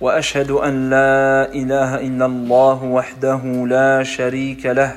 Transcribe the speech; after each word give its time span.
وأشهد 0.00 0.50
أن 0.50 0.90
لا 0.90 1.52
إله 1.54 2.00
إلا 2.00 2.26
الله 2.26 2.84
وحده 2.84 3.42
لا 3.68 4.02
شريك 4.02 4.66
له 4.66 4.96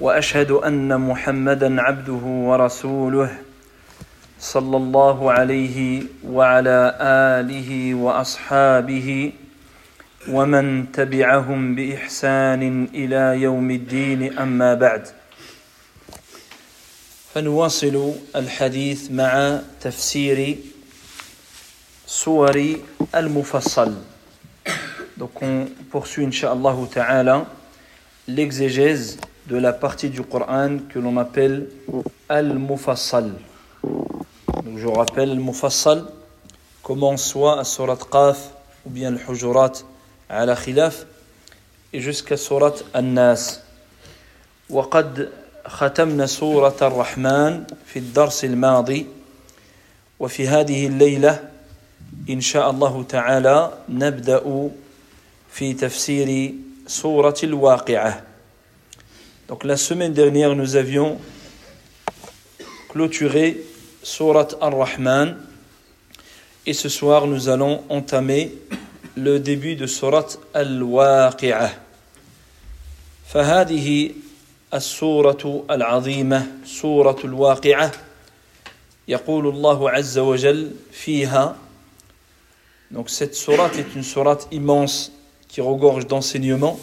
وأشهد 0.00 0.50
أن 0.50 1.00
محمدا 1.00 1.82
عبده 1.82 2.24
ورسوله 2.24 3.30
صلى 4.40 4.76
الله 4.76 5.32
عليه 5.32 6.02
وعلى 6.28 6.96
آله 7.00 7.94
وأصحابه 7.94 9.32
ومن 10.28 10.92
تبعهم 10.92 11.74
بإحسان 11.74 12.88
إلى 12.94 13.42
يوم 13.42 13.70
الدين 13.70 14.38
أما 14.38 14.74
بعد. 14.74 15.08
فنواصل 17.34 18.12
الحديث 18.36 19.10
مع 19.10 19.60
تفسير 19.80 20.56
سور 22.06 22.76
المفصل 23.14 23.94
Donc 25.18 25.42
on 25.42 25.66
poursuit 25.90 26.24
Inch'Allah 26.26 26.76
Ta'ala 26.92 27.46
l'exégèse 28.28 29.16
de 29.46 29.56
la 29.56 29.72
partie 29.72 30.10
du 30.10 30.22
Coran 30.22 30.76
que 30.90 30.98
l'on 30.98 31.16
appelle 31.16 31.68
Al-Mufassal. 32.28 33.32
Donc 33.82 34.76
je 34.76 34.86
rappelle 34.86 35.30
Al-Mufassal 35.30 36.04
commence 36.82 37.24
soit 37.24 37.58
à 37.58 37.64
Surat 37.64 37.98
Qaf 38.12 38.50
ou 38.84 38.90
bien 38.90 39.08
Al-Hujurat 39.16 39.72
à 40.28 40.44
la 40.44 40.54
Khilaf 40.54 41.06
et 41.92 42.00
jusqu'à 42.00 42.36
Surat 42.36 42.74
An-Nas. 42.94 43.62
وقد 44.70 45.28
ختمنا 45.66 46.26
سورة 46.26 46.76
الرحمن 46.82 47.64
في 47.86 47.98
الدرس 47.98 48.44
الماضي 48.44 49.06
وفي 50.20 50.48
هذه 50.48 50.86
الليلة 50.86 51.55
إن 52.30 52.40
شاء 52.40 52.70
الله 52.70 53.02
تعالى 53.08 53.72
نبدأ 53.88 54.70
في 55.50 55.74
تفسير 55.74 56.54
سورة 56.86 57.36
الواقعة 57.42 58.22
Donc 59.48 59.62
la 59.62 59.76
semaine 59.76 60.12
dernière 60.12 60.56
nous 60.56 60.74
avions 60.74 61.18
clôturé 62.88 63.58
Surat 64.02 64.48
Ar-Rahman 64.60 65.36
et 66.66 66.72
ce 66.72 66.88
soir 66.88 67.28
nous 67.28 67.48
allons 67.48 67.84
entamer 67.88 68.52
le 69.16 69.38
début 69.38 69.76
de 69.76 69.86
Surat 69.86 70.26
Al-Waqi'ah. 70.52 71.70
فهذه 73.26 74.10
السورة 74.74 75.64
العظيمة 75.70 76.46
سورة 76.64 77.18
الواقعة 77.24 77.92
يقول 79.08 79.46
الله 79.48 79.90
عز 79.90 80.18
وجل 80.18 80.70
فيها 80.92 81.56
Donc 82.91 83.09
cette 83.09 83.35
sourate 83.35 83.77
est 83.77 83.95
une 83.95 84.03
sourate 84.03 84.47
immense 84.51 85.11
qui 85.47 85.61
regorge 85.61 86.07
d'enseignements. 86.07 86.79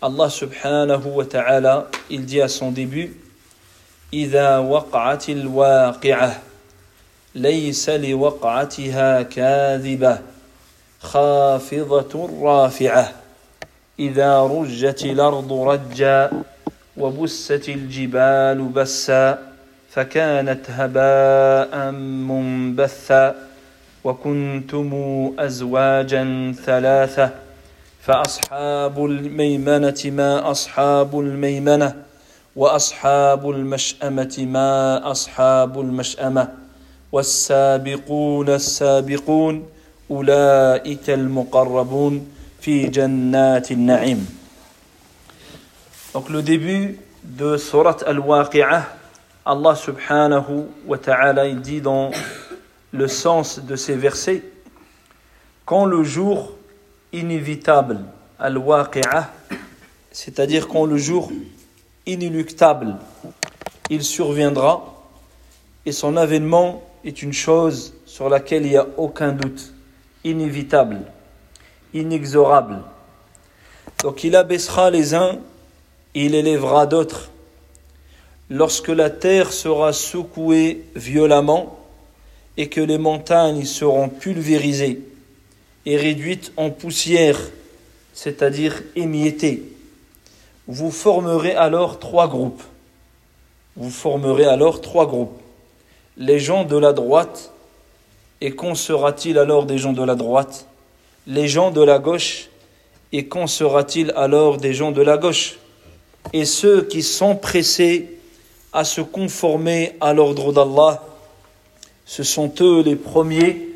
Allah 0.00 0.30
subhanahu 0.30 1.06
wa 1.06 1.24
ta'ala, 1.24 1.88
il 2.10 2.24
dit 2.24 2.40
à 2.40 2.48
son 2.48 2.70
début 2.70 3.16
إذا 4.12 4.58
وقعت 4.58 5.28
الواقعة 5.28 6.40
ليس 7.34 7.90
لوقعتها 7.90 9.22
كاذبة 9.22 10.18
خافضة 11.00 12.30
رافعة 12.42 13.12
إذا 13.98 14.42
رجت 14.42 15.04
الأرض 15.04 15.52
رجا 15.52 16.30
وبست 16.96 17.68
الجبال 17.68 18.62
بسا 18.62 19.38
فكانت 19.90 20.70
هباء 20.70 21.90
منبثا 21.90 23.34
وكنتم 24.03 24.89
أزواجا 25.39 26.23
ثلاثة 26.65 27.29
فأصحاب 28.01 29.05
الميمنة 29.05 30.01
ما 30.05 30.51
أصحاب 30.51 31.19
الميمنة 31.19 31.95
وأصحاب 32.55 33.49
المشأمة 33.49 34.35
ما 34.39 35.11
أصحاب 35.11 35.79
المشأمة 35.79 36.47
والسابقون 37.11 38.49
السابقون 38.49 39.65
أولئك 40.11 41.09
المقربون 41.09 42.27
في 42.61 42.87
جنات 42.87 43.71
النعيم. 43.71 44.27
Donc 46.13 46.29
le 46.29 46.43
début 46.43 46.99
de 47.23 47.57
Surat 47.57 47.97
Al-Waqi'ah, 48.05 48.83
Allah 49.45 49.75
subhanahu 49.75 50.67
wa 50.85 50.97
ta'ala 50.97 51.47
il 51.47 51.59
dit 51.61 51.81
dans 51.81 52.11
le 52.93 53.09
sens 53.09 53.59
de 53.59 53.75
ces 53.75 53.95
versets 53.95 54.43
quand 55.65 55.83
le 55.83 56.03
jour 56.03 56.53
inévitable, 57.11 57.99
al-waqi'ah, 58.39 59.31
c'est-à-dire 60.11 60.69
quand 60.69 60.85
le 60.85 60.97
jour 60.97 61.29
inéluctable, 62.05 62.95
il 63.89 64.03
surviendra 64.03 64.93
et 65.85 65.91
son 65.91 66.15
avènement 66.15 66.83
est 67.03 67.21
une 67.21 67.33
chose 67.33 67.93
sur 68.05 68.29
laquelle 68.29 68.65
il 68.65 68.69
n'y 68.69 68.77
a 68.77 68.87
aucun 68.95 69.33
doute, 69.33 69.73
inévitable, 70.23 71.01
inexorable. 71.93 72.79
Donc 74.01 74.23
il 74.23 74.37
abaissera 74.37 74.89
les 74.89 75.13
uns 75.13 75.39
il 76.13 76.35
élèvera 76.35 76.85
d'autres. 76.85 77.29
Lorsque 78.49 78.89
la 78.89 79.09
terre 79.09 79.51
sera 79.51 79.93
secouée 79.93 80.85
violemment, 80.95 81.79
et 82.57 82.69
que 82.69 82.81
les 82.81 82.97
montagnes 82.97 83.65
seront 83.65 84.09
pulvérisées 84.09 85.01
et 85.85 85.97
réduites 85.97 86.51
en 86.55 86.69
poussière, 86.69 87.39
c'est-à-dire 88.13 88.83
émiettées. 88.95 89.63
Vous 90.67 90.91
formerez 90.91 91.55
alors 91.55 91.99
trois 91.99 92.27
groupes. 92.27 92.63
Vous 93.75 93.89
formerez 93.89 94.45
alors 94.45 94.81
trois 94.81 95.07
groupes. 95.07 95.39
Les 96.15 96.39
gens 96.39 96.63
de 96.63 96.77
la 96.77 96.93
droite, 96.93 97.51
et 98.39 98.51
qu'en 98.51 98.75
sera-t-il 98.75 99.37
alors 99.37 99.65
des 99.65 99.77
gens 99.77 99.93
de 99.93 100.03
la 100.03 100.15
droite? 100.15 100.67
Les 101.25 101.47
gens 101.47 101.71
de 101.71 101.81
la 101.81 101.97
gauche, 101.97 102.49
et 103.11 103.25
qu'en 103.25 103.47
sera-t-il 103.47 104.11
alors 104.15 104.57
des 104.57 104.73
gens 104.73 104.91
de 104.91 105.01
la 105.01 105.17
gauche? 105.17 105.57
Et 106.33 106.45
ceux 106.45 106.83
qui 106.83 107.01
sont 107.01 107.35
pressés 107.35 108.17
à 108.71 108.83
se 108.83 109.01
conformer 109.01 109.95
à 110.01 110.13
l'ordre 110.13 110.53
d'Allah, 110.53 111.03
ce 112.04 112.22
sont 112.22 112.52
eux 112.60 112.82
les 112.82 112.96
premiers, 112.96 113.68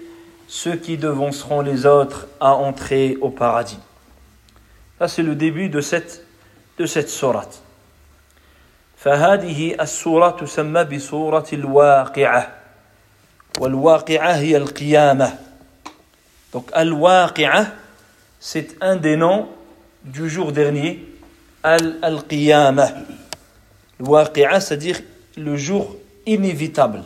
ceux 0.48 0.76
qui 0.76 0.96
devanceront 0.96 1.60
les 1.60 1.86
autres 1.86 2.28
à 2.40 2.54
entrer 2.54 3.16
au 3.20 3.30
paradis. 3.30 3.78
Ça, 4.98 5.08
c'est 5.08 5.22
le 5.22 5.34
début 5.34 5.68
de 5.68 5.80
cette, 5.80 6.24
de 6.78 6.86
cette 6.86 7.08
sourate. 7.08 7.62
فهذه 9.02 9.74
السورة 9.80 10.30
تسمى 10.30 10.84
بسورة 10.84 11.46
الواقعة 11.52 12.52
والواقعة 13.58 14.32
هي 14.32 14.56
القيامة 14.56 15.38
donc 16.52 16.68
al-waqi'ah 16.72 17.66
c'est 18.38 18.76
un 18.80 18.96
des 18.96 19.16
noms 19.16 19.48
du 20.04 20.28
jour 20.28 20.52
dernier 20.52 21.04
al-qiyamah 21.64 22.90
al-waqi'ah 23.98 24.60
c'est-à-dire 24.60 25.00
le 25.36 25.56
jour 25.56 25.96
inévitable 26.26 27.02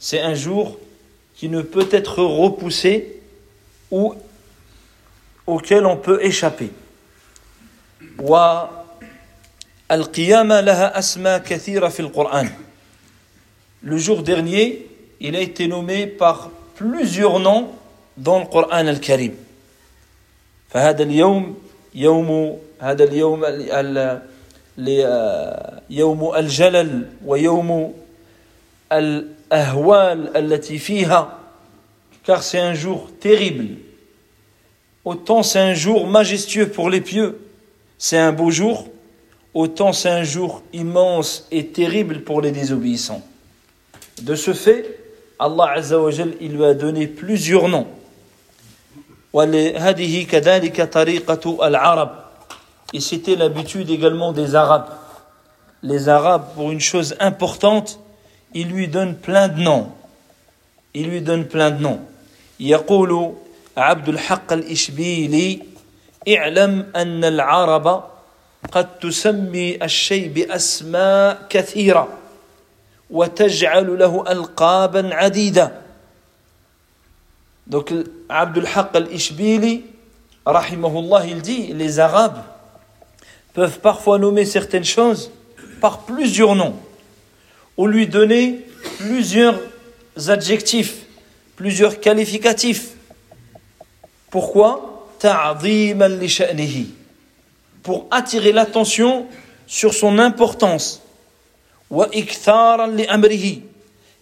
c'est 0.00 0.20
un 0.20 0.34
jour 0.34 0.78
qui 1.34 1.48
ne 1.48 1.62
peut 1.62 1.88
être 1.92 2.22
repoussé 2.22 3.20
ou 3.90 4.14
auquel 5.46 5.86
on 5.86 5.96
peut 5.96 6.24
échapper. 6.24 6.70
Le 13.82 13.96
jour 13.98 14.22
dernier, 14.22 14.86
il 15.20 15.36
a 15.36 15.40
été 15.40 15.68
nommé 15.68 16.06
par 16.06 16.50
plusieurs 16.74 17.38
noms 17.38 17.70
dans 18.16 18.40
le 18.40 18.46
Coran 18.46 18.86
al-Karim. 18.86 19.34
فهذا 20.70 21.02
اليوم 21.02 21.58
يوم 21.94 22.58
هذا 22.80 23.04
اليوم 23.04 23.44
يوم 25.90 26.34
الجلل 26.36 27.10
ويوم 27.26 27.94
ahwal 29.51 30.31
allati 30.33 30.79
fiha, 30.79 31.37
car 32.23 32.41
c'est 32.41 32.59
un 32.59 32.73
jour 32.73 33.09
terrible. 33.19 33.75
Autant 35.05 35.43
c'est 35.43 35.59
un 35.59 35.73
jour 35.75 36.07
majestueux 36.07 36.69
pour 36.69 36.89
les 36.89 37.01
pieux, 37.01 37.39
c'est 37.97 38.17
un 38.17 38.31
beau 38.31 38.49
jour, 38.49 38.87
autant 39.53 39.93
c'est 39.93 40.09
un 40.09 40.23
jour 40.23 40.63
immense 40.73 41.47
et 41.51 41.67
terrible 41.67 42.21
pour 42.21 42.41
les 42.41 42.51
désobéissants. 42.51 43.21
De 44.21 44.35
ce 44.35 44.53
fait, 44.53 44.97
Allah 45.39 45.71
Azza 45.75 45.99
wa 45.99 46.11
il 46.39 46.53
lui 46.55 46.65
a 46.65 46.73
donné 46.73 47.07
plusieurs 47.07 47.67
noms. 47.67 47.87
Et 52.93 52.99
c'était 52.99 53.35
l'habitude 53.35 53.89
également 53.89 54.33
des 54.33 54.55
Arabes. 54.55 54.89
Les 55.83 56.09
Arabes, 56.09 56.47
pour 56.53 56.69
une 56.69 56.81
chose 56.81 57.15
importante, 57.19 58.00
ils 58.54 58.68
lui 58.68 58.88
donnent 58.88 59.16
plein 59.16 59.48
de 59.48 59.60
noms. 59.60 59.92
Ils 60.94 61.08
lui 61.08 61.20
donnent 61.20 61.46
plein 61.46 61.70
de 61.70 61.82
noms. 61.82 62.00
يقول 62.60 63.34
عبد 63.76 64.08
الحق 64.08 64.52
الإشبيلي 64.52 65.62
اعلم 66.28 66.86
أن 66.96 67.24
العرب 67.24 68.04
قد 68.72 68.98
تسمي 68.98 69.84
الشيء 69.84 70.28
بأسماء 70.28 71.46
كثيرة 71.48 72.08
وتجعل 73.10 73.98
له 73.98 74.24
ألقابا 74.32 75.14
عديدة 75.14 75.72
Donc 77.66 77.92
Abdul 78.28 78.66
Haq 78.66 78.94
al-Ishbili, 78.94 79.84
rahimahullah, 80.46 81.26
il 81.26 81.42
dit, 81.42 81.72
les 81.74 81.98
Arabes 81.98 82.38
peuvent 83.54 83.80
parfois 83.80 84.18
nommer 84.18 84.44
certaines 84.44 84.84
choses 84.84 85.32
par 85.80 86.00
plusieurs 86.02 86.54
noms, 86.54 86.76
ou 87.76 87.86
lui 87.86 88.06
donner 88.06 88.60
plusieurs 88.98 89.60
adjectifs, 90.28 91.04
plusieurs 91.56 92.00
qualificatifs. 92.00 92.92
Pourquoi 94.30 95.08
Pour 97.82 98.06
attirer 98.10 98.52
l'attention 98.52 99.26
sur 99.66 99.94
son 99.94 100.18
importance. 100.18 101.02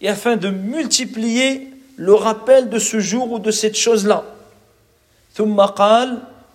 Et 0.01 0.09
afin 0.09 0.35
de 0.35 0.49
multiplier 0.49 1.69
le 1.97 2.13
rappel 2.13 2.69
de 2.69 2.79
ce 2.79 2.99
jour 2.99 3.31
ou 3.31 3.39
de 3.39 3.51
cette 3.51 3.77
chose-là. 3.77 4.23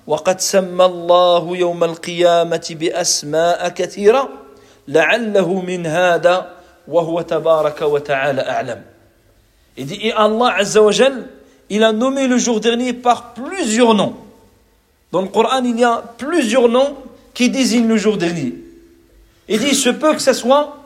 وقد 0.07 0.41
سمى 0.41 0.85
الله 0.85 1.57
يوم 1.57 1.85
القيامة 1.85 2.77
بأسماء 2.81 3.69
كثيرة 3.69 4.29
لعله 4.89 5.61
من 5.61 5.87
هذا 5.87 6.54
وهو 6.89 7.21
تبارك 7.21 7.83
وتعالى 7.83 8.41
أعلم 8.41 8.83
Et 9.77 9.85
dit, 9.85 9.99
et 10.03 10.13
Allah 10.13 10.55
Azza 10.59 10.83
wa 10.83 10.91
Jal, 10.91 11.29
il 11.71 11.85
a 11.85 11.93
nommé 11.93 12.27
le 12.27 12.37
jour 12.39 12.61
dernier 12.61 12.93
par 12.93 13.33
plusieurs 13.33 13.95
noms. 13.95 14.17
Dans 15.13 15.23
le 15.23 15.29
Coran, 15.29 15.65
il 15.65 15.79
y 15.79 15.85
a 15.85 16.03
plusieurs 16.19 16.69
noms 16.69 16.97
qui 17.33 17.49
désignent 17.49 17.89
le 17.89 17.97
jour 17.97 18.17
dernier. 18.17 18.55
Il 19.49 19.59
dit, 19.61 19.69
il 19.69 19.75
se 19.77 19.89
peut 19.89 20.13
que 20.13 20.21
ce 20.21 20.33
soit 20.33 20.77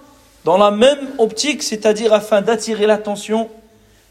dans 0.45 0.59
la 0.59 0.71
même 0.71 1.09
optique, 1.19 1.63
c'est-à-dire 1.63 2.13
afin 2.13 2.43
d'attirer 2.43 2.87
l'attention 2.87 3.49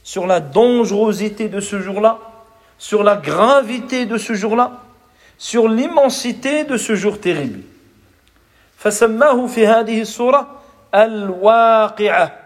sur 0.04 0.28
la 0.28 0.40
dangerosité 0.40 1.48
de 1.48 1.60
ce 1.60 1.80
jour-là, 1.80 2.20
sur 2.78 3.04
la 3.04 3.16
gravité 3.16 4.06
de 4.06 4.18
ce 4.18 4.34
jour-là, 4.34 4.82
sur 5.38 5.68
l'immensité 5.70 6.64
de 6.64 6.78
ce 6.78 6.96
jour 6.96 7.20
terrible. 7.20 7.62
فسماه 8.84 9.48
في 9.48 9.68
هذه 9.68 10.02
السورة 10.02 10.57
الواقعة 10.96 12.44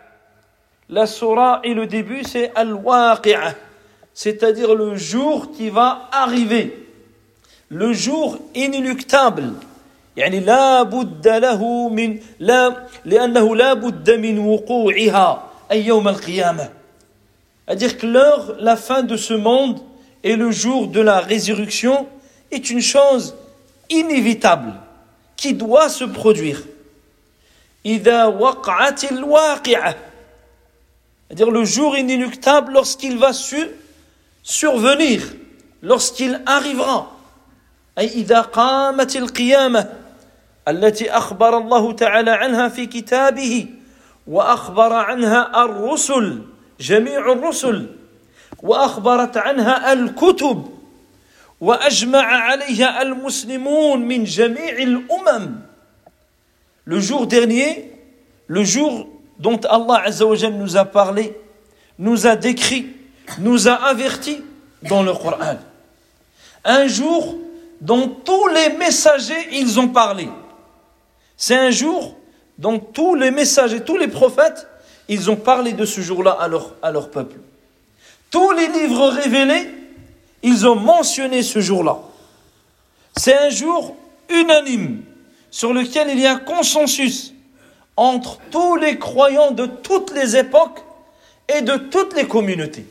La 0.90 1.06
surah 1.06 1.60
et 1.66 1.74
le 1.74 1.86
début 1.86 2.24
c'est 2.24 2.50
al-waqi'ah, 2.56 3.56
c'est-à-dire 4.14 4.74
le 4.74 4.96
jour 4.96 5.52
qui 5.52 5.70
va 5.70 6.08
arriver, 6.14 6.88
le 7.70 7.92
jour 7.92 8.38
inéluctable. 8.56 9.54
يعني 10.16 10.40
لا 10.40 10.84
بد 10.84 11.28
له 11.28 11.90
من 11.90 12.20
لا 12.40 12.88
لأنه 13.06 13.56
لا 13.56 13.74
بد 13.74 14.12
من 14.12 14.40
وقوعها 14.40 15.44
أي 15.72 15.86
يوم 15.86 16.08
القيامة. 16.08 16.70
C'est-à-dire 17.68 17.98
que 17.98 18.08
l'heure, 18.08 18.56
la 18.60 18.78
fin 18.78 19.04
de 19.04 19.18
ce 19.18 19.34
monde 19.34 19.80
et 20.24 20.38
le 20.38 20.52
jour 20.52 20.88
de 20.88 21.02
la 21.02 21.20
résurrection 21.20 22.08
est 22.50 22.70
une 22.70 22.82
chose 22.82 23.36
inévitable 23.90 24.74
qui 25.36 25.54
doit 25.54 25.90
se 25.90 26.06
produire. 26.06 26.64
C'est-à-dire 27.85 28.31
le 31.51 31.65
jour 31.65 31.97
inéluctable 31.97 32.73
lorsqu'il 32.73 33.19
va 33.19 33.33
survenir, 34.43 35.23
lorsqu'il 35.83 36.41
arrivera. 36.47 37.09
أي 37.99 38.07
إذا 38.07 38.41
قامت 38.41 39.17
القيامة 39.17 39.93
التي 40.69 41.11
أخبر 41.11 41.59
الله 41.59 41.93
تعالى 41.93 42.31
عنها 42.31 42.69
في 42.69 42.87
كتابه 42.87 43.67
وأخبر 44.27 44.93
عنها 44.93 45.65
الرسل 45.65 46.43
جميع 46.81 47.33
الرسل 47.33 47.87
وأخبرت 48.63 49.37
عنها 49.37 49.93
الكتب 49.93 50.73
le 56.85 57.01
jour 57.01 57.27
dernier, 57.27 57.91
le 58.47 58.65
jour 58.65 59.09
dont 59.39 59.61
Allah 59.69 60.05
nous 60.51 60.77
a 60.77 60.85
parlé, 60.85 61.37
nous 61.99 62.27
a 62.27 62.37
décrit, 62.37 62.87
nous 63.39 63.69
a 63.69 63.75
averti 63.75 64.43
dans 64.83 65.03
le 65.03 65.13
Coran. 65.13 65.59
Un 66.65 66.87
jour 66.87 67.37
dont 67.81 68.09
tous 68.09 68.49
les 68.49 68.77
messagers, 68.77 69.49
ils 69.53 69.79
ont 69.81 69.89
parlé. 69.89 70.29
C'est 71.37 71.57
un 71.57 71.71
jour 71.71 72.17
dont 72.59 72.79
tous 72.79 73.15
les 73.15 73.31
messagers, 73.31 73.81
tous 73.81 73.97
les 73.97 74.09
prophètes, 74.09 74.69
ils 75.09 75.31
ont 75.31 75.37
parlé 75.37 75.73
de 75.73 75.85
ce 75.85 76.01
jour-là 76.01 76.39
à 76.41 76.49
à 76.87 76.91
leur 76.93 77.11
peuple. 77.11 77.37
Tous 78.31 78.53
les 78.53 78.69
livres 78.69 79.09
révélés, 79.09 79.69
ils 80.43 80.67
ont 80.67 80.77
mentionné 80.77 81.43
ce 81.43 81.61
jour-là. 81.61 81.99
C'est 83.17 83.37
un 83.37 83.51
jour 83.51 83.97
unanime 84.31 85.03
sur 85.52 85.74
lequel 85.74 86.10
il 86.10 86.20
y 86.20 86.26
a 86.26 86.34
un 86.34 86.40
consensus 86.40 87.34
entre 87.96 88.40
tous 88.52 88.76
les 88.76 89.00
croyants 89.00 89.52
de 89.52 89.66
toutes 89.66 90.14
les 90.14 90.36
époques 90.36 90.84
et 91.48 91.62
de 91.62 91.78
toutes 91.78 92.16
les 92.16 92.28
communautés. 92.28 92.86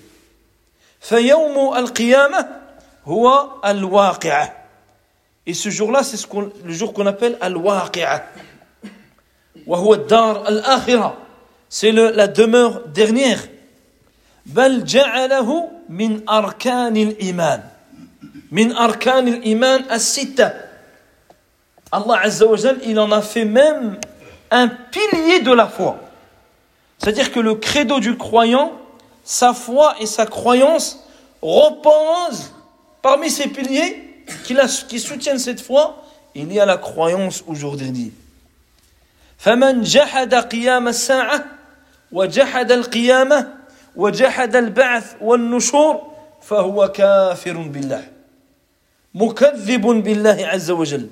Et 5.47 5.55
ce 5.55 5.71
jour-là, 5.71 6.03
c'est 6.03 6.17
ce 6.17 6.27
le 6.65 6.73
jour 6.73 6.93
qu'on 6.93 7.07
appelle 7.07 7.39
al-waqi'a. 7.41 8.27
C'est 11.69 11.93
la 11.93 12.27
demeure 12.29 12.89
dernière. 12.89 13.43
بل 14.47 14.85
جعله 14.85 15.69
من 15.89 16.29
أركان 16.29 16.97
الإيمان 16.97 17.63
من 18.51 18.73
أركان 18.73 19.29
الإيمان 19.29 19.85
الستة 19.93 20.53
Allah 21.93 22.21
Azza 22.23 22.47
wa 22.47 22.57
Jal, 22.57 22.79
il 22.85 22.99
en 22.99 23.11
a 23.13 23.23
fait 23.23 23.45
même 23.45 23.99
un 24.51 24.69
pilier 24.69 25.41
de 25.41 25.53
la 25.53 25.67
foi. 25.67 25.99
C'est-à-dire 26.99 27.33
que 27.33 27.41
le 27.41 27.55
credo 27.55 28.01
du 28.01 28.17
croyant, 28.17 28.73
sa 29.25 29.55
foi 29.55 29.95
et 30.01 30.07
sa 30.07 30.27
croyance 30.27 31.05
reposent 31.43 32.53
parmi 33.03 33.31
ces 33.31 33.49
piliers 33.49 34.25
qui, 34.45 34.55
la, 34.55 34.67
qui 34.67 34.99
soutiennent 34.99 35.39
cette 35.39 35.61
foi, 35.61 36.03
il 36.35 36.53
y 36.53 36.61
a 36.61 36.67
la 36.67 36.77
croyance 36.77 37.43
aujourd'hui. 37.47 38.13
فمن 39.39 39.83
جحد 39.83 40.35
قيام 40.35 40.89
الساعة 40.89 41.45
وجحد 42.13 42.73
القيامة 42.73 43.55
وجحد 43.97 44.57
البعث 44.57 45.15
والنشور 45.21 46.13
فهو 46.43 46.89
كافر 46.89 47.57
بالله 47.57 48.05
مكذب 49.15 49.87
بالله 49.87 50.47
عز 50.47 50.71
وجل 50.71 51.09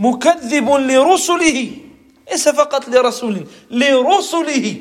مكذب 0.00 0.70
لرسله 0.70 1.70
ليس 2.30 2.48
فقط 2.48 2.88
لرسول 2.88 3.46
لرسله 3.70 4.76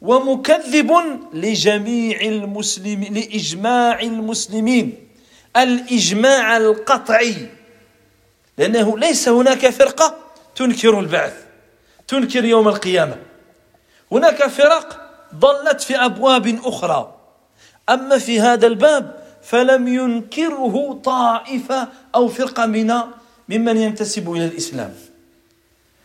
ومكذب 0.00 0.90
لجميع 1.32 2.20
المسلمين 2.20 3.14
لإجماع 3.14 4.00
المسلمين. 4.00 5.06
الإجماع 5.56 6.56
القطعي 6.56 7.34
لأنه 8.58 8.98
ليس 8.98 9.28
هناك 9.28 9.70
فرقة 9.70 10.16
تنكر 10.56 11.00
البعث 11.00 11.34
تنكر 12.08 12.44
يوم 12.44 12.68
القيامة. 12.68 13.16
هناك 14.12 14.46
فرق 14.46 15.10
ضلت 15.34 15.80
في 15.80 15.96
أبواب 15.96 16.58
أخرى. 16.64 17.14
أما 17.88 18.18
في 18.18 18.40
هذا 18.40 18.66
الباب 18.66 19.24
فلم 19.42 19.88
ينكره 19.88 21.00
طائفة 21.04 21.88
أو 22.14 22.28
فرقة 22.28 22.66
من 22.66 22.92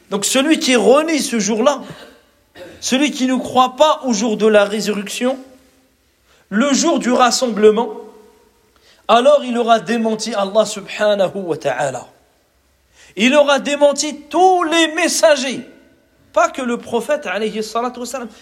Donc 0.10 0.26
celui 0.26 0.60
qui 0.60 0.74
est 0.74 1.20
ce 1.20 1.40
jour-là, 1.40 1.82
celui 2.82 3.12
qui 3.12 3.28
ne 3.28 3.36
croit 3.36 3.76
pas 3.76 4.02
au 4.06 4.14
jour 4.14 4.38
de 4.38 4.48
la 4.48 4.66
résurrection, 4.66 5.38
le 6.50 6.74
jour 6.74 7.00
du 7.00 7.12
rassemblement, 7.12 7.90
alors 9.08 9.44
il 9.44 9.58
aura 9.58 9.80
démenti 9.80 10.34
Allah 10.34 10.66
subhanahu 10.66 11.36
wa 11.36 11.58
ta'ala. 11.58 12.08
Il 13.16 13.36
aura 13.36 13.60
démenti 13.60 14.22
tous 14.30 14.64
les 14.64 14.94
messagers, 14.94 15.62
pas 16.34 16.50
que 16.50 16.62
le 16.62 16.78
prophète 16.78 17.28
alayhi 17.28 17.62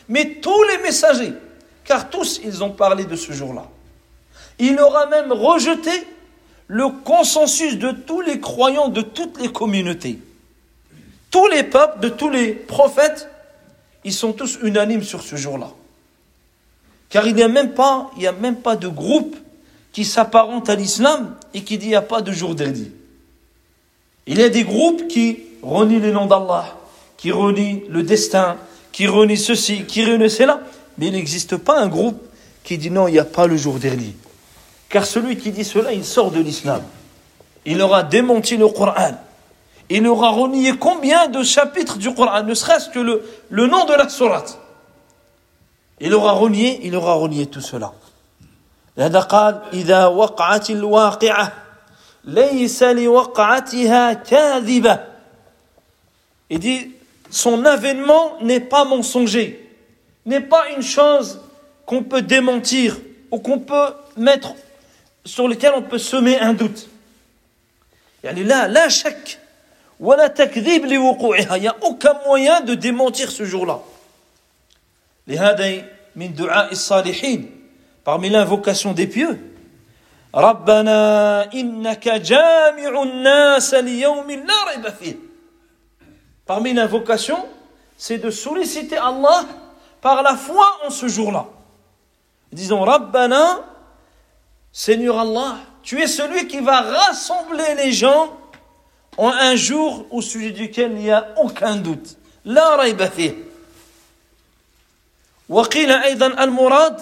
mais 0.09 0.35
tous 0.41 0.63
les 0.63 0.77
messagers, 0.79 1.33
car 1.83 2.09
tous 2.09 2.39
ils 2.43 2.63
ont 2.63 2.71
parlé 2.71 3.05
de 3.05 3.15
ce 3.15 3.33
jour-là. 3.33 3.65
Il 4.59 4.79
aura 4.79 5.07
même 5.07 5.31
rejeté 5.31 5.91
le 6.73 6.89
consensus 6.89 7.77
de 7.77 7.91
tous 7.91 8.21
les 8.21 8.39
croyants 8.39 8.89
de 8.89 9.01
toutes 9.01 9.39
les 9.39 9.51
communautés. 9.51 10.17
Tous 11.29 11.47
les 11.47 11.61
peuples, 11.61 11.99
de 11.99 12.09
tous 12.09 12.31
les 12.31 12.51
prophètes, 12.51 13.29
ils 14.03 14.11
sont 14.11 14.33
tous 14.33 14.57
unanimes 14.63 15.03
sur 15.03 15.21
ce 15.21 15.35
jour-là. 15.35 15.69
Car 17.09 17.27
il 17.27 17.35
n'y 17.35 17.43
a 17.43 17.47
même 17.47 17.75
pas, 17.75 18.09
a 18.25 18.31
même 18.31 18.55
pas 18.55 18.75
de 18.75 18.87
groupe 18.87 19.37
qui 19.91 20.03
s'apparente 20.03 20.67
à 20.67 20.73
l'islam 20.73 21.35
et 21.53 21.61
qui 21.61 21.77
dit 21.77 21.85
il 21.85 21.89
n'y 21.89 21.95
a 21.95 22.01
pas 22.01 22.21
de 22.21 22.31
jour 22.31 22.55
dernier. 22.55 22.91
Il 24.25 24.39
y 24.39 24.43
a 24.43 24.49
des 24.49 24.63
groupes 24.63 25.07
qui 25.07 25.41
renient 25.61 25.99
le 25.99 26.11
nom 26.11 26.25
d'Allah, 26.25 26.75
qui 27.17 27.31
renient 27.31 27.83
le 27.87 28.01
destin, 28.01 28.57
qui 28.91 29.05
renient 29.05 29.37
ceci, 29.37 29.83
qui 29.85 30.03
renient 30.03 30.27
cela, 30.27 30.61
mais 30.97 31.07
il 31.07 31.13
n'existe 31.13 31.55
pas 31.55 31.79
un 31.79 31.87
groupe 31.87 32.19
qui 32.63 32.79
dit 32.79 32.89
non, 32.89 33.07
il 33.07 33.11
n'y 33.11 33.19
a 33.19 33.25
pas 33.25 33.45
le 33.45 33.57
jour 33.57 33.75
dernier. 33.75 34.15
Car 34.93 35.07
celui 35.07 35.37
qui 35.37 35.49
dit 35.49 35.63
cela, 35.63 35.91
il 35.91 36.05
sort 36.05 36.29
de 36.29 36.39
l'islam. 36.39 36.83
Il 37.65 37.81
aura 37.81 38.03
démenti 38.03 38.57
le 38.57 38.67
Coran. 38.67 39.15
Il 39.89 40.05
aura 40.05 40.29
renié 40.29 40.77
combien 40.77 41.27
de 41.29 41.41
chapitres 41.41 41.97
du 41.97 42.13
Coran, 42.13 42.43
ne 42.43 42.53
serait-ce 42.53 42.91
que 42.91 42.99
le, 42.99 43.67
nom 43.67 43.85
de 43.85 43.93
la 43.93 44.07
sourate. 44.07 44.59
Il 45.99 46.13
aura 46.13 46.33
renié, 46.33 46.81
il 46.83 46.95
aura 46.95 47.15
renié 47.15 47.47
tout 47.47 47.59
cela. 47.59 47.91
Il 56.51 56.59
dit, 56.59 56.91
son 57.31 57.65
avènement 57.65 58.33
n'est 58.41 58.59
pas 58.59 58.85
mensonger, 58.85 59.75
n'est 60.27 60.41
pas 60.41 60.69
une 60.77 60.83
chose 60.83 61.41
qu'on 61.87 62.03
peut 62.03 62.21
démentir 62.21 62.95
ou 63.31 63.39
qu'on 63.39 63.57
peut 63.57 63.95
mettre 64.17 64.53
sur 65.25 65.47
lesquels 65.47 65.73
on 65.75 65.81
peut 65.81 65.97
semer 65.97 66.39
un 66.39 66.53
doute. 66.53 66.87
Il 68.23 68.33
n'y 68.33 68.51
a 71.67 71.75
aucun 71.81 72.13
moyen 72.25 72.61
de 72.61 72.75
démentir 72.75 73.31
ce 73.31 73.45
jour-là. 73.45 73.79
Parmi 78.03 78.29
l'invocation 78.29 78.93
des 78.93 79.07
pieux. 79.07 79.39
Parmi 86.45 86.73
l'invocation, 86.73 87.45
c'est 87.97 88.17
de 88.17 88.29
solliciter 88.29 88.97
Allah 88.97 89.45
par 90.01 90.23
la 90.23 90.35
foi 90.35 90.79
en 90.85 90.89
ce 90.89 91.07
jour-là. 91.07 91.45
Disons, 92.51 92.81
Rabbana 92.81 93.61
Seigneur 94.72 95.18
Allah, 95.18 95.58
tu 95.82 96.00
es 96.00 96.06
celui 96.06 96.46
qui 96.46 96.60
va 96.60 96.82
rassembler 96.82 97.74
les 97.76 97.92
gens 97.92 98.38
en 99.16 99.28
un 99.30 99.56
jour 99.56 100.06
au 100.10 100.22
sujet 100.22 100.50
duquel 100.50 100.92
il 100.92 100.98
n'y 100.98 101.10
a 101.10 101.34
aucun 101.38 101.76
doute. 101.76 102.16
La 102.44 102.76
rayba 102.76 103.10
fih. 103.10 103.34
وقيل 105.48 105.90
أيضا 105.90 106.26
المراد 106.26 107.00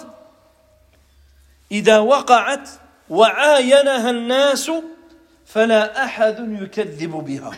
إذا 1.71 1.99
وقعت 1.99 2.69
وعاينها 3.09 4.09
الناس 4.09 4.71
فلا 5.45 6.03
أحد 6.03 6.61
يكذب 6.61 7.11
بها. 7.11 7.51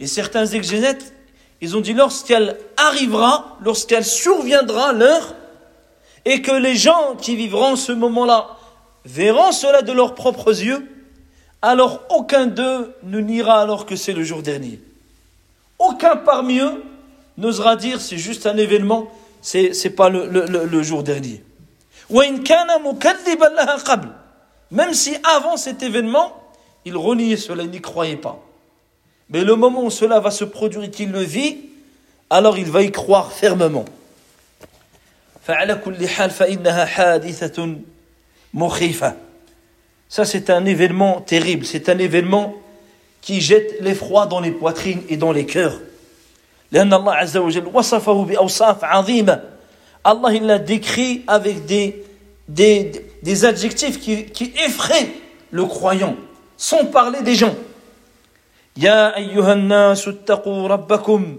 Et 0.00 0.06
certains 0.06 0.46
exégètes, 0.46 1.12
ils 1.60 1.76
ont 1.76 1.80
dit 1.80 1.92
lorsqu'elle 1.92 2.56
arrivera, 2.76 3.58
lorsqu'elle 3.62 4.04
surviendra 4.04 4.92
l'heure, 4.92 5.34
et 6.25 6.41
que 6.41 6.51
les 6.51 6.75
gens 6.75 7.15
qui 7.19 7.35
vivront 7.35 7.75
ce 7.75 7.91
moment-là 7.91 8.57
verront 9.05 9.51
cela 9.51 9.81
de 9.81 9.91
leurs 9.91 10.15
propres 10.15 10.61
yeux, 10.61 10.89
alors 11.61 12.01
aucun 12.09 12.45
d'eux 12.45 12.93
ne 13.03 13.19
niera 13.19 13.61
alors 13.61 13.85
que 13.85 13.95
c'est 13.95 14.13
le 14.13 14.23
jour 14.23 14.41
dernier. 14.41 14.79
Aucun 15.79 16.15
parmi 16.15 16.59
eux 16.59 16.83
n'osera 17.37 17.75
dire 17.75 17.99
c'est 17.99 18.17
juste 18.17 18.45
un 18.45 18.57
événement, 18.57 19.11
c'est 19.41 19.71
n'est 19.83 19.89
pas 19.89 20.09
le, 20.09 20.27
le, 20.27 20.45
le, 20.45 20.65
le 20.65 20.83
jour 20.83 21.03
dernier. 21.03 21.43
Même 24.71 24.93
si 24.93 25.15
avant 25.23 25.57
cet 25.57 25.83
événement, 25.83 26.33
il 26.85 26.97
reniait 26.97 27.37
cela, 27.37 27.63
il 27.63 27.69
n'y 27.69 27.81
croyait 27.81 28.17
pas. 28.17 28.39
Mais 29.29 29.43
le 29.43 29.55
moment 29.55 29.83
où 29.83 29.89
cela 29.89 30.19
va 30.19 30.31
se 30.31 30.43
produire 30.43 30.83
et 30.83 30.91
qu'il 30.91 31.11
le 31.11 31.21
vit, 31.21 31.57
alors 32.29 32.57
il 32.57 32.69
va 32.69 32.81
y 32.81 32.91
croire 32.91 33.31
fermement. 33.31 33.85
فعلى 35.44 35.74
كل 35.74 36.08
حال 36.08 36.30
فإنها 36.30 36.84
حادثة 36.84 37.76
مخيفة. 38.54 39.16
Ça 40.08 40.24
c'est 40.24 40.50
un 40.50 40.64
événement 40.64 41.20
terrible, 41.20 41.64
c'est 41.66 41.88
un 41.88 41.98
événement 41.98 42.54
qui 43.20 43.40
jette 43.40 43.80
l'effroi 43.80 44.26
dans 44.26 44.40
les 44.40 44.50
poitrines 44.50 45.02
et 45.08 45.16
dans 45.16 45.32
les 45.32 45.46
cœurs. 45.46 45.80
لأن 46.72 46.94
الله 46.94 47.14
عز 47.14 47.36
وجل 47.36 47.66
وصفه 47.74 48.24
بأوصاف 48.24 48.84
عظيمة. 48.84 49.40
Allah 50.04 50.32
il 50.32 50.46
l'a 50.46 50.58
décrit 50.58 51.24
avec 51.26 51.66
des, 51.66 52.04
des, 52.48 52.92
des 53.22 53.44
adjectifs 53.44 54.00
qui, 54.00 54.24
qui 54.26 54.52
effraient 54.64 55.08
le 55.50 55.64
croyant, 55.64 56.16
sans 56.56 56.84
parler 56.86 57.22
des 57.22 57.34
gens. 57.34 57.54
يا 58.76 59.16
أيها 59.16 59.52
الناس 59.52 60.08
اتقوا 60.08 60.68
ربكم 60.68 61.38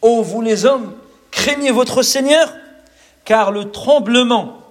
Ô 0.00 0.22
vous 0.22 0.40
les 0.40 0.64
hommes, 0.64 0.94
craignez 1.30 1.70
votre 1.70 2.02
Seigneur, 2.02 2.52
car 3.24 3.52
le 3.52 3.70
tremblement 3.70 4.62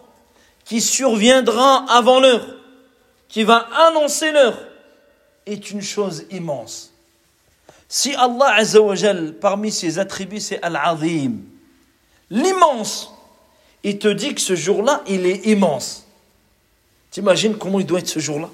qui 0.65 0.81
surviendra 0.81 1.85
avant 1.89 2.19
l'heure, 2.19 2.55
qui 3.27 3.43
va 3.43 3.67
annoncer 3.87 4.31
l'heure, 4.31 4.57
est 5.45 5.71
une 5.71 5.81
chose 5.81 6.25
immense. 6.31 6.91
Si 7.87 8.15
Allah 8.15 8.55
Azzawajal, 8.55 9.33
parmi 9.33 9.71
ses 9.71 9.99
attributs, 9.99 10.39
c'est 10.39 10.61
Al-Azim, 10.63 11.41
l'immense, 12.29 13.13
il 13.83 13.99
te 13.99 14.07
dit 14.07 14.33
que 14.33 14.41
ce 14.41 14.55
jour-là, 14.55 15.03
il 15.07 15.25
est 15.25 15.45
immense. 15.45 16.07
T'imagines 17.11 17.55
comment 17.57 17.79
il 17.79 17.85
doit 17.85 17.99
être 17.99 18.07
ce 18.07 18.19
jour-là? 18.19 18.49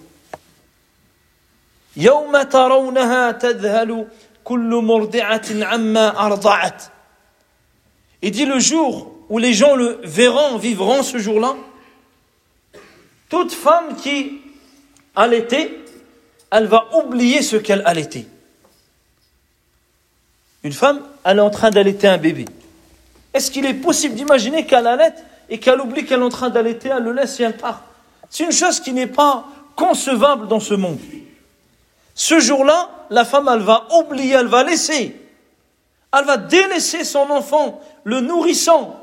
يوم 1.97 2.43
ترونها 2.43 3.31
تذهل 3.31 4.07
كل 4.45 4.75
مرضعة 4.75 5.47
عما 5.51 6.27
أرضعت 6.27 6.83
Il 8.23 8.31
dit 8.31 8.47
le 8.47 8.59
jour 8.59 9.13
où 9.29 9.37
les 9.37 9.53
gens 9.53 9.77
le 9.77 10.01
verront, 10.03 10.57
vivront 10.57 11.03
ce 11.03 11.19
jour-là, 11.19 11.57
toute 13.29 13.53
femme 13.53 13.97
qui 13.97 14.41
allaitait, 15.15 15.79
elle 16.51 16.67
va 16.67 16.89
oublier 16.97 17.43
ce 17.43 17.57
qu'elle 17.57 17.83
allaitait. 17.85 18.27
Une 20.63 20.73
femme, 20.73 21.03
elle 21.25 21.37
est 21.37 21.43
en 21.43 21.51
train 21.51 21.71
d'allaiter 21.71 22.09
un 22.09 22.17
bébé. 22.17 22.47
Est-ce 23.35 23.51
qu'il 23.51 23.67
est 23.67 23.75
possible 23.75 24.15
d'imaginer 24.15 24.65
qu'elle 24.65 24.87
allaite 24.87 25.23
et 25.51 25.59
qu'elle 25.59 25.81
oublie 25.81 26.07
qu'elle 26.07 26.21
est 26.21 26.25
en 26.25 26.31
train 26.31 26.49
d'allaiter, 26.49 26.89
elle 26.89 27.03
le 27.03 27.13
laisse 27.13 27.39
et 27.41 27.43
elle 27.43 27.57
part 27.57 27.83
C'est 28.31 28.45
une 28.45 28.53
chose 28.53 28.81
qui 28.81 28.95
n'est 28.95 29.07
pas 29.07 29.47
concevable 29.77 30.49
dans 30.49 30.61
ce 30.61 30.73
monde. 30.73 30.99
Ce 32.19 32.39
jour-là, 32.39 32.89
la 33.11 33.25
femme, 33.25 33.51
elle 33.53 33.61
va 33.61 33.87
oublier, 33.99 34.35
elle 34.35 34.47
va 34.47 34.63
laisser, 34.63 35.21
elle 36.17 36.25
va 36.25 36.37
délaisser 36.37 37.05
son 37.05 37.29
enfant, 37.31 37.81
le 38.05 38.21
nourrissant, 38.21 38.97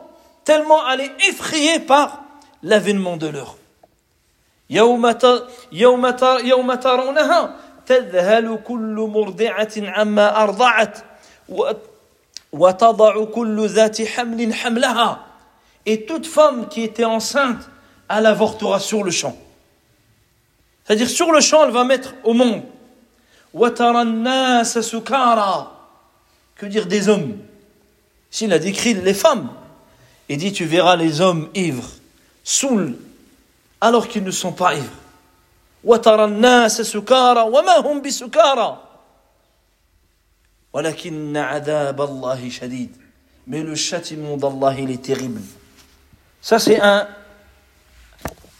tellement 0.45 0.79
elle 0.89 1.01
est 1.01 1.27
effrayée 1.29 1.79
par 1.79 2.23
l'avènement 2.63 3.17
de 3.17 3.27
l'heure. 3.27 3.57
يوم 4.71 5.15
يوم 5.71 6.15
يوم 6.43 6.73
ترونها 6.73 7.55
تذهل 7.85 8.59
كل 8.67 9.09
مرضعة 9.13 9.71
عما 9.77 10.43
أرضعت 10.43 10.97
وتضع 12.53 13.25
كل 13.25 13.67
ذات 13.67 14.01
حمل 14.01 14.53
حملها 14.53 15.19
et 15.85 16.05
toute 16.05 16.25
femme 16.25 16.69
qui 16.69 16.83
était 16.83 17.03
enceinte 17.03 17.69
elle 18.09 18.25
avortera 18.25 18.79
sur 18.79 19.03
le 19.03 19.11
champ 19.11 19.35
c'est-à-dire 20.85 21.09
sur 21.09 21.31
le 21.31 21.41
champ 21.41 21.65
elle 21.65 21.71
va 21.71 21.83
mettre 21.83 22.13
au 22.23 22.33
monde 22.33 22.61
وترى 22.61 22.61
الناس 22.63 22.71
سكارى 22.71 22.74
Que 26.56 26.66
dire 26.66 26.86
des 26.86 27.08
hommes? 27.08 27.38
S'il 28.30 28.52
a 28.52 28.58
décrit 28.58 28.92
les 28.92 29.14
femmes, 29.14 29.48
il 30.28 30.36
dit 30.36 30.52
Tu 30.52 30.66
verras 30.66 30.96
les 30.96 31.22
hommes 31.22 31.48
ivres, 31.54 31.88
saouls, 32.44 32.96
alors 33.80 34.08
qu'ils 34.08 34.24
ne 34.24 34.30
sont 34.30 34.52
pas 34.52 34.74
ivres. 34.74 34.90
Mais 43.46 43.62
le 43.62 43.74
châtiment 43.74 44.36
d'Allah, 44.36 44.74
il 44.78 44.90
est 44.90 45.02
terrible. 45.02 45.40
Ça, 46.42 46.58
c'est 46.58 46.78
un, 46.78 47.08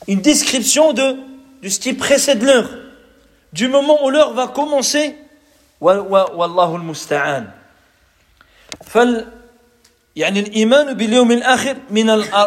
une 0.09 0.23
description 0.23 0.95
de, 0.95 1.17
de 1.63 1.69
ce 1.69 1.79
qui 1.81 1.93
précède 1.93 2.43
l'heure. 2.43 2.86
Du 3.57 3.69
moment 3.69 4.05
où 4.05 4.11
l'heure 4.11 4.33
va 4.35 4.49
commencer. 4.49 5.17
والله 5.81 6.77
المستعان 6.77 7.51
فال 8.85 9.33
يعني 10.17 10.41
الإيمان 10.41 10.93
باليوم 10.95 11.33
الآخر 11.33 11.77
من 11.91 12.07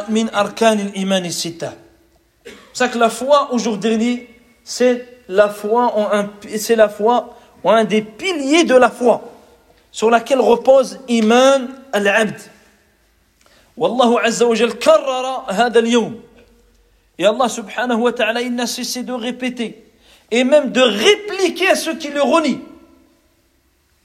من 0.09 0.33
أركان 0.33 0.79
الإيمان 0.79 1.25
الستة. 1.25 1.71
C'est 2.73 2.89
que 2.89 2.97
la 2.97 3.09
foi 3.09 3.49
au 3.51 3.57
jour 3.59 3.77
dernier, 3.77 4.27
c'est 4.63 5.05
la 5.27 5.49
foi 5.49 5.93
c'est 6.57 6.75
la 6.75 6.89
foi 6.89 7.35
un 7.65 7.83
des 7.83 8.01
piliers 8.01 8.63
de 8.63 8.75
la 8.75 8.89
foi 8.89 9.21
sur 9.91 10.09
laquelle 10.09 10.41
repose 10.41 10.99
iman 11.07 11.67
al-abd. 11.93 12.39
والله 13.77 14.19
عز 14.19 14.43
وجل 14.43 14.71
كرر 14.71 15.45
هذا 15.49 15.79
اليوم 15.79 16.21
et 17.19 17.25
Allah 17.25 17.49
subhanahu 17.49 17.99
wa 17.99 18.13
ta'ala, 18.13 18.41
il 18.41 18.55
n'a 18.55 18.65
cessé 18.65 19.03
de 19.03 19.11
répéter 19.11 19.88
et 20.30 20.44
même 20.44 20.72
de 20.72 20.80
répliquer 20.80 21.68
à 21.68 21.76
ceux 21.76 21.96
qui 21.96 22.08
le 22.08 22.22
renient. 22.22 22.62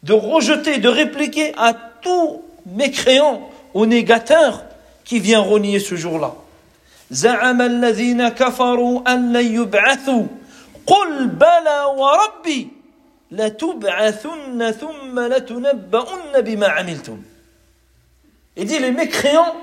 De 0.04 0.14
rejeter, 0.14 0.78
de 0.78 0.90
répliquer 0.90 1.54
à 1.58 1.74
tout 1.74 2.42
mécréant 2.66 3.50
ou 3.74 3.86
négateur 3.86 4.64
qui 5.04 5.20
vient 5.20 5.42
renier 5.42 5.80
ce 5.80 5.96
jour-là. 5.96 6.36
زعم 7.12 7.62
الذين 7.62 8.30
كفروا 8.30 9.14
أن 9.14 9.34
لن 9.34 9.56
يبعثوا 9.56 10.24
قل 10.86 11.28
بلى 11.28 11.84
وربي 11.98 12.68
لتبعثن 13.32 14.72
ثم 14.72 15.20
لتنبؤن 15.20 16.42
بما 16.42 16.68
عملتم 16.68 17.18
Et 18.58 18.66
dit 18.66 18.78
les 18.80 18.92
mécréants 18.92 19.56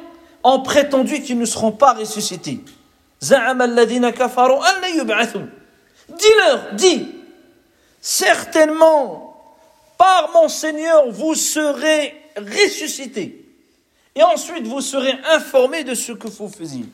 ont 0.42 0.60
prétendu 0.60 1.20
qu'ils 1.20 1.38
ne 1.38 1.44
seront 1.44 1.72
pas 1.72 1.92
ressuscités. 1.92 2.60
Dis-leur, 6.10 6.74
dis, 6.74 7.08
certainement, 8.00 9.36
par 9.98 10.30
mon 10.32 10.48
Seigneur, 10.48 11.10
vous 11.10 11.34
serez 11.34 12.14
ressuscités. 12.36 13.44
Et 14.14 14.22
ensuite, 14.22 14.66
vous 14.66 14.80
serez 14.80 15.14
informés 15.30 15.84
de 15.84 15.94
ce 15.94 16.12
que 16.12 16.28
vous 16.28 16.48
faisiez. 16.48 16.86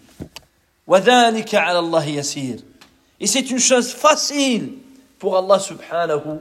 Et 3.20 3.26
c'est 3.26 3.50
une 3.50 3.58
chose 3.58 3.92
facile 3.92 4.72
pour 5.18 5.36
Allah 5.36 5.58
subhanahu 5.58 6.40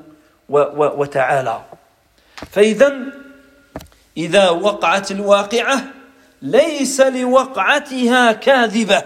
wa 0.49 1.07
ta'ala. 1.07 1.67
فإذا 2.51 3.13
إذا 4.17 4.49
وقعت 4.49 5.11
الواقعة 5.11 5.83
ليس 6.41 7.01
لوقعتها 7.01 8.31
كاذبة 8.31 9.03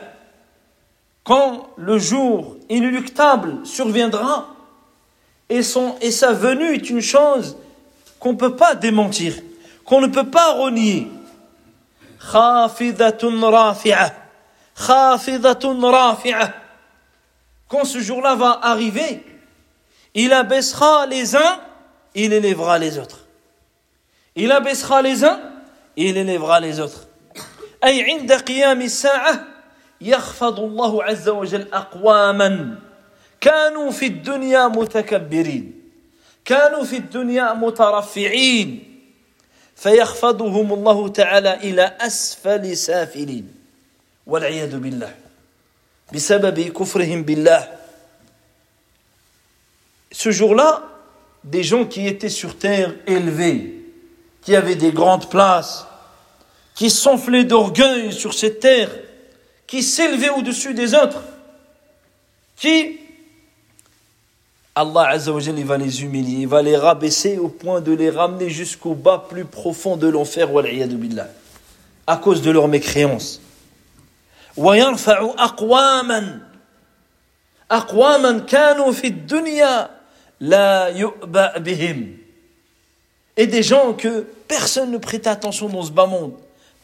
quand 1.24 1.70
le 1.78 1.98
jour 1.98 2.56
inéluctable 2.71 3.67
surviendra, 3.67 4.49
et, 5.51 5.63
son, 5.63 5.97
et 6.01 6.11
sa 6.11 6.33
venue 6.33 6.75
est 6.75 6.89
une 6.89 7.03
chose 7.03 7.57
qu'on 8.21 8.33
ne 8.33 8.39
peut 8.39 8.57
pas 8.57 8.75
démentir, 8.75 9.35
qu'on 9.85 10.01
ne 10.01 10.07
peut 10.07 10.31
pas 10.31 10.53
renier. 10.55 11.09
Quand 17.69 17.85
ce 17.85 17.99
jour-là 17.99 18.35
va 18.37 18.61
arriver, 18.63 19.25
il 20.15 20.33
abaissera 20.33 21.07
les 21.07 21.37
uns, 21.37 21.61
il 22.15 22.33
élèvera 22.33 22.79
les 22.79 22.99
autres. 22.99 23.27
Il 24.37 24.53
abaissera 24.53 25.03
les 25.03 25.25
uns, 25.25 25.41
il 25.97 26.17
élèvera 26.17 26.61
les 26.61 26.79
autres. 26.79 27.09
يخفض 30.01 30.61
الله 30.61 31.05
عز 31.05 31.29
وجل 31.29 31.67
أقواما. 31.73 32.79
كانوا 33.41 33.91
في 33.91 34.07
الدنيا 34.07 34.69
متكبرين. 34.69 35.81
كانوا 36.45 36.85
في 36.85 36.97
الدنيا 36.97 37.53
مترفعين. 37.53 39.01
فيخفضهم 39.77 40.73
الله 40.73 41.09
تعالى 41.09 41.55
إلى 41.55 41.97
أسفل 42.01 42.77
سافلين. 42.77 43.55
والعياذ 44.27 44.79
بالله. 44.79 45.15
بسبب 46.13 46.61
كفرهم 46.61 47.23
بالله. 47.23 47.69
Ce 50.13 50.31
jour-là, 50.31 50.83
des 51.45 51.63
gens 51.63 51.85
qui 51.85 52.07
étaient 52.07 52.29
sur 52.29 52.59
terre 52.59 52.95
élevés, 53.07 53.85
qui 54.43 54.57
avaient 54.57 54.75
des 54.75 54.93
grandes 54.93 55.31
places, 55.31 55.87
qui 56.75 56.91
s'enflaient 56.91 57.45
d'orgueil 57.45 58.13
sur 58.13 58.35
cette 58.35 58.61
terre, 58.61 58.91
qui 59.70 59.84
s'élevait 59.84 60.30
au-dessus 60.30 60.74
des 60.74 60.94
autres, 60.94 61.22
qui, 62.56 63.00
Allah 64.76 65.10
Azzawajal, 65.10 65.58
il 65.58 65.66
va 65.66 65.78
les 65.78 66.04
humilier, 66.04 66.42
il 66.42 66.48
va 66.48 66.62
les 66.62 66.78
rabaisser 66.78 67.38
au 67.38 67.50
point 67.50 67.82
de 67.82 67.94
les 67.94 68.10
ramener 68.10 68.50
jusqu'au 68.50 68.94
bas 68.94 69.26
plus 69.30 69.46
profond 69.46 69.98
de 69.98 70.08
l'enfer, 70.08 70.50
billah, 70.50 71.30
à 72.08 72.18
cause 72.18 72.42
de 72.42 72.52
leur 72.52 72.68
mécréance. 72.68 73.42
ويرفع 74.58 75.34
أقواما 75.38 76.40
أقواما 77.72 78.40
كانوا 78.40 78.92
في 78.92 79.08
الدنيا 79.08 79.90
لا 80.40 80.88
يؤبأ 80.88 81.58
بهم 81.58 82.18
et 83.38 83.48
des 83.48 83.64
gens 83.64 83.94
que 83.94 84.26
personne 84.48 84.92
ne 84.92 84.98
prêtait 84.98 85.30
attention 85.30 85.68
dans 85.68 85.84
ce 85.84 85.92
bas 85.92 86.06
monde 86.06 86.36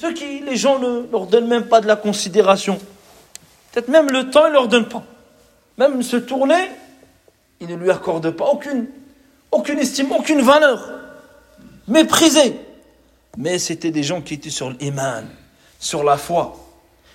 Ceux 0.00 0.12
qui, 0.12 0.40
les 0.40 0.56
gens 0.56 0.78
ne 0.78 1.10
leur 1.10 1.26
donnent 1.26 1.48
même 1.48 1.66
pas 1.66 1.80
de 1.80 1.88
la 1.88 1.96
considération. 1.96 2.78
Peut-être 3.72 3.88
même 3.88 4.08
le 4.10 4.30
temps, 4.30 4.46
il 4.46 4.50
ne 4.50 4.54
leur 4.54 4.68
donne 4.68 4.88
pas. 4.88 5.02
Même 5.76 6.02
se 6.02 6.16
tourner, 6.16 6.70
il 7.60 7.68
ne 7.68 7.74
lui 7.74 7.90
accorde 7.90 8.30
pas 8.30 8.46
aucune, 8.46 8.86
aucune 9.50 9.78
estime, 9.78 10.12
aucune 10.12 10.40
valeur. 10.40 10.88
Méprisé. 11.88 12.54
Mais 13.36 13.58
c'était 13.58 13.90
des 13.90 14.04
gens 14.04 14.20
qui 14.20 14.34
étaient 14.34 14.50
sur 14.50 14.70
l'iman, 14.70 15.24
sur 15.80 16.04
la 16.04 16.16
foi. 16.16 16.56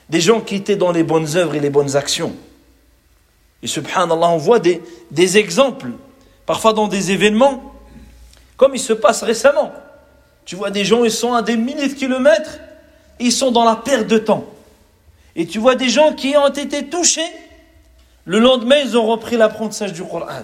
Des 0.09 0.19
gens 0.19 0.41
qui 0.41 0.55
étaient 0.55 0.75
dans 0.75 0.91
les 0.91 1.03
bonnes 1.03 1.37
œuvres 1.37 1.55
et 1.55 1.59
les 1.61 1.69
bonnes 1.69 1.95
actions. 1.95 2.33
Et 3.61 3.67
subhanallah, 3.67 4.27
on 4.29 4.37
voit 4.37 4.59
des, 4.59 4.81
des 5.09 5.37
exemples, 5.37 5.91
parfois 6.45 6.73
dans 6.73 6.89
des 6.89 7.11
événements, 7.11 7.73
comme 8.57 8.75
il 8.75 8.79
se 8.79 8.91
passe 8.91 9.23
récemment. 9.23 9.71
Tu 10.43 10.57
vois 10.57 10.69
des 10.69 10.83
gens, 10.83 11.05
ils 11.05 11.11
sont 11.11 11.33
à 11.33 11.41
des 11.41 11.55
milliers 11.55 11.87
de 11.87 11.93
kilomètres, 11.93 12.59
ils 13.23 13.31
sont 13.31 13.51
dans 13.51 13.63
la 13.63 13.77
perte 13.77 14.07
de 14.07 14.17
temps. 14.17 14.45
Et 15.35 15.47
tu 15.47 15.59
vois 15.59 15.75
des 15.75 15.89
gens 15.89 16.13
qui 16.13 16.35
ont 16.37 16.47
été 16.47 16.89
touchés, 16.89 17.25
le 18.25 18.39
lendemain, 18.39 18.77
ils 18.83 18.97
ont 18.97 19.05
repris 19.05 19.37
l'apprentissage 19.37 19.93
du 19.93 20.03
Coran. 20.03 20.43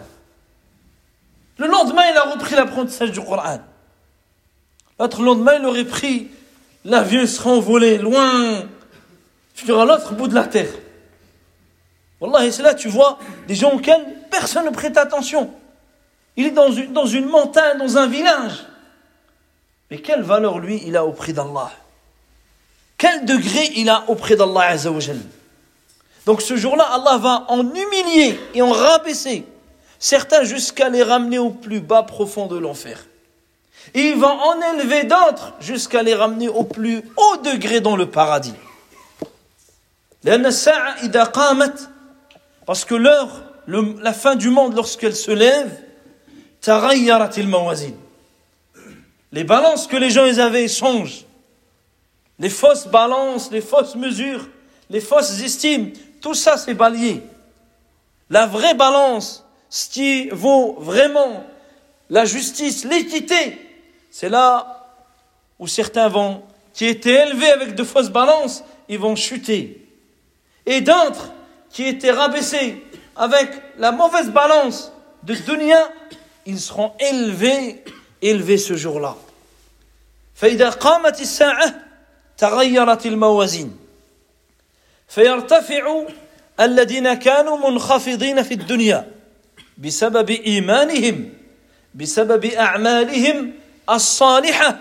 Le 1.57 1.67
lendemain, 1.67 2.03
il 2.09 2.17
a 2.17 2.23
repris 2.23 2.55
l'apprentissage 2.55 3.11
du 3.11 3.19
Coran. 3.19 3.59
L'autre 4.97 5.21
lendemain, 5.21 5.53
il 5.59 5.65
aurait 5.65 5.83
pris 5.83 6.29
l'avion, 6.85 7.21
il 7.21 7.27
serait 7.27 7.51
envolé 7.51 7.97
loin, 7.97 8.63
sur 9.53 9.85
l'autre 9.85 10.13
bout 10.13 10.29
de 10.29 10.35
la 10.35 10.45
terre. 10.45 10.71
Wallah, 12.21 12.45
et 12.45 12.51
c'est 12.51 12.63
là, 12.63 12.73
tu 12.73 12.87
vois 12.87 13.19
des 13.47 13.55
gens 13.55 13.71
auxquels 13.71 14.05
personne 14.31 14.65
ne 14.65 14.71
prête 14.71 14.97
attention. 14.97 15.53
Il 16.37 16.45
est 16.45 16.51
dans 16.51 17.05
une 17.05 17.25
montagne, 17.25 17.77
dans 17.77 17.97
un 17.97 18.07
village. 18.07 18.65
Mais 19.91 19.97
quelle 19.99 20.21
valeur, 20.21 20.59
lui, 20.59 20.81
il 20.85 20.95
a 20.95 21.05
au 21.05 21.11
prix 21.11 21.33
d'Allah 21.33 21.71
quel 22.99 23.25
degré 23.25 23.71
il 23.77 23.89
a 23.89 24.03
auprès 24.09 24.35
d'Allah 24.35 24.67
Azzawajal. 24.67 25.17
Donc 26.25 26.43
ce 26.43 26.57
jour-là, 26.57 26.83
Allah 26.83 27.17
va 27.17 27.45
en 27.47 27.61
humilier 27.61 28.37
et 28.53 28.61
en 28.61 28.71
rabaisser 28.71 29.45
certains 29.97 30.43
jusqu'à 30.43 30.89
les 30.89 31.01
ramener 31.01 31.39
au 31.39 31.49
plus 31.49 31.79
bas 31.79 32.03
profond 32.03 32.45
de 32.45 32.57
l'enfer. 32.57 33.05
Il 33.95 34.17
va 34.17 34.27
en 34.27 34.75
élever 34.75 35.05
d'autres 35.05 35.53
jusqu'à 35.61 36.03
les 36.03 36.13
ramener 36.13 36.49
au 36.49 36.65
plus 36.65 37.01
haut 37.17 37.37
degré 37.37 37.79
dans 37.79 37.95
le 37.95 38.05
paradis. 38.05 38.53
Parce 42.65 42.85
que 42.85 42.95
l'heure, 42.95 43.43
la 43.67 44.13
fin 44.13 44.35
du 44.35 44.49
monde, 44.49 44.75
lorsqu'elle 44.75 45.15
se 45.15 45.31
lève, 45.31 45.71
les 49.31 49.43
balances 49.45 49.87
que 49.87 49.95
les 49.95 50.09
gens 50.09 50.37
avaient 50.37 50.67
changent 50.67 51.23
les 52.38 52.50
fausses 52.50 52.86
balances, 52.86 53.50
les 53.50 53.60
fausses 53.60 53.94
mesures, 53.94 54.48
les 54.90 55.00
fausses 55.00 55.40
estimes, 55.40 55.92
tout 56.20 56.34
ça 56.34 56.56
c'est 56.56 56.74
balayé. 56.74 57.22
La 58.30 58.46
vraie 58.46 58.74
balance, 58.74 59.44
ce 59.68 59.88
qui 59.88 60.28
vaut 60.30 60.76
vraiment 60.78 61.44
la 62.10 62.24
justice, 62.24 62.84
l'équité, 62.84 63.58
c'est 64.10 64.28
là 64.28 64.86
où 65.58 65.66
certains 65.66 66.08
vont, 66.08 66.42
qui 66.72 66.86
étaient 66.86 67.26
élevés 67.26 67.50
avec 67.50 67.74
de 67.74 67.84
fausses 67.84 68.10
balances, 68.10 68.64
ils 68.88 68.98
vont 68.98 69.16
chuter. 69.16 69.86
Et 70.66 70.80
d'autres 70.80 71.30
qui 71.70 71.84
étaient 71.84 72.10
rabaissés 72.10 72.82
avec 73.16 73.50
la 73.78 73.92
mauvaise 73.92 74.30
balance 74.30 74.92
de 75.22 75.34
dunya, 75.34 75.88
ils 76.46 76.60
seront 76.60 76.92
élevés, 76.98 77.84
élevés 78.22 78.58
ce 78.58 78.74
jour-là. 78.74 79.16
فإذا 80.34 80.70
قامت 80.70 81.20
الساعة 81.20 81.74
تغيرت 82.39 83.05
الموازين. 83.05 83.77
فيرتفع 85.07 86.03
الذين 86.59 87.13
كانوا 87.13 87.69
منخفضين 87.69 88.43
في 88.43 88.53
الدنيا 88.53 89.11
بسبب 89.77 90.29
إيمانهم 90.29 91.29
بسبب 91.95 92.45
أعمالهم 92.45 93.53
الصالحة 93.89 94.79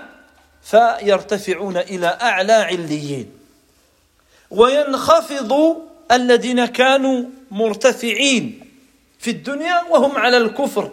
فيرتفعون 0.62 1.76
إلى 1.76 2.18
أعلى 2.22 2.52
عليين. 2.52 3.30
وينخفض 4.50 5.76
الذين 6.12 6.66
كانوا 6.66 7.24
مرتفعين 7.50 8.60
في 9.18 9.30
الدنيا 9.30 9.82
وهم 9.90 10.16
على 10.16 10.36
الكفر 10.36 10.90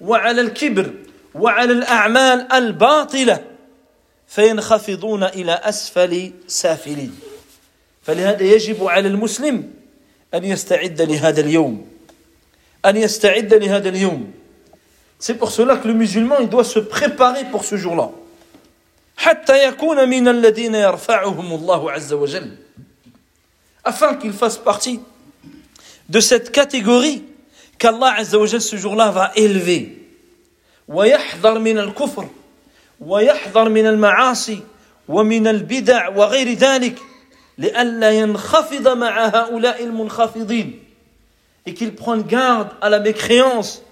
وعلى 0.00 0.40
الكبر 0.40 0.94
وعلى 1.34 1.72
الأعمال 1.72 2.52
الباطلة. 2.52 3.51
فينخفضون 4.32 5.24
إلى 5.24 5.52
أسفل 5.52 6.32
سافلين 6.46 7.20
فلهذا 8.02 8.42
يجب 8.42 8.84
على 8.84 9.08
المسلم 9.08 9.70
أن 10.34 10.44
يستعد 10.44 11.02
لهذا 11.02 11.40
اليوم 11.40 11.86
أن 12.86 12.96
يستعد 12.96 13.54
لهذا 13.54 13.88
اليوم 13.88 14.32
C'est 15.18 15.34
pour 15.34 15.52
cela 15.52 15.76
que 15.76 15.86
le 15.86 15.94
musulman 15.94 16.36
il 16.40 16.48
doit 16.48 16.64
se 16.64 16.78
préparer 16.80 17.44
pour 17.50 17.64
ce 17.64 17.76
jour-là. 17.76 18.10
حتى 19.16 19.68
يكون 19.68 20.08
من 20.08 20.28
الذين 20.28 20.74
يرفعهم 20.74 21.52
الله 21.54 21.90
عز 21.90 22.12
وجل 22.12 22.56
afin 23.84 24.14
qu'il 24.14 24.32
fasse 24.32 24.56
partie 24.56 25.00
de 26.08 26.20
cette 26.20 26.50
catégorie 26.50 27.22
qu'Allah 27.78 28.14
Azza 28.16 28.38
wa 28.38 28.46
ce 28.48 28.76
jour-là 28.76 29.10
va 29.10 29.32
élever. 29.36 29.98
ويحذر 30.88 31.58
من 31.58 31.78
الكفر 31.78 32.28
ويحذر 33.01 33.69
من 33.69 33.87
المعاصي 33.87 34.63
ومن 35.07 35.47
البدع 35.47 36.09
وغير 36.09 36.53
ذلك 36.53 36.99
لئلا 37.57 38.11
ينخفض 38.11 38.87
مع 38.87 39.25
هؤلاء 39.25 39.83
المنخفضين 39.83 40.83
et 41.67 41.73
qu'il 41.73 41.93
prenne 41.93 42.23
garde 42.23 42.69
à 42.79 42.89
la 42.89 42.99
mécréance, 43.01 43.83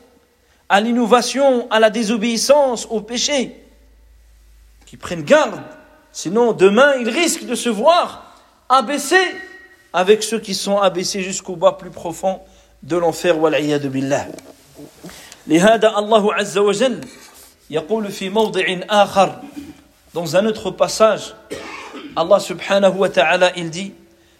à 0.69 0.79
l'innovation, 0.79 1.67
à 1.69 1.81
la 1.81 1.89
désobéissance, 1.89 2.87
au 2.89 3.01
péché. 3.01 3.61
Qu'il 4.85 4.97
prenne 4.97 5.23
garde, 5.23 5.59
sinon 6.13 6.53
demain 6.53 6.93
il 6.95 7.09
risque 7.09 7.45
de 7.45 7.53
se 7.53 7.67
voir 7.67 8.33
abaissé 8.69 9.19
avec 9.91 10.23
ceux 10.23 10.39
qui 10.39 10.55
sont 10.55 10.77
abaissés 10.77 11.21
jusqu'au 11.21 11.57
bas 11.57 11.73
plus 11.73 11.89
profond 11.89 12.39
de 12.83 12.95
l'enfer 12.95 13.37
والعياذ 13.37 13.87
بالله 13.87 14.31
لهذا 15.47 15.97
الله 15.97 16.33
عز 16.33 16.57
وجل 16.57 17.01
يقول 17.69 18.11
في 18.11 18.29
موضع 18.29 18.65
آخر 18.89 19.41
dans 20.13 20.35
un 20.35 20.45
autre 20.45 20.71
passage 20.71 21.33
Allah 22.17 22.39
subhanahu 22.39 22.97
wa 22.97 23.09
ta'ala 23.09 23.51
il 23.57 23.69
dit 23.69 23.93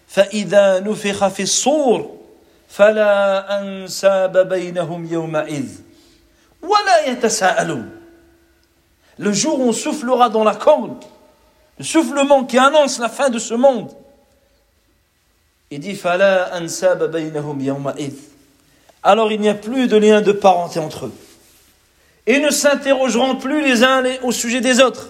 فإذا 0.08 0.80
نفخ 0.80 1.28
في 1.28 1.42
الصور 1.42 2.16
فلا 2.68 3.60
أنساب 3.60 4.48
بينهم 4.48 5.12
يومئذ 5.12 5.68
ولا 6.62 7.06
يتساءلون 7.06 7.90
Le 9.18 9.32
jour 9.32 9.60
où 9.60 9.68
on 9.68 9.72
soufflera 9.72 10.28
dans 10.28 10.44
la 10.44 10.54
corde, 10.54 11.02
le 11.78 11.84
soufflement 11.84 12.44
qui 12.44 12.58
annonce 12.58 12.98
la 12.98 13.08
fin 13.08 13.30
de 13.30 13.38
ce 13.38 13.54
monde, 13.54 13.90
il 15.70 15.80
dit 15.80 15.94
Fala 15.94 16.54
ansab 16.54 17.10
baynahum 17.10 17.60
yawma'id. 17.60 18.14
Alors 19.02 19.32
il 19.32 19.40
n'y 19.40 19.48
a 19.48 19.54
plus 19.54 19.88
de 19.88 19.96
lien 19.96 20.20
de 20.20 20.32
parenté 20.32 20.78
entre 20.80 21.06
eux. 21.06 21.14
et 22.27 22.39
ne 22.39 22.49
s'interrogeront 22.49 23.35
plus 23.35 23.63
les 23.63 23.83
uns 23.83 24.03
au 24.23 24.31
sujet 24.31 24.61
des 24.61 24.81
autres. 24.81 25.09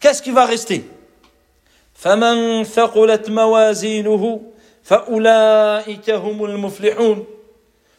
Qu'est-ce 0.00 0.22
qui 0.22 0.30
va 0.30 0.44
rester 0.44 0.88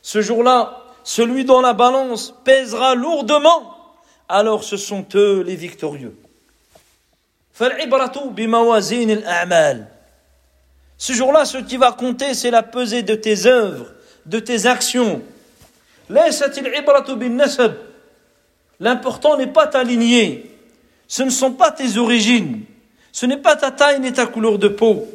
Ce 0.02 0.22
jour-là, 0.22 0.84
celui 1.04 1.44
dont 1.46 1.62
la 1.62 1.74
balance 1.74 2.36
pèsera 2.44 2.96
lourdement, 2.96 3.76
alors 4.30 4.64
ce 4.64 4.78
sont 4.78 5.06
eux 5.16 5.42
les 5.42 5.56
victorieux. 5.56 6.16
Ce 10.98 11.14
jour-là, 11.14 11.46
ce 11.46 11.58
qui 11.58 11.78
va 11.78 11.92
compter, 11.92 12.34
c'est 12.34 12.52
la 12.52 12.64
pesée 12.64 13.02
de 13.04 13.16
tes 13.16 13.46
œuvres, 13.48 13.88
de 14.26 14.40
tes 14.40 14.66
actions. 14.68 15.22
L'important 18.80 19.38
n'est 19.38 19.48
pas 19.48 19.68
ta 19.68 19.84
lignée, 19.84 20.52
ce 21.08 21.24
ne 21.24 21.30
sont 21.30 21.52
pas 21.52 21.72
tes 21.72 21.98
origines, 21.98 22.64
ce 23.12 23.26
n'est 23.26 23.38
pas 23.38 23.56
ta 23.56 23.72
taille 23.72 24.00
ni 24.00 24.14
ta 24.14 24.28
couleur 24.28 24.60
de 24.60 24.68
peau. 24.68 25.08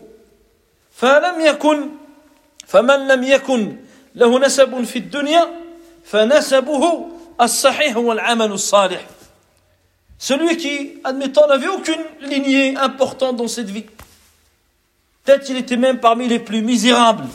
Celui 10.18 10.56
qui, 10.56 10.94
admettons, 11.04 11.46
n'avait 11.46 11.68
aucune 11.68 12.02
lignée 12.20 12.76
importante 12.76 13.36
dans 13.36 13.48
cette 13.48 13.70
vie, 13.70 13.84
Peut-être 15.24 15.44
qu'il 15.44 15.56
était 15.56 15.76
même 15.76 16.00
parmi 16.00 16.26
les 16.26 16.40
plus 16.40 16.62
misérables. 16.62 17.26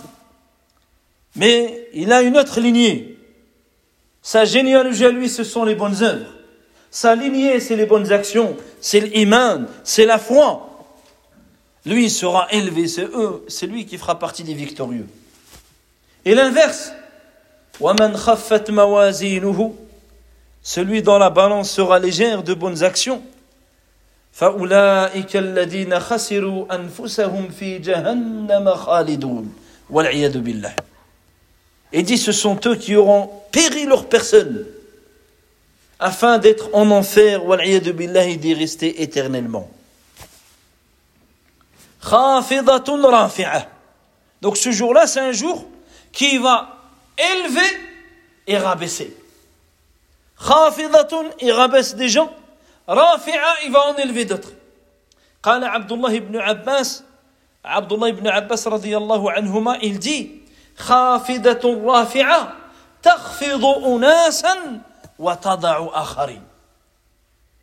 Mais 1.35 1.87
il 1.93 2.11
a 2.11 2.21
une 2.21 2.37
autre 2.37 2.59
lignée. 2.59 3.16
Sa 4.26 4.44
généalogie 4.44 5.04
à 5.04 5.10
lui, 5.10 5.28
ce 5.28 5.44
sont 5.44 5.64
les 5.64 5.74
bonnes 5.74 6.02
œuvres. 6.02 6.26
Sa 6.90 7.14
lignée, 7.14 7.58
c'est 7.60 7.76
les 7.76 7.86
bonnes 7.86 8.12
actions. 8.12 8.56
C'est 8.80 9.00
l'iman, 9.00 9.66
c'est 9.84 10.06
la 10.06 10.18
foi. 10.18 10.68
Lui 11.84 12.10
sera 12.10 12.46
élevé, 12.52 12.86
c'est 12.86 13.04
eux, 13.04 13.44
c'est 13.48 13.66
lui 13.66 13.86
qui 13.86 13.98
fera 13.98 14.18
partie 14.18 14.44
des 14.44 14.54
victorieux. 14.54 15.06
Et 16.24 16.34
l'inverse. 16.34 16.92
Celui 20.62 21.02
dont 21.02 21.18
la 21.18 21.30
balance 21.30 21.70
sera 21.70 21.98
légère 21.98 22.42
de 22.42 22.54
bonnes 22.54 22.82
actions. 22.84 23.22
فأولئك 24.32 25.36
Et 31.92 32.02
dit 32.02 32.18
ce 32.18 32.32
sont 32.32 32.58
eux 32.66 32.76
qui 32.76 32.96
auront 32.96 33.30
péri 33.50 33.84
leur 33.84 34.08
personne 34.08 34.66
afin 36.00 36.38
d'être 36.38 36.68
en 36.72 36.90
enfer 36.90 37.44
والعياذ 37.44 37.92
بالله 37.92 38.32
et 38.32 38.36
d'y 38.36 38.54
rester 38.54 39.02
éternellement. 39.02 39.68
خافضة 42.00 43.10
رافعة 43.10 43.68
Donc 44.40 44.56
ce 44.56 44.72
jour-là 44.72 45.06
c'est 45.06 45.20
un 45.20 45.32
jour 45.32 45.64
qui 46.10 46.38
va 46.38 46.76
élever 47.16 47.78
et 48.46 48.58
rabaisser. 48.58 49.16
خافضة 50.36 51.30
il 51.40 51.52
rabaisse 51.52 51.94
des 51.94 52.08
gens 52.08 52.32
رافعة 52.88 53.54
il 53.64 53.70
va 53.70 53.86
en 53.90 53.96
élever 53.96 54.24
d'autres 54.24 54.52
قال 55.42 55.64
عبد 55.64 55.92
الله 55.92 56.18
بن 56.18 56.36
عباس 56.36 57.02
عبد 57.64 57.92
الله 57.92 58.10
بن 58.10 58.28
عباس 58.28 58.68
رضي 58.68 58.96
الله 58.96 59.30
عنهما 59.30 59.78
il 59.82 59.98
dit 59.98 60.42
خافضة 60.77 61.83
رافعة 61.85 62.53
تخفض 63.03 63.65
أناسا 63.65 64.81
وتضع 65.19 65.89
آخرين 65.93 66.41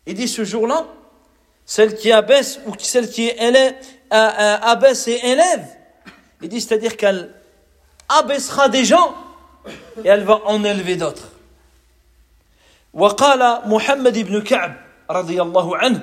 il 0.06 0.14
dit 0.14 0.28
ce 0.28 0.44
jour-là 0.44 0.84
celle 1.64 1.96
qui 1.96 2.12
abaisse 2.12 2.60
ou 2.66 2.74
celle 2.78 3.08
qui 3.08 3.28
élève, 3.28 3.74
abaisse 4.10 5.08
et 5.08 5.18
élève 5.24 5.64
il 6.42 6.48
dit 6.48 6.60
c'est-à-dire 6.60 6.96
qu'elle 6.96 7.32
abaissera 8.08 8.68
des 8.68 8.84
gens 8.84 9.14
et 10.04 10.08
elle 10.08 10.24
va 10.24 10.40
en 10.44 10.62
élever 10.64 10.96
d'autres 10.96 11.28
وقال 12.94 13.68
محمد 13.68 14.18
بن 14.18 14.42
كعب 14.42 14.76
رضي 15.10 15.42
الله 15.42 15.76
عنه 15.76 16.00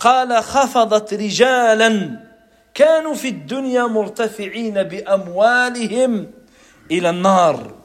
قال 0.00 0.42
خفضت 0.42 1.14
رجالا 1.14 2.20
كانوا 2.75 3.13
في 3.13 3.27
الدنيا 3.27 3.83
مرتفعين 3.83 4.83
باموالهم 4.83 6.31
الى 6.91 7.09
النار 7.09 7.75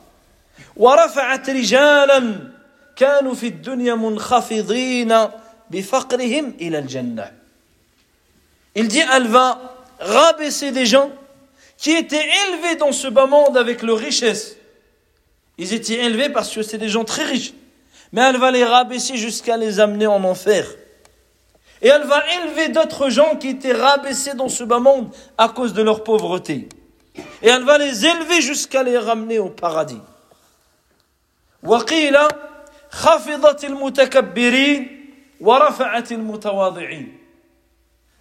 ورفعت 0.77 1.51
رجالا 1.51 2.51
كانوا 2.97 3.35
في 3.35 3.47
الدنيا 3.47 3.95
منخفضين 3.95 5.19
بفقرهم 5.71 6.55
الى 6.61 6.79
الجنه 6.79 7.33
Il 8.75 8.89
dit 8.89 9.03
elle 9.11 9.27
va 9.27 9.59
rabaisser 9.99 10.71
des 10.71 10.85
gens 10.85 11.11
qui 11.79 11.93
étaient 11.93 12.29
élevés 12.47 12.77
dans 12.77 12.93
ce 12.93 13.09
bas 13.09 13.27
monde 13.27 13.57
avec 13.57 13.83
leur 13.83 13.99
richesse, 13.99 14.57
Ils 15.59 15.73
étaient 15.73 16.05
élevés 16.05 16.29
parce 16.29 16.55
que 16.55 16.63
c'est 16.63 16.79
des 16.79 16.89
gens 16.89 17.05
très 17.05 17.25
riches. 17.25 17.55
Mais 18.13 18.21
elle 18.21 18.37
va 18.37 18.51
les 18.51 18.65
rabaisser 18.65 19.17
jusqu'à 19.17 19.57
les 19.57 19.81
amener 19.81 20.07
en 20.07 20.23
enfer. 20.25 20.67
Et 21.83 21.89
elle 21.89 22.05
va 22.05 22.23
élever 22.37 22.69
d'autres 22.69 23.11
gens 23.11 23.37
qui 23.37 23.49
étaient 23.49 23.73
rabaissés 23.73 24.35
dans 24.35 24.49
ce 24.49 24.65
bas 24.65 24.79
monde 24.79 25.11
à 25.37 25.49
cause 25.49 25.73
de 25.75 25.83
leur 25.83 26.05
pauvreté. 26.05 26.69
Et 27.43 27.49
elle 27.49 27.65
va 27.65 27.79
les 27.79 28.07
élever 28.07 28.41
jusqu'à 28.41 28.83
les 28.83 28.99
ramener 28.99 29.39
au 29.39 29.51
paradis. 29.51 30.01
وقيل 31.63 32.17
خفضت 32.91 33.65
المتكبرين 33.65 35.11
ورفعت 35.41 36.13
المتواضعين 36.13 37.19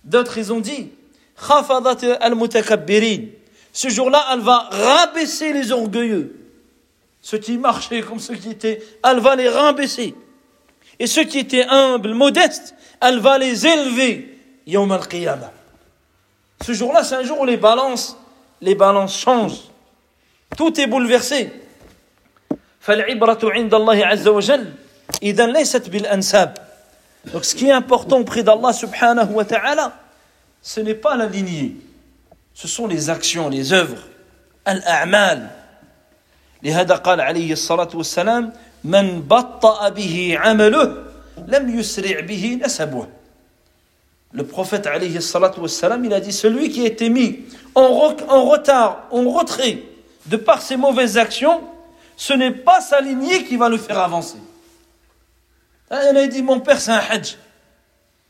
D'autres, 0.03 0.38
ils 0.38 0.53
ont 0.53 0.59
dit, 0.59 0.89
خفضت 1.35 2.03
المتكبرين. 2.03 3.31
Ce 3.73 3.89
jour-là, 3.89 4.23
elle 4.31 4.39
va 4.39 4.69
rabaisser 4.71 5.51
les 5.51 5.71
orgueilleux. 5.71 6.35
Ceux 7.21 7.39
qui 7.39 7.57
marchaient 7.57 8.01
comme 8.01 8.19
ceux 8.19 8.35
qui 8.35 8.51
étaient, 8.51 8.81
elle 9.03 9.19
va 9.19 9.35
les 9.35 9.49
rabaisser. 9.49 10.13
Et 10.99 11.07
ceux 11.07 11.23
qui 11.23 11.39
étaient 11.39 11.65
humbles, 11.65 12.13
modestes, 12.13 12.75
elle 13.01 13.19
va 13.19 13.38
les 13.38 13.65
élever. 13.65 14.39
Yom 14.67 14.91
al-Qiyamah. 14.91 15.51
Ce 16.65 16.73
jour-là, 16.73 17.03
c'est 17.03 17.15
un 17.15 17.23
jour 17.23 17.41
où 17.41 17.45
les 17.45 17.57
balances, 17.57 18.17
les 18.61 18.75
balances 18.75 19.17
changent. 19.17 19.69
Tout 20.57 20.79
est 20.79 20.88
bouleversé. 20.88 21.51
فالعبرة 22.85 23.39
عند 23.43 23.73
الله 23.73 24.05
عز 24.05 24.27
وجل 24.27 24.73
إذا 25.23 25.47
ليست 25.47 25.89
بالأنساب 25.89 26.57
donc 27.33 27.43
ce 27.43 27.55
qui 27.55 27.67
est 27.67 27.71
important 27.71 28.19
auprès 28.19 28.43
d'Allah 28.43 28.71
subhanahu 28.73 29.33
wa 29.33 29.43
ta'ala 29.43 29.93
ce 30.61 30.81
n'est 30.81 30.93
pas 30.93 31.15
la 31.17 31.25
lignée 31.25 31.77
ce 32.53 32.67
sont 32.67 32.85
les 32.85 33.09
actions 33.09 33.49
les 33.49 33.73
œuvres 33.73 33.97
الأعمال 34.67 35.47
لهذا 36.63 36.95
قال 36.95 37.21
عليه 37.21 37.53
الصلاة 37.53 37.89
والسلام 37.93 38.53
من 38.83 39.21
بطأ 39.21 39.89
به 39.89 40.38
عمله 40.39 41.03
le 44.32 44.44
prophète 44.44 44.86
alayhi 44.86 45.18
il 45.18 46.12
a 46.14 46.20
dit 46.20 46.32
celui 46.32 46.70
qui 46.70 46.82
a 46.82 46.86
été 46.86 47.08
mis 47.08 47.40
en, 47.74 47.88
retard, 47.88 49.06
en 49.10 49.28
retrait, 49.30 49.82
de 50.26 50.36
par 50.36 50.62
ses 50.62 50.76
mauvaises 50.76 51.18
actions, 51.18 51.62
ce 52.16 52.32
n'est 52.32 52.52
pas 52.52 52.80
sa 52.80 53.00
lignée 53.00 53.44
qui 53.44 53.56
va 53.56 53.68
le 53.68 53.78
faire 53.78 53.98
avancer. 53.98 54.38
Ah, 55.90 56.02
il 56.10 56.16
a 56.16 56.26
dit 56.26 56.42
mon 56.42 56.60
père 56.60 56.80
c'est 56.80 56.92
un 56.92 57.02
hajj. 57.10 57.36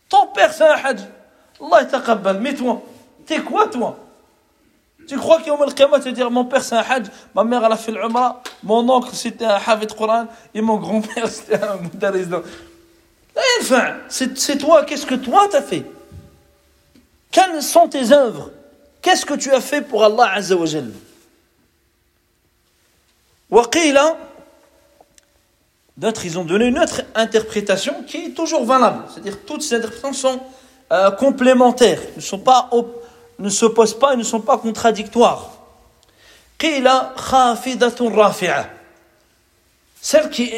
Ton 0.09 0.29
père 0.29 0.53
c'est 0.53 0.65
un 0.65 0.77
hajj. 0.83 1.01
Allah 1.61 1.85
taqabbal, 1.85 2.41
mais 2.41 2.55
toi, 2.55 2.83
t'es 3.27 3.41
quoi 3.41 3.67
toi? 3.67 3.99
Tu 5.07 5.17
crois 5.17 5.43
qu'au 5.43 5.57
Malkama, 5.57 5.99
tu 5.99 6.05
vas 6.05 6.13
dire 6.13 6.31
mon 6.31 6.45
père 6.45 6.63
c'est 6.63 6.77
un 6.77 6.85
hajj, 6.89 7.07
ma 7.35 7.45
mère 7.45 7.63
elle 7.65 7.73
a 7.73 7.77
fait 7.77 7.93
l'umrah, 7.93 8.43
mon 8.63 8.89
oncle 8.89 9.11
c'était 9.13 9.45
un 9.45 9.57
hafiz 9.57 9.89
Quran 9.89 10.27
et 10.55 10.61
mon 10.63 10.77
grand-père 10.77 11.29
c'était 11.29 11.63
un 11.63 11.77
moudaris. 11.77 12.27
Enfin, 13.61 13.97
c'est 14.09 14.59
toi, 14.59 14.85
qu'est-ce 14.85 15.07
que 15.07 15.15
toi 15.15 15.49
t'as 15.51 15.63
fait? 15.63 15.85
Quelles 17.31 17.63
sont 17.63 17.89
tes 17.89 18.13
œuvres? 18.13 18.51
Qu'est-ce 19.03 19.25
que 19.25 19.35
tu 19.35 19.53
as 19.53 19.61
fait 19.61 19.83
pour 19.83 20.05
Allah 20.05 20.33
Azza 20.35 20.57
wa 20.57 20.67
Waqila, 23.51 24.17
d'autres, 25.97 26.25
ils 26.25 26.39
ont 26.39 26.45
donné 26.45 26.67
une 26.67 26.79
autre 26.79 27.03
interprétation 27.15 28.05
qui 28.07 28.27
est 28.27 28.31
toujours 28.31 28.65
valable. 28.65 29.05
C'est-à-dire 29.13 29.39
toutes 29.45 29.63
ces 29.63 29.77
interprétations 29.77 30.13
sont 30.13 30.41
euh, 30.93 31.11
complémentaires, 31.13 32.01
ne 32.17 32.21
sont 32.21 32.39
pas 32.39 32.71
ne 33.39 33.49
s'opposent 33.49 33.99
pas 33.99 34.15
et 34.15 34.17
ne 34.17 34.23
sont 34.23 34.41
pas 34.41 34.59
contradictoires. 34.59 35.51
Celle 40.01 40.31
qui 40.31 40.53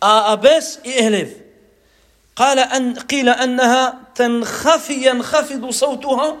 abaisse 0.00 0.80
et 0.84 1.04
élève. 1.04 1.41
قال 2.35 2.59
أن 2.59 2.93
قيل 2.99 3.29
أنها 3.29 3.99
تنخفي 4.15 5.09
ينخفض 5.09 5.69
صوتها 5.69 6.37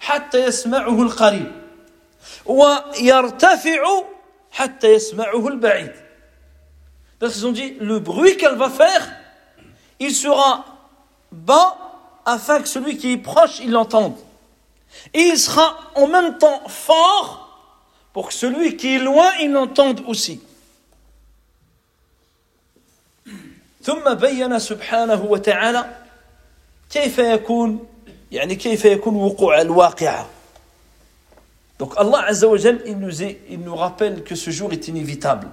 حتى 0.00 0.44
يسمعه 0.44 1.02
القريب 1.02 1.52
ويرتفع 2.46 4.02
حتى 4.52 4.88
يسمعه 4.88 5.48
البعيد 5.48 5.92
Donc 7.20 7.36
ils 7.36 7.46
ont 7.46 7.52
dit, 7.52 7.76
le 7.80 7.98
bruit 7.98 8.38
qu'elle 8.38 8.56
va 8.56 8.70
faire, 8.70 9.06
il 9.98 10.14
sera 10.14 10.64
bas 11.30 11.76
afin 12.24 12.62
que 12.62 12.68
celui 12.68 12.96
qui 12.96 13.12
est 13.12 13.18
proche, 13.18 13.60
il 13.60 13.72
l'entende. 13.72 14.16
Et 15.12 15.20
il 15.20 15.38
sera 15.38 15.76
en 15.96 16.06
même 16.06 16.38
temps 16.38 16.62
fort 16.66 17.50
pour 18.14 18.28
que 18.28 18.34
celui 18.34 18.76
qui 18.76 18.96
est 18.96 18.98
loin, 18.98 19.30
il 19.42 19.52
l'entende 19.52 20.02
aussi. 20.06 20.40
ثم 23.84 24.14
بين 24.14 24.58
سبحانه 24.58 25.24
وتعالى 25.24 25.84
كيف 26.90 27.18
يكون 27.18 27.86
يعني 28.32 28.54
كيف 28.54 28.84
يكون 28.84 29.14
وقوع 29.14 29.60
الواقعه 29.60 30.26
Donc 31.78 31.94
Allah 31.96 32.26
Azza 32.26 32.46
wa 32.46 32.58
Jal, 32.58 32.82
il 32.84 32.98
nous, 32.98 33.22
est, 33.22 33.40
il 33.48 33.60
nous 33.60 33.74
rappelle 33.74 34.22
que 34.22 34.34
ce 34.34 34.50
jour 34.50 34.70
est 34.70 34.88
inévitable. 34.88 35.48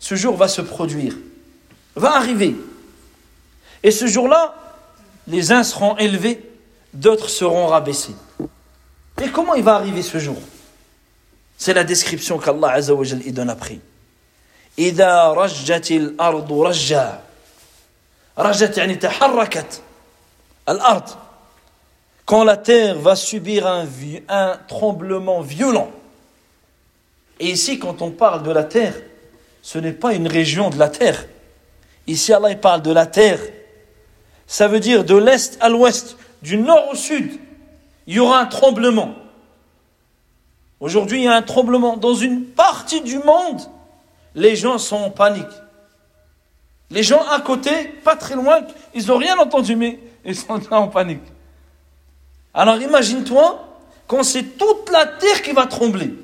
Ce 0.00 0.16
jour 0.16 0.34
va 0.34 0.48
se 0.48 0.60
produire, 0.60 1.14
va 1.94 2.16
arriver. 2.16 2.56
Et 3.84 3.92
ce 3.92 4.08
jour-là, 4.08 4.52
les 5.28 5.52
uns 5.52 5.62
seront 5.62 5.96
élevés, 5.96 6.40
d'autres 6.92 7.28
seront 7.28 7.68
rabaissés. 7.68 8.16
Et 9.22 9.28
comment 9.28 9.54
il 9.54 9.62
va 9.62 9.76
arriver 9.76 10.02
ce 10.02 10.18
jour 10.18 10.38
C'est 11.56 11.72
la 11.72 11.84
description 11.84 12.38
qu'Allah 12.38 12.72
Azza 12.72 12.92
wa 12.92 13.04
Jal 13.04 13.20
donne 13.32 13.50
après. 13.50 13.78
إذا 14.78 15.28
رجت 15.28 15.90
الأرض 15.90 16.52
رجا 16.52 17.20
Rajat 18.39 18.77
yani 18.77 18.97
taharrakat. 18.99 19.81
Al-ard. 20.65 21.17
Quand 22.25 22.45
la 22.45 22.57
terre 22.57 22.97
va 22.97 23.15
subir 23.15 23.67
un, 23.67 24.57
tremblement 24.67 25.41
violent. 25.41 25.91
Et 27.39 27.49
ici, 27.49 27.79
quand 27.79 28.01
on 28.01 28.11
parle 28.11 28.43
de 28.43 28.51
la 28.51 28.63
terre, 28.63 28.93
ce 29.61 29.77
n'est 29.77 29.93
pas 29.93 30.13
une 30.13 30.27
région 30.27 30.69
de 30.69 30.77
la 30.77 30.89
terre. 30.89 31.25
Ici, 32.07 32.31
Allah 32.31 32.55
parle 32.55 32.81
de 32.81 32.91
la 32.91 33.05
terre. 33.05 33.39
Ça 34.47 34.67
veut 34.67 34.79
dire 34.79 35.03
de 35.03 35.15
l'est 35.15 35.57
à 35.59 35.69
l'ouest, 35.69 36.17
du 36.41 36.57
nord 36.57 36.89
au 36.91 36.95
sud, 36.95 37.39
il 38.07 38.15
y 38.15 38.19
aura 38.19 38.39
un 38.39 38.45
tremblement. 38.45 39.15
Aujourd'hui, 40.79 41.19
il 41.19 41.23
y 41.25 41.27
a 41.27 41.35
un 41.35 41.41
tremblement. 41.41 41.97
Dans 41.97 42.15
une 42.15 42.45
partie 42.45 43.01
du 43.01 43.19
monde, 43.19 43.61
les 44.33 44.55
gens 44.55 44.77
sont 44.77 44.95
en 44.95 45.09
panique. 45.09 45.45
Les 46.90 47.02
gens 47.02 47.22
à 47.28 47.40
côté, 47.40 47.88
pas 48.04 48.16
très 48.16 48.34
loin, 48.34 48.60
ils 48.94 49.06
n'ont 49.06 49.16
rien 49.16 49.38
entendu, 49.38 49.74
mais 49.74 49.98
ils 50.24 50.36
sont 50.36 50.60
en 50.72 50.88
panique. 50.88 51.22
Alors 52.52 52.76
imagine-toi 52.76 53.68
quand 54.06 54.22
c'est 54.22 54.56
toute 54.58 54.90
la 54.90 55.06
terre 55.06 55.42
qui 55.42 55.52
va 55.52 55.66
trembler. 55.66 56.14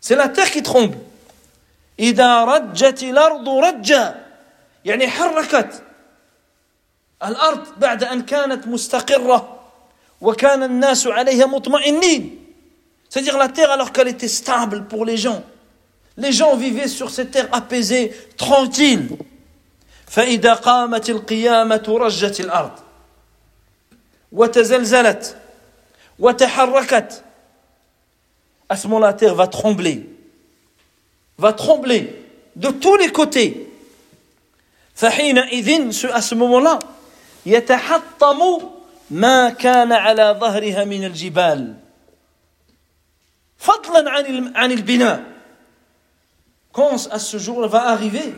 C'est 0.00 0.16
la 0.16 0.28
terre 0.28 0.50
qui 0.50 0.62
tremble. 0.62 0.96
إذا 1.98 2.44
رجت 2.44 3.02
الأرض 3.02 3.48
رجا 3.48 4.24
يعني 4.84 5.08
حركت 5.08 5.82
الأرض 7.24 7.78
بعد 7.78 8.04
أن 8.04 8.22
كانت 8.22 8.66
مستقرة 8.66 9.58
وكان 10.20 10.62
الناس 10.62 11.06
عليها 11.06 11.46
مطمئنين 11.46 12.38
c'est-à-dire 13.08 13.36
la 13.36 13.48
terre 13.48 13.70
alors 13.70 13.92
qu'elle 13.92 14.08
était 14.08 14.26
stable 14.26 14.86
pour 14.86 15.04
les 15.04 15.16
gens 15.16 15.44
les 16.16 16.32
gens 16.32 16.56
vivaient 16.56 16.88
sur 16.88 17.10
cette 17.10 17.30
terre 17.30 17.48
apaisée 17.52 18.12
tranquille 18.36 19.10
فإذا 20.07 20.53
قامت 20.53 21.09
القيامة 21.09 21.83
رجت 21.87 22.39
الأرض 22.39 22.71
وتزلزلت 24.31 25.37
وتحركت. 26.19 27.23
À 28.69 28.75
ce 28.75 28.87
moment 28.87 28.99
la 28.99 29.13
terre 29.13 29.35
va 29.35 29.47
trembler. 29.47 30.09
Va 31.37 31.53
trembler 31.53 32.13
de 32.55 32.69
tous 32.69 32.95
les 32.95 33.11
côtés. 33.11 33.67
فحينئذ 34.95 35.91
à 36.11 36.21
ce 36.21 36.35
moment-là 36.35 36.79
يتحطم 37.45 38.39
ما 39.11 39.49
كان 39.49 39.91
على 39.91 40.37
ظهرها 40.39 40.83
من 40.83 41.05
الجبال. 41.05 41.75
فضلا 43.57 44.09
عن 44.09 44.53
عن 44.55 44.71
البناء. 44.71 45.23
Quand 46.73 47.07
à 47.11 47.19
ce 47.19 47.37
jour 47.37 47.67
va 47.67 47.89
arriver 47.89 48.33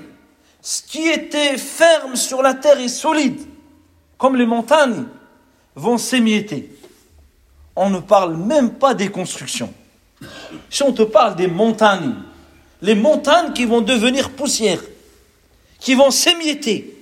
ce 0.61 0.81
qui 0.83 1.07
était 1.07 1.57
ferme 1.57 2.15
sur 2.15 2.41
la 2.41 2.53
terre 2.53 2.79
et 2.79 2.89
solide 2.89 3.39
comme 4.17 4.35
les 4.35 4.45
montagnes 4.45 5.05
vont 5.75 5.97
s'émietter. 5.97 6.75
On 7.75 7.89
ne 7.89 7.99
parle 7.99 8.35
même 8.35 8.73
pas 8.73 8.93
des 8.93 9.09
constructions. 9.09 9.73
Si 10.69 10.83
on 10.83 10.91
te 10.91 11.03
parle 11.03 11.37
des 11.37 11.47
montagnes, 11.47 12.15
les 12.81 12.95
montagnes 12.95 13.53
qui 13.53 13.65
vont 13.65 13.81
devenir 13.81 14.31
poussière, 14.31 14.81
qui 15.79 15.95
vont 15.95 16.11
s'émietter. 16.11 16.97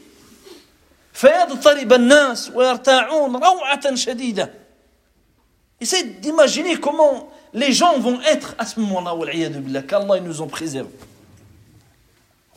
Essayez 5.82 6.04
d'imaginer 6.04 6.76
comment 6.80 7.32
les 7.54 7.72
gens 7.72 7.98
vont 8.00 8.22
être 8.22 8.54
à 8.60 8.66
ce 8.68 8.80
moment-là, 8.80 9.82
qu'Allah 9.82 10.20
nous 10.20 10.42
en 10.42 10.48
préserve. 10.48 10.90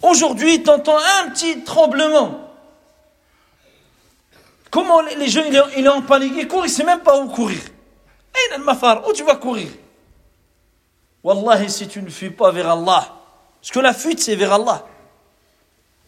Aujourd'hui, 0.02 0.62
tu 0.62 0.70
entends 0.70 0.98
un 0.98 1.30
petit 1.30 1.62
tremblement. 1.62 2.50
Comment 4.70 5.00
les 5.00 5.28
gens, 5.28 5.42
il 5.76 5.84
est, 5.84 5.88
en 5.88 6.02
panique, 6.02 6.34
il 6.36 6.48
court, 6.48 6.64
il 6.64 6.70
ne 6.70 6.74
sait 6.74 6.84
même 6.84 7.00
pas 7.00 7.18
où 7.18 7.28
courir. 7.28 7.60
Où 9.06 9.12
tu 9.12 9.24
vas 9.24 9.36
courir? 9.36 9.68
Wallahi, 11.22 11.68
si 11.68 11.86
tu 11.88 12.00
ne 12.02 12.08
fuis 12.08 12.30
pas 12.30 12.50
vers 12.50 12.70
Allah, 12.70 13.14
parce 13.60 13.72
que 13.72 13.80
la 13.80 13.92
fuite, 13.92 14.20
c'est 14.20 14.36
vers 14.36 14.54
Allah. 14.54 14.84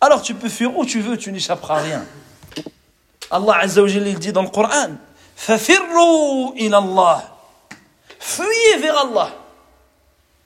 Alors 0.01 0.23
tu 0.23 0.35
peux 0.35 0.49
fuir 0.49 0.77
où 0.77 0.85
tu 0.85 1.01
veux, 1.01 1.17
tu 1.17 1.31
n'échapperas 1.31 1.79
à 1.79 1.83
rien. 1.83 2.05
Allah 3.31 3.59
Azza 3.61 3.83
il 3.83 4.19
dit 4.19 4.33
dans 4.33 4.43
le 4.43 4.49
Coran, 4.49 4.97
Fafirru 5.37 6.53
in 6.59 6.73
Allah. 6.73 7.23
Fuyez 8.19 8.79
vers 8.79 8.99
Allah. 8.99 9.31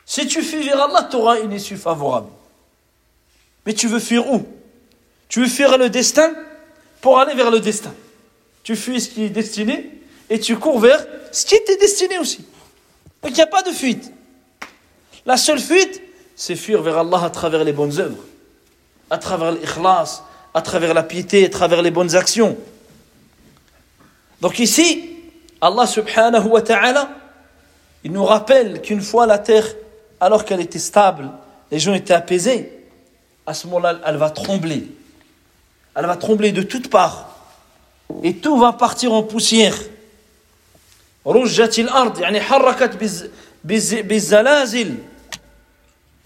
Si 0.05 0.27
tu 0.27 0.43
fuis 0.43 0.63
vers 0.63 0.83
Allah, 0.83 1.07
tu 1.11 1.17
auras 1.17 1.41
une 1.41 1.53
issue 1.53 1.77
favorable. 1.77 2.29
Mais 3.67 3.75
tu 3.75 3.89
veux 3.89 3.99
fuir 3.99 4.31
où? 4.33 4.47
Tu 5.29 5.41
veux 5.41 5.49
fuir 5.49 5.77
le 5.77 5.91
destin? 5.91 6.33
Pour 7.01 7.19
aller 7.19 7.35
vers 7.35 7.51
le 7.51 7.61
destin. 7.61 7.93
Tu 8.63 8.77
fuis 8.77 9.01
ce 9.01 9.11
qui 9.11 9.25
est 9.25 9.31
destiné 9.31 9.91
et 10.31 10.41
tu 10.41 10.57
cours 10.57 10.81
vers 10.81 11.05
ce 11.33 11.45
qui 11.45 11.55
était 11.55 11.77
destiné 11.77 12.19
aussi. 12.19 12.45
Donc 13.23 13.33
il 13.33 13.35
n'y 13.35 13.43
a 13.43 13.47
pas 13.47 13.63
de 13.63 13.71
fuite. 13.71 14.13
La 15.25 15.37
seule 15.37 15.59
fuite, 15.59 16.01
c'est 16.35 16.57
fuir 16.57 16.83
vers 16.83 16.99
Allah 16.99 17.25
à 17.25 17.31
travers 17.31 17.65
les 17.65 17.73
bonnes 17.73 17.99
œuvres, 17.99 18.23
à 19.11 19.19
travers 19.19 19.53
l'ikhlas, 19.53 20.23
à 20.55 20.63
travers 20.63 20.95
la 20.95 21.03
piété, 21.03 21.45
à 21.45 21.49
travers 21.49 21.83
les 21.83 21.91
bonnes 21.91 22.15
actions. 22.15 22.57
Donc 24.41 24.59
ici, 24.59 25.17
Allah 25.61 25.87
subhanahu 25.87 26.49
wa 26.49 26.63
ta'ala, 26.63 27.11
il 28.05 28.13
nous 28.13 28.25
rappelle 28.25 28.81
qu'une 28.83 29.01
fois 29.01 29.27
la 29.27 29.39
terre, 29.39 29.67
alors 30.21 30.45
qu'elle 30.45 30.61
était 30.61 30.79
stable, 30.79 31.31
les 31.71 31.79
gens 31.79 31.95
étaient 31.95 32.15
apaisés, 32.15 32.76
à 33.47 33.55
ce 33.55 33.67
moment-là, 33.69 34.01
elle 34.05 34.17
va 34.17 34.31
trembler. 34.31 34.89
Elle 35.95 36.07
va 36.07 36.17
trembler 36.17 36.53
de 36.53 36.63
toutes 36.63 36.91
parts. 36.91 37.37
Et 38.23 38.37
tout 38.37 38.59
va 38.59 38.73
partir 38.73 39.13
en 39.13 39.23
poussière. 39.23 39.77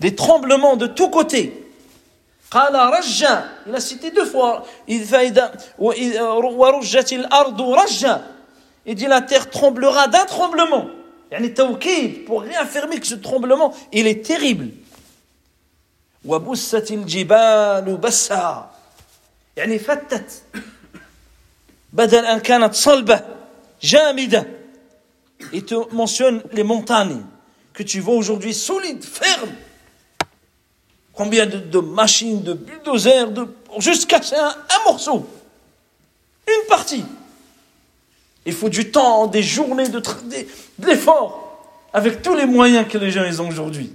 Des 0.01 0.15
tremblements 0.15 0.77
de 0.77 0.87
tous 0.87 1.11
côtés. 1.11 1.67
Il 2.53 3.75
a 3.75 3.81
cité 3.81 4.11
deux 4.11 4.25
fois. 4.25 4.65
Il 4.89 5.05
dit 8.95 9.07
la 9.07 9.21
terre 9.21 9.51
tremblera 9.51 10.09
d'un 10.09 10.25
tremblement. 10.25 10.89
Pour 12.27 12.43
réaffirmer 12.43 12.99
que 12.99 13.07
ce 13.07 13.15
tremblement, 13.15 13.73
il 13.93 14.09
est 14.09 14.25
terrible. 14.25 14.69
وبست 16.26 16.92
الجبال 16.92 17.98
بسا 17.98 18.72
يعني 19.58 19.80
فتت 19.80 20.44
بدل 21.94 22.26
أن 22.26 22.40
كانت 22.40 22.74
صلبة 22.74 23.22
جامدة 23.82 24.48
il 25.54 25.66
te 25.66 25.76
mentionne 25.94 26.42
les 26.54 26.64
montagnes 26.64 27.22
que 27.74 27.84
tu 27.84 28.00
vois 28.00 28.16
aujourd'hui 28.16 28.54
solides, 28.54 29.04
fermes. 29.04 29.54
Combien 31.14 31.46
de, 31.46 31.80
machines, 31.80 32.42
de 32.42 32.54
bulldozers, 32.54 33.32
de, 33.32 33.48
juste 33.78 34.06
casser 34.06 34.36
un, 34.36 34.56
morceau, 34.86 35.28
une 36.48 36.68
partie. 36.68 37.06
Il 38.46 38.54
faut 38.54 38.70
du 38.70 38.92
temps, 38.92 39.28
des 39.28 39.44
journées 39.44 39.88
de, 39.88 40.02
d'efforts, 40.78 41.88
avec 41.94 42.22
tous 42.22 42.36
les 42.36 42.46
moyens 42.46 42.88
que 42.88 42.98
les 42.98 43.12
gens 43.12 43.24
ont 43.42 43.48
aujourd'hui. 43.48 43.94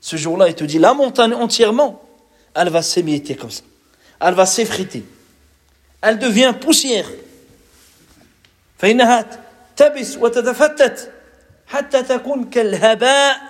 Ce 0.00 0.16
jour-là, 0.16 0.48
il 0.48 0.54
te 0.54 0.64
dit, 0.64 0.78
la 0.78 0.94
montagne 0.94 1.34
entièrement, 1.34 2.02
elle 2.54 2.68
va 2.68 2.82
s'émietter 2.82 3.36
comme 3.36 3.50
ça. 3.50 3.62
Elle 4.20 4.34
va 4.34 4.46
s'effriter. 4.46 5.04
Elle 6.00 6.18
devient 6.18 6.54
poussière. 6.60 7.06
تبس 9.76 10.16
وتتفتت 10.16 11.12
حتى 11.66 12.02
تكون 12.02 12.50
كالهباء 12.50 13.40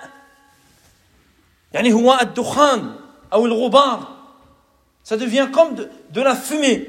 يعني 1.73 1.93
هو 1.93 2.17
الدخان 2.21 2.95
أو 3.33 3.45
الغبار 3.45 4.15
ça 5.03 5.17
devient 5.17 5.49
comme 5.51 5.75
de, 5.75 5.89
de 6.11 6.21
la 6.21 6.35
fumée 6.35 6.87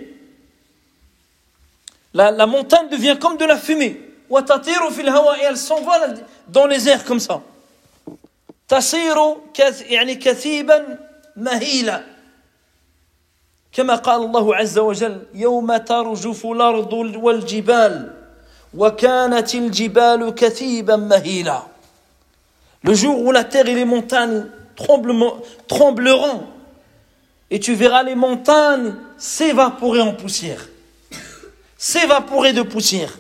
la, 2.15 2.31
la 2.31 2.47
montagne 2.47 2.89
devient 2.89 3.19
comme 3.21 3.37
de 3.37 3.45
la 3.45 3.57
fumée 3.57 3.97
وتطير 4.31 4.91
في 4.91 5.01
الهواء 5.03 5.39
et 5.41 5.43
elle 5.43 5.57
s'envole 5.57 6.25
dans 6.49 6.67
les 6.67 6.89
airs 6.89 7.05
comme 7.05 7.21
ça 7.21 7.43
تصير 8.71 9.17
يعني 9.81 10.15
كثيبا 10.15 10.99
مهيلا 11.37 12.03
كما 13.73 13.95
قال 13.95 14.23
الله 14.23 14.57
عز 14.57 14.79
وجل 14.79 15.23
يوم 15.35 15.77
ترجف 15.77 16.47
الارض 16.47 16.93
والجبال 16.93 18.17
le 18.77 18.95
jour 22.95 23.19
où 23.21 23.33
la 23.33 23.45
terre 23.45 23.69
et 23.69 23.75
les 23.75 23.85
montagnes 23.87 24.47
trembleront, 25.67 26.43
et 27.51 27.59
tu 27.61 27.75
verras 27.75 28.03
les 28.03 28.15
montagnes 28.15 28.95
s'évaporer 29.17 30.01
en 30.03 30.13
poussière. 30.13 30.69
S'évaporer 31.79 32.53
de 32.53 32.63
poussière. 32.63 33.19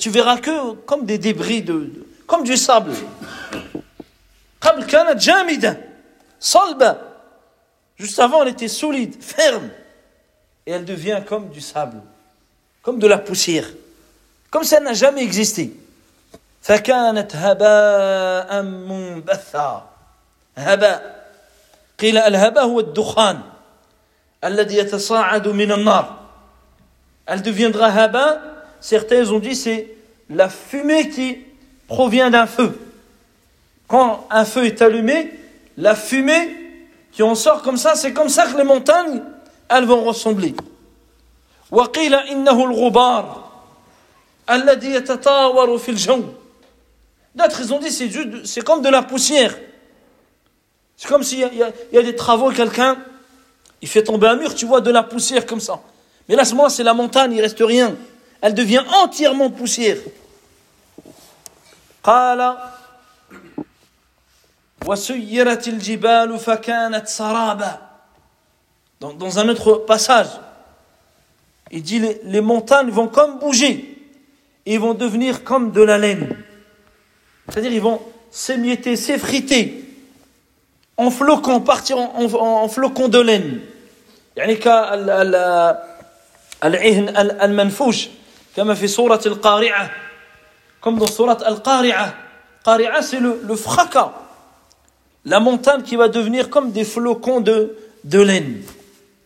Tu 0.00 0.10
verras 0.10 0.38
que 0.38 0.72
comme 0.72 1.04
des 1.04 1.18
débris, 1.18 1.62
de, 1.62 2.06
comme 2.26 2.42
du 2.42 2.56
sable. 2.56 2.92
Juste 7.96 8.18
avant, 8.18 8.42
elle 8.42 8.48
était 8.48 8.68
solide, 8.68 9.20
ferme. 9.20 9.70
Et 10.66 10.72
elle 10.72 10.84
devient 10.84 11.20
comme 11.26 11.48
du 11.48 11.60
sable, 11.60 12.00
comme 12.82 12.98
de 12.98 13.06
la 13.06 13.18
poussière 13.18 13.66
comme 14.50 14.64
ça 14.64 14.80
n'a 14.80 14.94
jamais 14.94 15.22
existé. 15.22 15.72
فكانت 16.62 17.36
هباء 17.36 18.62
منبثا 18.62 19.88
هباء 20.56 21.24
قيل 21.98 22.18
الهباء 22.18 22.64
هو 22.64 22.80
الدخان 22.80 23.40
الذي 24.44 24.76
يتصاعد 24.76 25.48
من 25.48 25.72
النار 25.72 26.18
elle 27.26 27.42
deviendra 27.42 27.90
haba 27.90 28.40
certains 28.80 29.30
ont 29.30 29.38
dit 29.38 29.54
c'est 29.54 29.88
la 30.30 30.48
fumée 30.48 31.08
qui 31.08 31.38
provient 31.86 32.30
d'un 32.30 32.46
feu 32.46 32.78
quand 33.86 34.26
un 34.30 34.44
feu 34.44 34.66
est 34.66 34.82
allumé 34.82 35.32
la 35.76 35.94
fumée 35.94 36.56
qui 37.12 37.22
en 37.22 37.34
sort 37.34 37.62
comme 37.62 37.76
ça 37.76 37.94
c'est 37.94 38.12
comme 38.12 38.28
ça 38.28 38.46
que 38.46 38.56
les 38.56 38.64
montagnes 38.64 39.22
elles 39.68 39.84
vont 39.84 40.04
ressembler 40.04 40.54
وقيل 41.70 42.14
إنه 42.14 42.64
الغبار 42.64 43.48
D'autres, 47.34 47.60
ils 47.60 47.74
ont 47.74 47.78
dit, 47.78 47.90
c'est 47.90 48.10
c'est 48.44 48.64
comme 48.64 48.80
de 48.80 48.88
la 48.88 49.02
poussière. 49.02 49.54
C'est 50.96 51.06
comme 51.06 51.22
s'il 51.22 51.40
y, 51.40 51.42
y, 51.92 51.98
a 51.98 52.02
des 52.02 52.16
travaux, 52.16 52.50
quelqu'un, 52.50 52.96
il 53.82 53.88
fait 53.88 54.02
tomber 54.02 54.26
un 54.26 54.36
mur, 54.36 54.54
tu 54.54 54.64
vois 54.64 54.80
de 54.80 54.90
la 54.90 55.02
poussière 55.02 55.44
comme 55.44 55.60
ça. 55.60 55.80
Mais 56.28 56.34
là, 56.34 56.42
à 56.42 56.44
ce 56.46 56.54
moment 56.54 56.70
c'est 56.70 56.82
la 56.82 56.94
montagne, 56.94 57.32
il 57.32 57.42
reste 57.42 57.60
rien. 57.60 57.94
Elle 58.40 58.54
devient 58.54 58.82
entièrement 59.02 59.50
poussière. 59.50 59.98
قال 62.02 62.56
وسيرت 64.86 65.68
الجبال 65.68 66.38
فكانت 66.38 67.08
سرابا 67.08 67.78
dans, 69.00 69.12
dans 69.12 69.38
un 69.38 69.48
autre 69.48 69.74
passage 69.86 70.28
il 71.70 71.82
dit 71.82 71.98
les, 71.98 72.20
les 72.24 72.40
montagnes 72.40 72.90
vont 72.90 73.08
comme 73.08 73.38
bouger 73.38 73.98
ils 74.68 74.78
vont 74.78 74.92
devenir 74.92 75.44
comme 75.44 75.72
de 75.72 75.80
la 75.80 75.96
laine. 75.96 76.36
C'est-à-dire, 77.48 77.72
ils 77.72 77.80
vont 77.80 78.02
s'émietter, 78.30 78.96
s'effriter, 78.96 79.82
en 80.98 81.10
flocons, 81.10 81.60
partir 81.60 81.96
en, 81.96 82.12
en, 82.16 82.62
en 82.64 82.68
flocons 82.68 83.08
de 83.08 83.18
laine. 83.18 83.60
يعني 84.36 84.54
كالعهن 84.54 85.82
المنفوش 87.42 88.08
كما 88.56 88.74
في 88.74 88.88
سورة 88.88 89.20
القارعة 89.26 89.90
comme 90.80 90.98
dans 90.98 91.10
سورة 91.10 91.48
القارعة 91.48 92.14
قارعة 92.64 93.00
c'est 93.00 93.20
le, 93.20 93.40
le 93.42 93.56
fracas 93.56 94.12
la 95.25 95.39
montagne 95.39 95.83
qui 95.83 95.95
va 95.95 96.09
devenir 96.09 96.49
comme 96.49 96.71
des 96.71 96.83
flocons 96.83 97.39
de, 97.41 97.75
laine. 98.03 98.61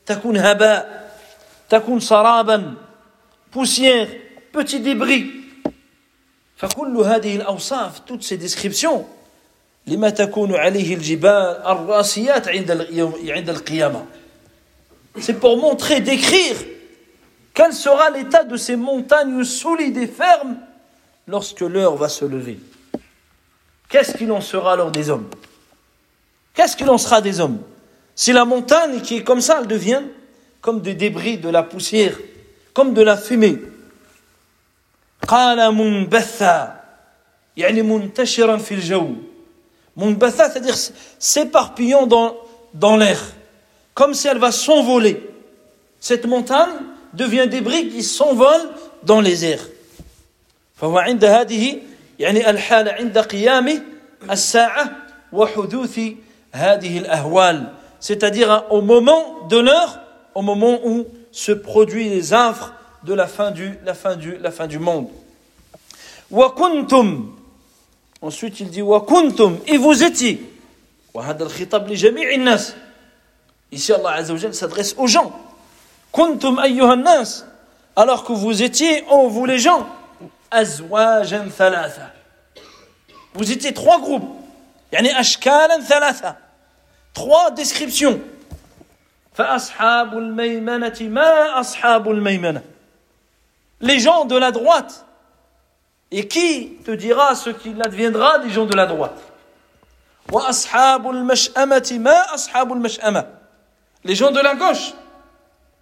Takun 0.05 0.35
haba, 0.35 0.85
takun 1.67 1.99
saraban, 1.99 2.75
poussière, 3.51 4.07
petits 4.51 4.79
débris. 4.79 5.31
toutes 8.05 8.23
ces 8.23 8.37
descriptions 8.37 9.05
c'est 15.19 15.39
pour 15.39 15.57
montrer 15.57 16.01
décrire 16.01 16.55
quel 17.53 17.73
sera 17.73 18.09
l'état 18.09 18.43
de 18.43 18.57
ces 18.57 18.75
montagnes 18.75 19.43
solides 19.45 19.97
et 19.97 20.07
fermes 20.07 20.57
lorsque 21.27 21.61
l'heure 21.61 21.95
va 21.95 22.09
se 22.09 22.25
lever 22.25 22.59
qu'est-ce 23.87 24.17
qu'il 24.17 24.31
en 24.33 24.41
sera 24.41 24.73
alors 24.73 24.91
des 24.91 25.09
hommes? 25.09 25.29
qu'est-ce 26.56 26.76
qu'il 26.76 26.90
en 26.90 26.98
sera 26.98 27.20
des 27.20 27.40
hommes 27.40 27.60
Si 28.14 28.32
la 28.32 28.44
montagne 28.44 29.00
qui 29.00 29.18
est 29.18 29.24
comme 29.24 29.40
ça, 29.40 29.58
elle 29.60 29.66
devient 29.66 30.02
comme 30.60 30.80
des 30.80 30.94
débris, 30.94 31.38
de 31.38 31.48
la 31.48 31.62
poussière, 31.62 32.16
comme 32.72 32.94
de 32.94 33.02
la 33.02 33.16
fumée. 33.16 33.58
قال 35.28 35.74
منبثا 35.74 36.80
يعني 37.56 37.82
منتشرا 37.82 38.56
في 38.56 38.74
الجو 38.74 39.14
منبثا 39.96 40.48
c'est-à-dire 40.48 40.76
s'éparpillant 41.18 42.06
dans, 42.06 42.36
dans 42.74 42.96
l'air 42.96 43.20
comme 43.94 44.14
si 44.14 44.26
elle 44.28 44.38
va 44.38 44.50
s'envoler 44.50 45.22
cette 46.00 46.26
montagne 46.26 46.74
devient 47.14 47.46
débris 47.46 47.88
qui 47.88 48.02
s'envolent 48.02 48.70
dans 49.04 49.20
les 49.20 49.44
airs 49.44 49.68
فهو 50.76 50.98
عند 50.98 51.24
هذه 51.24 51.78
يعني 52.18 52.50
الحالة 52.50 52.92
عند 52.92 53.18
قيام 53.18 53.82
الساعة 54.30 54.96
وحدوث 55.32 55.98
هذه 55.98 56.14
الأهوال 56.14 56.22
c'est-à-dire 58.00 58.64
au 58.70 58.82
moment 58.82 59.46
de 59.48 59.58
l'heure 59.58 60.00
au 60.34 60.42
moment 60.42 60.78
où 60.84 61.06
se 61.30 61.52
produisent 61.52 62.10
les 62.10 62.34
affres 62.34 62.74
de 63.04 63.14
la 63.14 63.26
fin 63.26 63.50
du, 63.50 63.78
la 63.84 63.94
fin 63.94 64.16
du, 64.16 64.36
la 64.38 64.50
fin 64.50 64.66
du 64.66 64.78
monde. 64.78 65.08
Wa 66.30 66.54
kuntum. 66.56 67.34
Ensuite, 68.20 68.60
il 68.60 68.70
dit 68.70 68.82
Wa 68.82 69.00
kuntum. 69.00 69.58
Et 69.66 69.76
vous 69.76 70.02
étiez. 70.02 70.48
وهذا 71.14 71.42
الخطاب 71.44 71.88
لجميع 71.88 72.34
الناس. 72.34 72.74
Ici, 73.70 73.92
Allah 73.92 74.12
Azzawajal 74.12 74.54
s'adresse 74.54 74.94
aux 74.96 75.06
gens. 75.06 75.32
Kuntum 76.12 76.58
ayyuhan 76.58 76.96
nas. 76.96 77.44
Alors 77.96 78.24
que 78.24 78.32
vous 78.32 78.62
étiez, 78.62 79.04
oh 79.10 79.28
vous 79.28 79.44
les 79.44 79.58
gens, 79.58 79.86
azwajan 80.50 81.48
thalatha. 81.56 82.12
Vous 83.34 83.50
étiez 83.52 83.74
trois 83.74 84.00
groupes. 84.00 84.28
يعني 84.92 85.20
أشكالا 85.20 85.80
ثلاثة. 85.80 86.36
Trois 87.14 87.50
descriptions. 87.50 88.18
فأصحاب 89.34 90.18
الميمنة 90.18 90.98
ما 91.00 91.60
أصحاب 91.60 92.10
الميمنة 92.10 92.62
les 93.82 93.98
gens 93.98 94.24
de 94.24 94.36
la 94.36 94.52
droite. 94.52 95.04
Et 96.10 96.28
qui 96.28 96.74
te 96.84 96.90
dira 96.90 97.34
ce 97.34 97.50
qu'il 97.50 97.80
adviendra 97.82 98.38
des 98.38 98.50
gens 98.50 98.66
de 98.66 98.76
la 98.76 98.86
droite 98.86 99.18
Les 104.04 104.14
gens 104.14 104.30
de 104.30 104.40
la 104.40 104.54
gauche. 104.54 104.92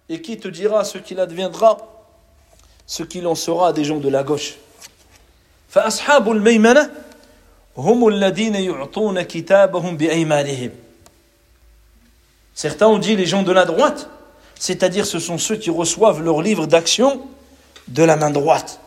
Et 0.09 0.21
qui 0.21 0.37
te 0.39 0.47
dira 0.47 0.85
ce 0.85 0.97
qu'il 0.97 1.19
adviendra, 1.19 1.77
ce 2.87 3.03
qu'il 3.03 3.27
en 3.27 3.35
sera 3.35 3.73
des 3.73 3.83
gens 3.83 3.99
de 3.99 4.09
la 4.09 4.23
gauche 4.23 4.55
فأصحاب 5.71 6.31
الميمنة 6.31 6.91
Certains 12.54 12.86
ont 12.86 12.98
dit 12.98 13.16
les 13.16 13.26
gens 13.26 13.42
de 13.42 13.52
la 13.52 13.66
droite, 13.66 14.08
c'est-à-dire 14.58 15.04
ce 15.04 15.18
sont 15.18 15.36
ceux 15.36 15.56
qui 15.56 15.68
reçoivent 15.68 16.22
leur 16.22 16.40
livre 16.40 16.66
d'action 16.66 17.20
de 17.88 18.02
la 18.02 18.16
main 18.16 18.30
droite. 18.30 18.80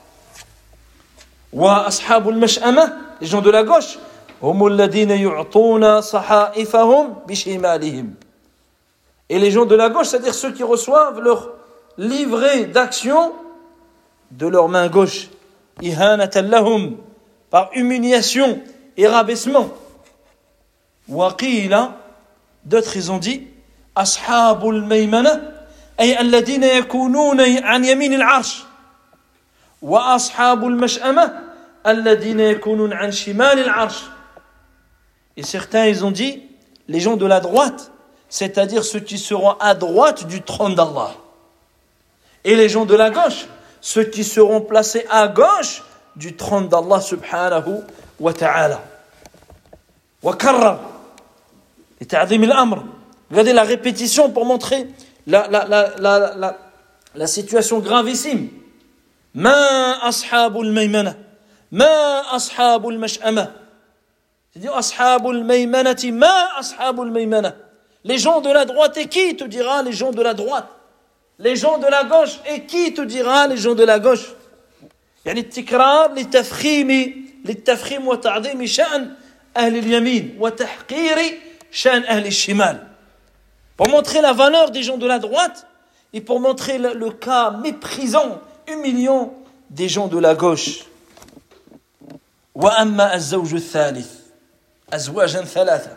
Les 1.54 3.28
gens 3.28 3.42
de 3.42 3.52
la 3.52 3.64
gauche, 3.64 4.00
Et 9.30 9.38
les 9.38 9.52
gens 9.52 9.66
de 9.66 9.76
la 9.76 9.90
gauche, 9.90 10.08
c'est-à-dire 10.08 10.34
ceux 10.34 10.52
qui 10.52 10.64
reçoivent 10.64 11.20
leur 11.20 11.52
livret 11.98 12.66
d'action 12.66 13.34
de 14.32 14.48
leur 14.48 14.68
main 14.68 14.88
gauche. 14.88 15.30
par 17.52 17.70
humiliation 17.74 18.62
et 18.99 19.07
rabaissement. 19.07 19.69
Waqila, 21.09 21.97
d'autres 22.65 22.97
ils 22.97 23.13
ont 23.13 23.19
dit, 23.19 23.47
ashabul 23.95 24.83
maymana, 24.83 25.41
ay 25.99 26.15
alladina 26.15 26.67
yakununa 26.67 27.45
an 27.65 27.83
yamin 27.83 28.13
al-arsh. 28.13 28.65
وأصحاب 29.85 30.65
المشأمة 30.65 31.33
الذين 31.87 32.41
يكونون 32.41 32.93
عن 32.93 33.13
شمال 33.13 33.59
العرش 33.59 34.03
Et 35.37 35.43
certains, 35.43 35.87
ils 35.87 36.05
ont 36.05 36.13
dit, 36.13 36.43
les 36.87 37.01
gens 37.01 37.17
de 37.17 37.27
la 37.27 37.41
droite, 37.41 37.91
c'est-à-dire 38.29 38.85
ceux 38.85 39.01
qui 39.01 39.19
seront 39.19 39.57
à 39.59 39.75
droite 39.75 40.27
du 40.29 40.43
trône 40.43 40.77
d'Allah. 40.77 41.11
Et 42.45 42.55
les 42.55 42.69
gens 42.69 42.85
de 42.85 42.95
la 42.95 43.11
gauche, 43.11 43.47
ceux 43.81 44.05
qui 44.05 44.23
seront 44.23 44.61
placés 44.61 45.05
à 45.11 45.27
gauche 45.27 45.83
du 46.15 46.37
trône 46.37 46.69
d'Allah 46.69 47.01
subhanahu 47.01 47.81
wa 48.21 48.33
ta'ala. 48.33 48.81
وكرر 50.23 50.81
لتعظيم 52.01 52.45
الأمر 52.45 52.83
Regardez 53.31 53.53
la 53.53 53.65
répétition 53.65 54.31
pour 54.31 54.45
montrer 54.45 54.87
la, 55.27 55.49
la, 55.49 55.65
la, 55.67 55.91
la, 55.99 56.35
la, 56.37 56.59
la 57.15 57.27
situation 57.27 57.81
gravissime. 57.81 58.49
ما 59.35 60.09
أصحاب 60.09 60.61
الميمنة 60.61 61.15
ما 61.73 62.21
أصحاب 62.37 62.89
المشأمة 62.89 63.53
C'est-à-dire 64.55 64.71
أصحاب 64.79 65.29
الميمنة 65.31 65.97
ما 66.05 66.59
أصحاب 66.61 67.01
الميمنة 67.01 67.55
Les 68.05 68.19
gens 68.19 68.41
de 68.41 68.51
la 68.53 68.65
droite 68.67 68.97
et 68.99 69.07
qui 69.09 69.35
te 69.37 69.45
dira 69.45 69.83
les 69.83 69.93
gens 69.93 70.13
de 70.13 70.23
la 70.23 70.35
droite 70.35 70.69
Les 71.39 71.57
gens 71.57 71.79
de 71.79 71.87
la 71.87 72.05
gauche 72.05 72.39
et 72.49 72.65
qui 72.67 72.95
te 72.95 73.01
dira 73.03 73.47
les 73.49 73.57
gens 73.57 73.75
de 73.75 73.85
la 73.85 73.99
gauche 73.99 74.35
يعني 75.27 75.41
التكرار 75.41 76.13
لتفخيم 76.15 77.25
للتفخيم 77.45 78.09
وتعظيم 78.09 78.67
شأن 78.67 79.11
أهل 79.57 79.77
اليمين 79.77 80.37
وتحقير 80.41 81.19
شأن 81.71 82.03
أهل 82.03 82.27
الشمال 82.27 82.87
Pour 83.77 83.89
montrer 83.89 84.21
la 84.21 84.33
valeur 84.33 84.71
des 84.71 84.83
gens 84.85 84.99
de 84.99 85.07
la 85.07 85.19
droite 85.19 85.67
et 86.13 86.21
pour 86.21 86.39
montrer 86.39 86.79
le, 86.79 86.95
le 86.95 87.11
cas 87.11 87.51
méprisant 87.51 88.41
humiliant 88.69 89.35
des 89.71 89.89
gens 89.89 90.07
de 90.07 90.19
la 90.19 90.35
gauche. 90.35 90.85
وأما 92.55 93.15
الزوج 93.15 93.55
الثالث 93.55 94.09
أزواجا 94.93 95.45
ثلاثة 95.45 95.97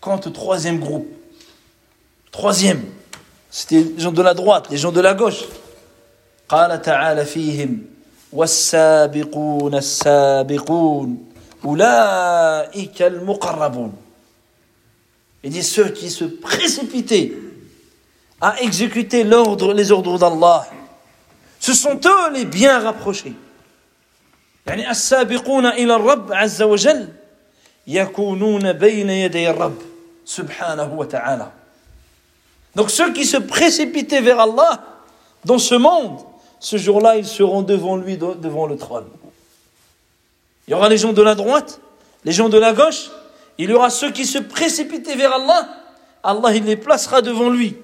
Quant 0.00 0.20
au 0.26 0.30
troisième 0.30 0.80
groupe, 0.80 1.06
troisième, 2.32 2.82
c'était 3.50 3.82
les 3.82 4.00
gens 4.00 4.10
de 4.10 4.22
la 4.22 4.34
droite, 4.34 4.68
les 4.70 4.78
gens 4.78 4.90
de 4.90 5.00
la 5.00 5.14
gauche. 5.14 5.44
قال 6.48 6.82
تعالى 6.82 7.24
فيهم 7.24 7.84
والسابقون 8.32 9.74
السابقون 9.74 11.32
أولئك 11.64 13.02
المقربون 13.02 13.92
Il 15.44 15.50
dit 15.50 15.62
ceux 15.64 15.88
qui 15.88 16.08
se 16.08 16.24
précipitaient 16.24 17.32
à 18.40 18.60
exécuter 18.62 19.24
l'ordre, 19.24 19.74
les 19.74 19.90
ordres 19.90 20.18
d'Allah 20.18 20.68
ce 21.62 21.74
sont 21.74 22.00
eux 22.04 22.32
les 22.32 22.44
bien 22.44 22.80
rapprochés. 22.80 23.34
يعني 24.66 24.90
السابقون 24.90 25.66
إلى 25.66 25.94
الرب 25.94 26.32
عز 26.32 26.62
وجل 26.62 27.08
يكونون 27.86 28.72
بين 28.72 29.10
يدي 29.10 29.50
الرب 29.50 29.78
سبحانه 30.24 30.94
وتعالى. 30.94 31.50
Donc 32.74 32.90
ceux 32.90 33.12
qui 33.12 33.24
se 33.24 33.36
précipitaient 33.36 34.20
vers 34.20 34.40
Allah 34.40 34.82
dans 35.44 35.58
ce 35.58 35.76
monde, 35.76 36.18
ce 36.60 36.76
jour-là, 36.76 37.16
ils 37.16 37.26
seront 37.26 37.62
devant 37.62 37.96
lui, 37.96 38.16
devant 38.16 38.66
le 38.66 38.76
trône. 38.76 39.06
Il 40.66 40.72
y 40.72 40.74
aura 40.74 40.88
les 40.88 40.98
gens 40.98 41.12
de 41.12 41.22
la 41.22 41.34
droite, 41.34 41.80
les 42.24 42.32
gens 42.32 42.48
de 42.48 42.58
la 42.58 42.72
gauche, 42.72 43.10
il 43.58 43.70
y 43.70 43.72
aura 43.72 43.90
ceux 43.90 44.10
qui 44.10 44.24
se 44.24 44.38
précipitaient 44.38 45.16
vers 45.16 45.32
Allah, 45.32 45.68
Allah 46.22 46.54
il 46.54 46.64
les 46.64 46.76
placera 46.76 47.20
devant 47.20 47.50
lui, 47.50 47.76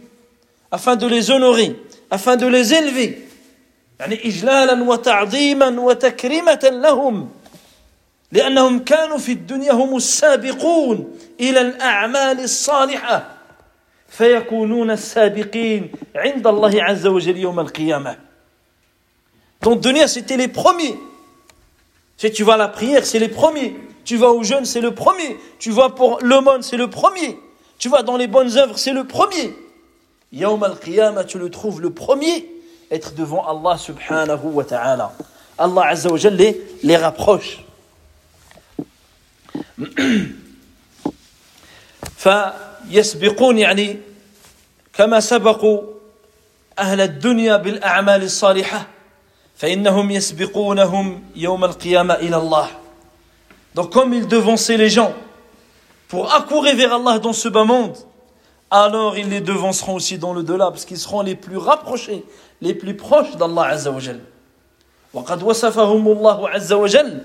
afin 0.70 0.97
de 0.97 1.07
les 1.07 1.30
honorer, 1.30 1.76
afin 2.11 2.36
de 2.36 2.47
les 2.47 2.72
élever, 2.74 3.28
يعني 4.01 4.26
إجلالا 4.28 4.82
وتعظيما 4.82 5.80
وتكريمة 5.80 6.70
لهم 6.72 7.30
لأنهم 8.32 8.78
كانوا 8.84 9.18
في 9.18 9.32
الدنيا 9.32 9.72
هم 9.72 9.97
السابقون 9.97 11.18
إلى 11.41 11.61
الأعمال 11.61 12.41
الصالحة 12.41 13.36
فيكونون 14.09 14.91
السابقين 14.91 15.93
عند 16.16 16.47
الله 16.47 16.82
عز 16.82 17.07
وجل 17.07 17.36
يوم 17.36 17.61
القيامة 17.61 18.16
Dans 19.62 19.76
dunya, 19.76 20.09
c'était 20.09 20.36
les 20.36 20.49
premiers. 20.49 20.97
Si 22.16 22.30
tu 22.32 22.45
vas 22.45 22.55
à 22.55 22.57
la 22.57 22.68
prière, 22.68 23.05
c'est 23.05 23.18
les 23.18 23.28
premiers. 23.28 23.76
Tu 24.05 24.16
vas 24.16 24.30
au 24.30 24.43
jeûne, 24.43 24.64
c'est 24.64 24.80
le 24.80 24.95
premier. 24.95 25.36
Tu 25.59 25.70
vas 25.70 25.91
pour 25.91 26.18
l'aumône, 26.22 26.62
c'est 26.62 26.76
le 26.76 26.89
premier. 26.89 27.39
Tu 27.78 27.89
vas 27.89 28.03
dans 28.03 28.16
les 28.16 28.26
bonnes 28.26 28.57
œuvres, 28.57 28.78
c'est 28.78 28.93
le 28.93 29.05
premier. 29.05 29.55
Yawm 30.32 30.62
al-Qiyamah, 30.62 31.24
tu 31.24 31.39
le 31.39 31.51
trouves 31.51 31.80
le 31.80 31.91
premier. 31.91 32.47
être 32.91 33.14
devant 33.14 33.47
Allah 33.47 33.76
subhanahu 33.78 34.47
wa 34.53 34.64
ta'ala. 34.64 35.12
Allah 35.59 35.86
azza 35.89 36.11
wa 36.11 36.16
jalla 36.16 36.36
les, 36.36 36.61
les 36.82 36.97
rapproche. 36.97 37.64
فيسبقون 42.18 43.59
يعني 43.59 43.97
كما 44.93 45.20
سبقوا 45.20 45.82
أهل 46.78 47.01
الدنيا 47.01 47.57
بالأعمال 47.57 48.22
الصالحة 48.22 48.86
فإنهم 49.57 50.11
يسبقونهم 50.11 51.22
يوم 51.36 51.64
القيامة 51.64 52.14
إلى 52.14 52.36
الله 52.36 52.68
Donc 53.74 53.91
comme 53.93 54.12
ils 54.14 54.26
devançaient 54.26 54.76
les 54.76 54.89
gens 54.89 55.12
pour 56.09 56.32
accourir 56.34 56.74
vers 56.74 56.95
Allah 56.95 57.18
dans 57.18 57.32
ce 57.32 57.49
bas 57.49 57.64
monde, 57.64 57.97
alors 58.70 59.18
ils 59.18 59.28
les 59.28 59.41
devanceront 59.41 59.95
aussi 59.95 60.18
dans 60.18 60.32
le 60.32 60.43
delà 60.43 60.70
parce 60.70 60.84
qu'ils 60.84 60.99
seront 60.99 61.22
les 61.22 61.34
plus 61.34 61.57
rapprochés 61.57 62.24
les 62.61 62.74
plus 62.74 62.95
proches 62.95 63.36
d'Allah 63.36 63.66
Azza 63.68 63.91
wa 63.91 64.01
Jal 64.01 64.20
وقد 65.14 65.43
وصفهم 65.43 66.09
الله 66.09 66.49
عز 66.49 66.72
وجل 66.72 67.18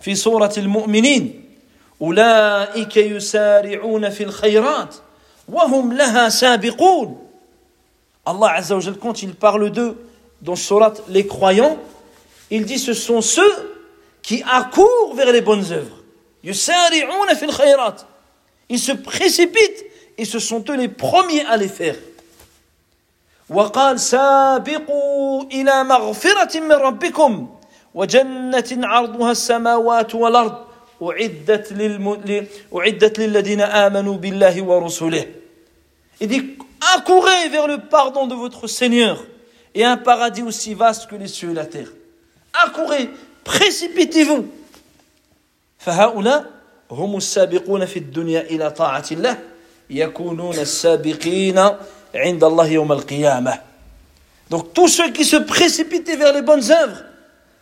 في 0.00 0.14
سورة 0.14 0.52
المؤمنين 0.58 1.44
أولئك 2.02 2.96
يسارعون 2.96 4.10
في 4.10 4.22
الخيرات 4.24 4.94
وهم 5.48 5.92
لها 5.92 6.28
سابقون 6.28 7.26
Allah 8.26 8.52
Azza 8.56 8.74
wa 8.74 8.80
Jal, 8.80 8.96
quand 8.98 9.22
il 9.22 9.34
parle 9.34 9.70
d'eux 9.70 9.96
dans 10.44 10.56
Surat 10.56 10.94
les 11.08 11.26
croyants, 11.26 11.78
il 12.50 12.64
dit 12.64 12.78
ce 12.78 12.94
sont 12.94 13.20
ceux 13.20 13.52
qui 14.22 14.42
accourent 14.50 15.14
vers 15.14 15.32
les 15.32 15.40
bonnes 15.40 15.72
œuvres. 15.72 15.96
يسارعون 16.44 17.34
في 17.34 17.44
الخيرات. 17.44 18.00
Ils 18.70 18.78
se 18.78 18.92
précipitent 18.92 19.84
et 20.16 20.24
ce 20.24 20.38
sont 20.38 20.64
eux 20.70 20.76
les 20.76 20.88
premiers 20.88 21.44
à 21.44 21.56
les 21.56 21.68
faire. 21.68 21.96
وقال 23.50 24.00
سابقوا 24.00 25.42
إلى 25.42 25.84
مغفرة 25.84 26.60
من 26.60 26.72
ربكم 26.72 27.48
وجنة 27.94 28.64
عرضها 28.70 29.30
السماوات 29.30 30.14
والأرض 30.14 30.54
أعدت, 31.02 31.72
للم... 31.72 32.46
أعدت 32.76 33.18
للذين 33.18 33.60
آمنوا 33.60 34.16
بالله 34.16 34.62
ورسله 34.62 35.26
Il 36.20 36.28
dit 36.28 36.58
accourez 36.94 37.48
vers 37.50 37.66
le 37.66 37.78
pardon 37.78 38.26
de 38.26 38.34
votre 38.34 38.66
Seigneur 38.66 39.24
et 39.74 39.84
un 39.84 39.96
paradis 39.96 40.42
aussi 40.42 40.74
vaste 40.74 41.08
que 41.08 41.16
les 41.16 41.28
cieux 41.28 41.50
et 41.50 41.54
la 41.54 41.66
terre. 41.66 41.88
Accourez, 42.52 43.10
précipitez-vous. 43.44 44.46
فهؤلاء 45.78 46.44
هم 46.90 47.16
السابقون 47.16 47.84
في 47.86 47.98
الدنيا 47.98 48.40
إلى 48.40 48.70
طاعة 48.70 49.04
الله 49.12 49.38
يكونون 49.90 50.58
السابقين 50.58 51.58
عند 52.14 52.44
الله 52.44 52.66
يوم 52.66 52.92
القيامة. 52.92 53.60
Donc 54.50 54.74
tous 54.74 54.88
ceux 54.88 55.10
qui 55.10 55.24
se 55.24 55.36
précipitaient 55.36 56.16
vers 56.16 56.32
les 56.32 56.42
bonnes 56.42 56.70
œuvres, 56.70 57.02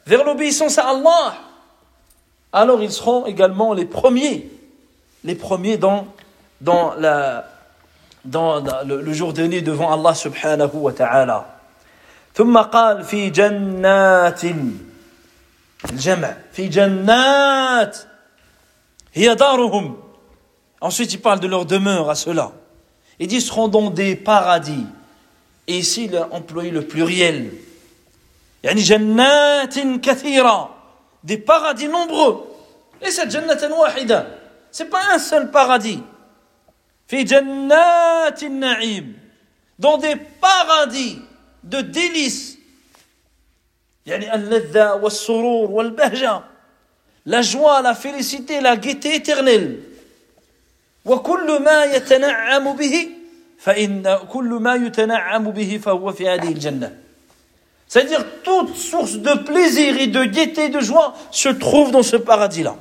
vers 0.06 0.24
l'obéissance 0.24 0.78
à 0.78 0.88
Allah, 0.88 1.34
alors 2.52 2.82
ils 2.82 2.90
seront 2.90 3.26
également 3.26 3.74
les 3.74 3.84
premiers, 3.84 4.50
les 5.22 5.34
premiers 5.34 5.76
dans, 5.76 6.06
dans, 6.62 6.94
la, 6.94 7.46
dans, 8.24 8.60
dans 8.62 8.82
le, 8.84 9.02
le 9.02 9.12
jour 9.12 9.34
dernier 9.34 9.60
devant 9.60 9.92
Allah 9.92 10.14
subhanahu 10.14 10.74
wa 10.74 10.92
ta'ala. 10.92 11.51
ثم 12.34 12.58
قال 12.58 13.04
في 13.04 13.30
جنات 13.30 14.40
الجمع 15.90 16.36
في 16.52 16.68
جنات 16.68 17.98
هي 19.14 19.34
دارهم 19.34 19.96
ensuite 20.80 21.12
il 21.12 21.20
parle 21.20 21.40
de 21.40 21.48
leur 21.48 21.64
demeure 21.66 22.10
à 22.10 22.14
cela 22.14 22.52
il 23.18 23.26
dit 23.26 23.40
seront 23.40 23.68
dans 23.68 23.90
des 23.90 24.14
paradis 24.14 24.86
et 25.66 25.78
ici 25.78 26.04
il 26.04 26.16
a 26.16 26.28
employé 26.32 26.70
le 26.70 26.82
pluriel 26.82 27.50
يعني 28.64 28.80
جنات 28.80 29.78
كثيرة 29.78 30.74
des 31.24 31.38
paradis 31.38 31.88
nombreux 31.88 32.46
et 33.02 33.10
cette 33.10 33.28
جنة 33.28 33.74
واحدة 33.74 34.26
c'est 34.70 34.90
pas 34.90 35.02
un 35.14 35.18
seul 35.18 35.50
paradis 35.50 36.00
في 37.08 37.24
جنات 37.24 38.42
النعيم 38.42 39.14
dans 39.78 39.98
des 39.98 40.16
paradis 40.16 41.18
De 41.63 41.81
délices. 41.81 42.57
يعني 44.05 44.35
اللذة 44.35 44.93
والسرور 44.93 45.71
والبهجة 45.71 46.41
la 47.25 47.41
joie, 47.41 47.81
la 47.81 47.95
félicité, 47.95 48.59
la 48.59 48.75
gaieté 48.75 49.15
éternelle. 49.15 49.79
وكل 51.05 51.63
ما 51.63 51.83
يتنعم 51.83 52.75
به 52.75 53.07
فإن 53.59 54.17
كل 54.31 54.49
ما 54.49 54.75
يتنعم 54.75 55.51
به 55.51 55.79
فهو 55.83 56.11
في 56.11 56.29
هذه 56.29 56.51
الجنة 56.51 57.03
c'est-à-dire 57.87 58.25
toute 58.43 58.75
source 58.75 59.17
de 59.17 59.33
plaisir 59.43 59.97
et 59.99 60.07
de 60.07 60.23
gaieté 60.23 60.65
et 60.65 60.69
de 60.69 60.79
joie 60.79 61.13
se 61.29 61.49
trouve 61.49 61.91
dans 61.91 62.01
ce 62.01 62.15
paradis-là. 62.15 62.75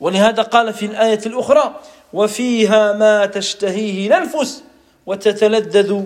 ولهذا 0.00 0.42
قال 0.42 0.74
في 0.74 0.86
الآية 0.86 1.20
الأخرى 1.26 1.80
وفيها 2.12 2.92
ما 2.92 3.26
تشتهيه 3.26 4.06
الأنفس 4.06 4.64
وتتلذذ 5.06 6.04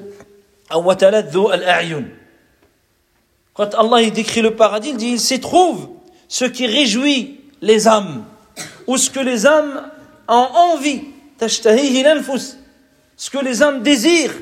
Quand 3.55 3.75
Allah 3.75 4.11
décrit 4.11 4.43
le 4.43 4.57
paradis, 4.57 4.91
il 4.91 4.97
dit 4.97 5.09
il 5.11 5.21
s'y 5.21 5.41
trouve 5.41 5.91
ce 6.29 6.45
qui 6.47 6.67
réjouit 6.67 7.41
les 7.61 7.87
âmes, 7.87 8.25
ou 8.87 8.97
ce 8.97 9.11
que 9.11 9.21
les 9.21 9.47
âmes 9.47 9.91
ont 10.29 10.33
envie, 10.35 11.03
ce 11.39 13.31
que 13.31 13.45
les 13.45 13.63
âmes 13.63 13.83
désirent, 13.83 14.35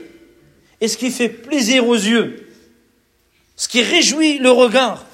et 0.80 0.88
ce 0.88 0.96
qui 0.96 1.10
fait 1.10 1.28
plaisir 1.28 1.86
aux 1.86 1.94
yeux, 1.94 2.48
ce 3.56 3.68
qui 3.68 3.82
réjouit 3.82 4.38
le 4.38 4.50
regard. 4.50 5.04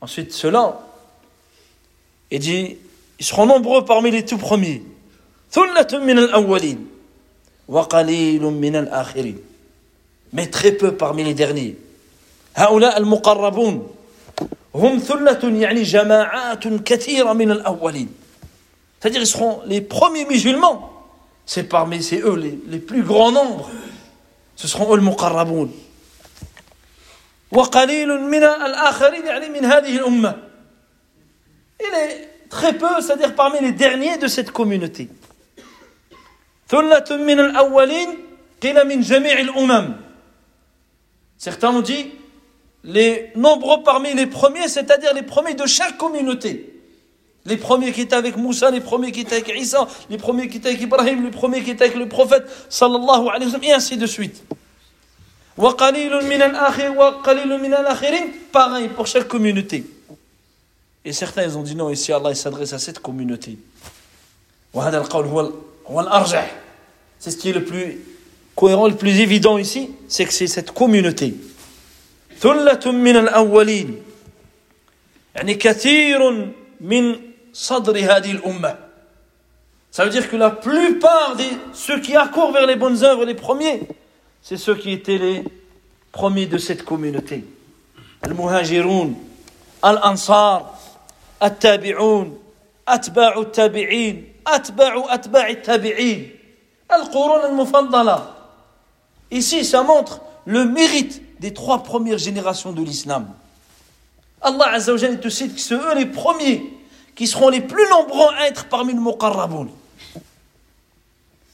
Ensuite, 0.00 0.32
cela 0.32 0.83
il 2.33 2.39
dit, 2.39 2.77
ils 3.19 3.25
seront 3.25 3.45
nombreux 3.45 3.85
parmi 3.85 4.11
les 4.11 4.25
tout 4.25 4.37
premiers. 4.37 4.81
ثلة 5.51 5.99
من 5.99 6.19
الأولين 6.19 6.87
وقليل 7.67 8.43
من 8.43 8.75
الآخرين. 8.75 9.37
Mais 10.33 10.45
très 10.47 10.71
peu 10.71 10.95
parmi 10.95 11.23
les 11.23 11.33
derniers. 11.33 11.75
هؤلاء 12.55 12.97
المقربون 12.97 13.87
هم 14.75 14.99
ثلة 14.99 15.39
يعني 15.43 15.83
جماعات 15.83 16.67
كثيرة 16.67 17.33
من 17.33 17.51
الأولين. 17.51 18.09
C'est-à-dire, 18.99 19.21
ils 19.21 19.27
seront 19.27 19.61
les 19.65 19.81
premiers 19.81 20.25
musulmans. 20.25 20.91
C'est 21.45 21.63
parmi 21.63 22.03
c'est 22.03 22.19
eux 22.19 22.35
les, 22.35 22.59
les 22.67 22.79
plus 22.79 23.01
grands 23.01 23.31
nombres. 23.31 23.69
Ce 24.55 24.67
seront 24.67 24.93
eux 24.93 24.97
le 24.97 25.03
muqarraboun. 25.03 25.69
وقليل 27.51 28.21
من 28.21 28.43
الآخرين 28.43 29.25
يعني 29.25 29.49
من 29.49 29.65
هذه 29.65 29.97
الأمة. 29.97 30.42
il 31.88 31.94
est 31.98 32.48
très 32.48 32.72
peu, 32.72 33.00
c'est-à-dire 33.00 33.34
parmi 33.34 33.60
les 33.60 33.72
derniers 33.72 34.16
de 34.18 34.26
cette 34.26 34.50
communauté. 34.50 35.08
Certains 41.38 41.70
ont 41.70 41.80
dit 41.80 42.10
les 42.84 43.30
nombreux 43.34 43.82
parmi 43.82 44.14
les 44.14 44.26
premiers, 44.26 44.68
c'est-à-dire 44.68 45.14
les 45.14 45.22
premiers 45.22 45.54
de 45.54 45.66
chaque 45.66 45.96
communauté. 45.96 46.70
Les 47.46 47.58
premiers 47.58 47.92
qui 47.92 48.02
étaient 48.02 48.16
avec 48.16 48.36
Moussa, 48.36 48.70
les 48.70 48.80
premiers 48.80 49.12
qui 49.12 49.20
étaient 49.20 49.36
avec 49.36 49.52
Isa, 49.54 49.86
les 50.08 50.16
premiers 50.16 50.48
qui 50.48 50.56
étaient 50.56 50.70
avec 50.70 50.80
Ibrahim, 50.80 51.24
les 51.24 51.30
premiers 51.30 51.62
qui 51.62 51.72
étaient 51.72 51.84
avec 51.84 51.96
le 51.96 52.08
prophète, 52.08 52.44
sallallahu 52.70 53.28
alayhi 53.28 53.52
wa 53.52 53.58
et 53.62 53.72
ainsi 53.72 53.98
de 53.98 54.06
suite. 54.06 54.42
Pareil 58.50 58.88
pour 58.88 59.06
chaque 59.06 59.28
communauté. 59.28 59.84
Et 61.04 61.12
certains, 61.12 61.42
ils 61.42 61.58
ont 61.58 61.62
dit 61.62 61.74
non, 61.74 61.90
ici 61.90 62.12
Allah 62.12 62.34
s'adresse 62.34 62.72
à 62.72 62.78
cette 62.78 62.98
communauté. 63.00 63.58
C'est 67.18 67.30
ce 67.30 67.36
qui 67.36 67.50
est 67.50 67.52
le 67.52 67.64
plus 67.64 68.00
cohérent, 68.54 68.88
le 68.88 68.96
plus 68.96 69.20
évident 69.20 69.58
ici, 69.58 69.90
c'est 70.08 70.24
que 70.24 70.32
c'est 70.32 70.46
cette 70.46 70.70
communauté. 70.70 71.34
Ça 79.90 80.04
veut 80.04 80.10
dire 80.10 80.28
que 80.28 80.36
la 80.36 80.50
plupart 80.50 81.36
de 81.36 81.44
ceux 81.72 82.00
qui 82.00 82.16
accourent 82.16 82.52
vers 82.52 82.66
les 82.66 82.76
bonnes 82.76 83.04
œuvres, 83.04 83.24
les 83.24 83.34
premiers, 83.34 83.82
c'est 84.42 84.56
ceux 84.56 84.74
qui 84.74 84.90
étaient 84.92 85.18
les 85.18 85.44
premiers 86.12 86.46
de 86.46 86.58
cette 86.58 86.84
communauté. 86.84 87.44
Al-Muhajirun, 88.22 89.12
Al-Ansar, 89.82 90.73
Al-Tabi'un, 91.40 92.28
Atba'u 92.86 93.38
Al-Tabi'in, 93.40 94.16
Atba'u 94.44 95.02
Atba'i 95.08 95.56
Al-Tabi'in, 95.56 96.22
Al-Qurun 96.88 97.40
Al-Mufaddala. 97.44 98.36
Ici, 99.30 99.64
ça 99.64 99.82
montre 99.82 100.20
le 100.46 100.64
mérite 100.64 101.22
des 101.40 101.52
trois 101.52 101.82
premières 101.82 102.18
générations 102.18 102.72
de 102.72 102.82
l'islam. 102.82 103.28
Allah 104.40 104.72
Azza 104.72 104.92
wa 104.92 104.98
Jalla 104.98 105.16
te 105.16 105.28
cite 105.28 105.54
que 105.54 105.60
c'est 105.60 105.74
eux 105.74 105.94
les 105.94 106.06
premiers 106.06 106.62
qui 107.14 107.26
seront 107.26 107.48
les 107.48 107.60
plus 107.60 107.88
nombreux 107.90 108.28
à 108.38 108.48
être 108.48 108.66
parmi 108.66 108.92
les 108.92 109.00
muqarraboun. 109.00 109.68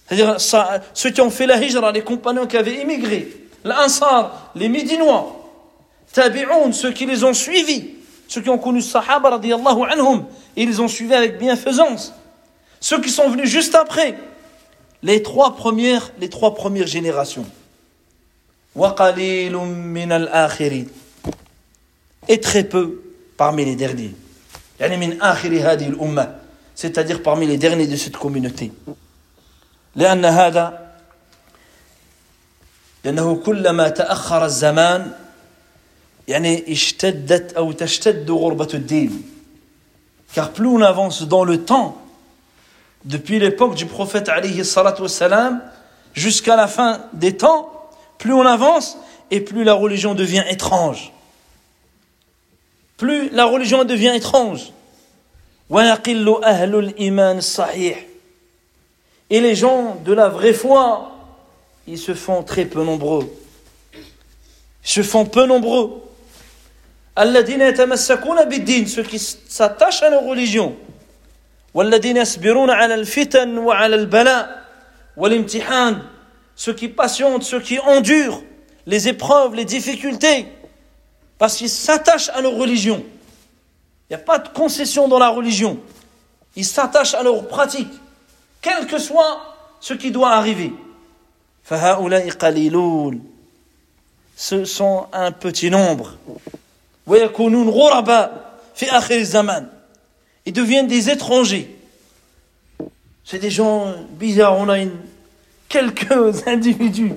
C'est-à-dire 0.09 0.41
ceux 0.93 1.11
qui 1.11 1.21
ont 1.21 1.31
fait 1.31 1.47
la 1.47 1.63
hijra, 1.63 1.93
les 1.93 2.03
compagnons 2.03 2.47
qui 2.47 2.57
avaient 2.57 2.81
émigré, 2.81 3.29
l'Ansar, 3.63 4.51
les 4.57 4.69
Médinois, 4.69 5.37
Tabi'un, 6.13 6.73
ceux 6.73 6.91
qui 6.91 7.07
les 7.07 7.23
ont 7.23 7.35
suivis, 7.35 7.91
ceux 8.30 8.42
qui 8.42 8.50
ont 8.50 8.58
connu 8.58 8.82
Sahaba 8.82 9.32
radiallahu 9.32 9.84
anhum, 9.90 10.26
et 10.56 10.64
ils 10.64 10.70
les 10.70 10.80
ont 10.80 10.88
suivis 10.88 11.14
avec 11.14 11.38
bienfaisance. 11.38 12.14
Ceux 12.80 13.02
qui 13.02 13.10
sont 13.10 13.30
venus 13.30 13.50
juste 13.50 13.76
après, 13.76 14.18
les 15.04 15.22
trois 15.22 15.56
premières, 15.56 16.12
les 16.20 16.30
trois 16.30 16.56
premières 16.56 16.88
générations. 16.88 17.46
وَقَلِيلٌ 18.76 19.56
مِّنَ 19.56 20.12
الْآخِرِينَ 20.12 20.88
Et 22.28 22.40
très 22.42 22.64
peu 22.66 23.02
parmi 23.38 23.66
les 23.66 23.76
derniers 23.76 24.14
يعني 24.80 24.98
من 24.98 25.22
آخر 25.22 25.50
هذه 25.50 25.88
الأمة 25.88 26.36
c'est-à-dire 26.76 27.24
parmi 27.24 27.48
les 27.48 27.58
derniers 27.58 27.88
de 27.88 27.96
cette 27.96 28.18
communauté 28.18 28.72
لأن 29.96 30.26
هذا 30.26 30.92
لأنه 33.06 33.36
كلما 33.36 33.90
تأخر 33.90 34.46
الزمان 34.46 35.12
يعني 36.30 36.72
اشتدت 36.72 37.54
أو 37.54 37.72
تشتد 37.72 38.32
غربة 38.32 38.70
الدين 38.74 39.32
car 40.36 40.52
plus 40.52 40.68
on 40.68 40.82
avance 40.82 41.24
dans 41.24 41.46
le 41.46 41.64
temps 41.64 41.98
depuis 43.06 43.40
l'époque 43.40 43.76
du 43.76 43.86
prophète 43.86 44.28
alayhi 44.28 44.66
salatu 44.66 45.04
wassalam 45.04 45.62
jusqu'à 46.14 46.56
la 46.56 46.68
fin 46.68 47.02
des 47.14 47.38
temps 47.38 47.72
plus 48.18 48.34
on 48.34 48.46
avance 48.46 48.98
et 49.32 49.40
plus 49.40 49.64
la 49.64 49.74
religion 49.74 50.16
devient 50.16 50.44
étrange 50.50 51.14
plus 52.98 53.30
la 53.30 53.46
religion 53.46 53.86
devient 53.86 54.14
étrange 54.16 54.74
et 59.30 59.40
les 59.42 59.56
gens 59.56 59.96
de 60.04 60.14
la 60.14 60.30
vraie 60.30 60.54
foi 60.54 61.12
ils 61.88 62.00
se 62.00 62.14
font 62.14 62.44
très 62.44 62.66
peu 62.66 62.84
nombreux 62.84 63.32
ils 63.94 64.90
se 64.90 65.04
font 65.04 65.26
peu 65.26 65.46
nombreux 65.46 66.02
الذين 66.06 66.09
يتمسكون 66.09 66.09
بالدين 66.09 66.09
ceux 67.17 69.03
qui 69.03 69.19
s'attachent 69.19 70.03
à 70.03 70.11
leur 70.11 70.25
religion. 70.25 70.77
ceux 76.57 76.73
qui 76.75 76.89
patientent 76.89 77.43
ceux 77.43 77.61
qui 77.61 77.79
endurent 77.79 78.43
les 78.87 79.09
épreuves 79.09 79.55
les 79.55 79.65
difficultés 79.65 80.47
parce 81.39 81.57
qu'ils 81.57 81.71
s'attachent 81.71 82.29
à 82.31 82.41
leur 82.41 82.55
religion. 82.55 83.05
Il 84.09 84.17
n'y 84.17 84.23
a 84.23 84.25
pas 84.25 84.39
de 84.39 84.49
concession 84.49 85.09
dans 85.09 85.19
la 85.19 85.31
religion. 85.31 85.79
Ils 86.57 86.65
s'attachent 86.65 87.15
à 87.15 87.23
leur 87.23 87.47
pratique 87.49 87.93
quel 88.61 88.87
que 88.87 88.99
soit 88.99 89.41
ce 89.81 89.95
qui 89.95 90.11
doit 90.11 90.33
arriver. 90.33 90.73
Ce 94.37 94.65
sont 94.65 95.07
un 95.13 95.33
petit 95.33 95.71
nombre. 95.71 96.17
ils 100.46 100.54
deviennent 100.54 100.88
des 100.88 101.10
étrangers 101.10 101.76
c'est 103.24 103.40
des 103.40 103.50
gens 103.50 103.94
bizarres 104.12 104.58
on 104.58 104.70
a 104.70 104.80
une, 104.80 104.98
quelques 105.70 106.48
individus 106.48 107.14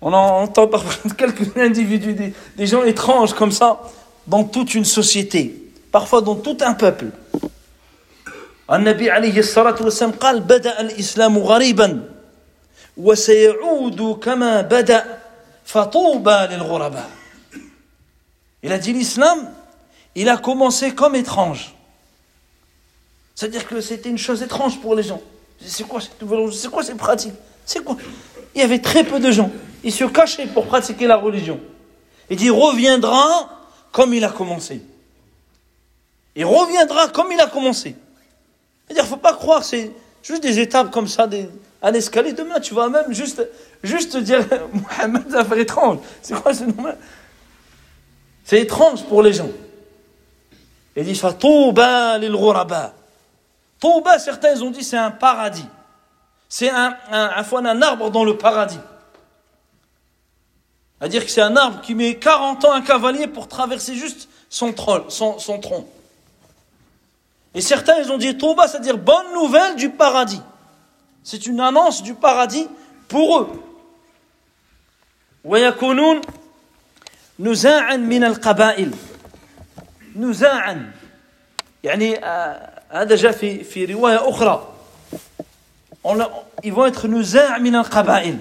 on 0.00 0.12
en 0.12 0.42
entend 0.42 0.66
parfois 0.68 1.10
quelques 1.16 1.56
individus 1.56 2.14
des, 2.14 2.34
des 2.56 2.66
gens 2.66 2.84
étranges 2.84 3.34
comme 3.34 3.52
ça 3.52 3.80
dans 4.26 4.44
toute 4.44 4.74
une 4.74 4.84
société 4.84 5.54
parfois 5.90 6.20
dans 6.20 6.36
tout 6.36 6.58
un 6.60 6.74
peuple 6.74 7.06
النبي 8.72 9.10
عليه 9.10 9.38
الصلاة 9.38 9.76
والسلام 9.80 10.12
قال 10.12 10.40
بدأ 10.40 10.80
الإسلام 10.80 11.38
غريبا 11.38 12.10
وسيعود 12.96 14.18
كما 14.22 14.60
بدأ 14.60 15.04
فطوبى 15.64 16.48
للغرباء 16.50 17.10
il 18.63 18.71
a 18.71 18.77
dit 18.77 18.93
l'islam, 18.93 19.51
il 20.15 20.29
a 20.29 20.37
commencé 20.37 20.93
comme 20.93 21.15
étrange. 21.15 21.73
C'est-à-dire 23.35 23.67
que 23.67 23.79
c'était 23.79 24.09
une 24.09 24.17
chose 24.17 24.41
étrange 24.41 24.81
pour 24.81 24.95
les 24.95 25.03
gens. 25.03 25.21
C'est 25.65 25.87
quoi 25.87 26.01
C'est 26.01 26.69
quoi 26.69 26.83
ces 26.83 26.95
pratiques? 26.95 27.33
C'est 27.65 27.83
quoi? 27.83 27.95
Il 28.55 28.61
y 28.61 28.63
avait 28.63 28.79
très 28.79 29.03
peu 29.03 29.19
de 29.19 29.31
gens. 29.31 29.51
Ils 29.83 29.93
se 29.93 30.03
cachaient 30.03 30.47
pour 30.47 30.65
pratiquer 30.65 31.07
la 31.07 31.15
religion. 31.15 31.59
Il 32.29 32.37
dit 32.37 32.49
reviendra 32.49 33.49
comme 33.91 34.13
il 34.13 34.23
a 34.23 34.29
commencé. 34.29 34.81
Il 36.35 36.45
reviendra 36.45 37.07
comme 37.09 37.31
il 37.31 37.39
a 37.39 37.47
commencé. 37.47 37.95
C'est-à-dire, 38.87 39.05
faut 39.05 39.17
pas 39.17 39.33
croire, 39.33 39.63
c'est 39.63 39.91
juste 40.23 40.41
des 40.41 40.59
étapes 40.59 40.91
comme 40.91 41.07
ça, 41.07 41.27
des, 41.27 41.49
un 41.81 41.93
escalier. 41.93 42.33
Demain, 42.33 42.59
tu 42.59 42.73
vas 42.73 42.89
même 42.89 43.11
juste, 43.13 43.47
juste 43.83 44.17
dire 44.17 44.45
Mohamed, 44.73 45.31
ça 45.31 45.45
fait 45.45 45.61
étrange. 45.61 45.99
C'est 46.21 46.33
quoi 46.39 46.53
ce 46.53 46.63
nom? 46.63 46.75
C'est 48.49 48.61
étrange 48.61 49.03
pour 49.03 49.21
les 49.21 49.31
gens. 49.31 49.51
Il 50.95 51.03
dit 51.03 51.21
Touba 51.37 52.17
lil 52.17 52.31
ghuraba. 52.31 52.95
Touba, 53.79 54.17
certains 54.17 54.59
ont 54.63 54.71
dit 54.71 54.83
c'est 54.83 54.97
un 54.97 55.11
paradis. 55.11 55.67
C'est 56.49 56.71
un, 56.71 56.97
un, 57.11 57.43
un, 57.43 57.81
arbre 57.83 58.09
dans 58.09 58.23
le 58.23 58.39
paradis. 58.39 58.79
C'est-à-dire 60.97 61.25
que 61.25 61.29
c'est 61.29 61.43
un 61.43 61.55
arbre 61.55 61.81
qui 61.81 61.93
met 61.93 62.15
40 62.15 62.65
ans 62.65 62.71
un 62.71 62.81
cavalier 62.81 63.27
pour 63.27 63.47
traverser 63.47 63.93
juste 63.93 64.27
son 64.49 64.73
tronc. 64.73 65.05
Et 67.53 67.61
certains, 67.61 67.99
ils 67.99 68.11
ont 68.11 68.17
dit 68.17 68.35
Touba, 68.35 68.67
c'est-à-dire 68.67 68.97
bonne 68.97 69.31
nouvelle 69.35 69.75
du 69.75 69.91
paradis. 69.91 70.41
C'est 71.21 71.45
une 71.45 71.59
annonce 71.59 72.01
du 72.01 72.15
paradis 72.15 72.67
pour 73.09 73.41
eux. 73.41 73.63
ويكونون 77.38 77.52
نزاعا 77.52 77.96
من 77.96 78.24
القبائل 78.24 78.94
نزاعا 80.16 80.92
يعني 81.84 82.16
هذا 82.90 83.16
جاء 83.16 83.32
في 83.32 83.64
في 83.64 83.84
روايه 83.84 84.28
اخرى 84.28 84.68
ils 86.64 86.72
vont 86.72 86.86
être 86.86 87.06
نزاع 87.06 87.58
من 87.58 87.76
القبائل 87.76 88.38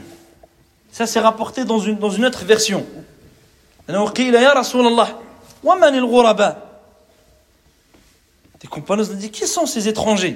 ça 0.94 1.06
c'est 1.08 1.20
rapporté 1.20 1.66
dans 1.66 1.80
une 1.80 1.98
dans 1.98 2.12
une 2.12 2.26
autre 2.26 2.46
version 2.46 2.84
انه 3.90 4.08
قيل 4.08 4.36
يا 4.36 4.54
رسول 4.54 4.88
الله 4.88 5.20
ومن 5.64 5.96
الغرباء 5.96 6.74
des 8.64 8.68
compagnons 8.68 9.10
ont 9.12 9.14
dit 9.14 9.32
qui 9.32 9.48
sont 9.48 9.66
ces 9.66 9.88
étrangers 9.88 10.36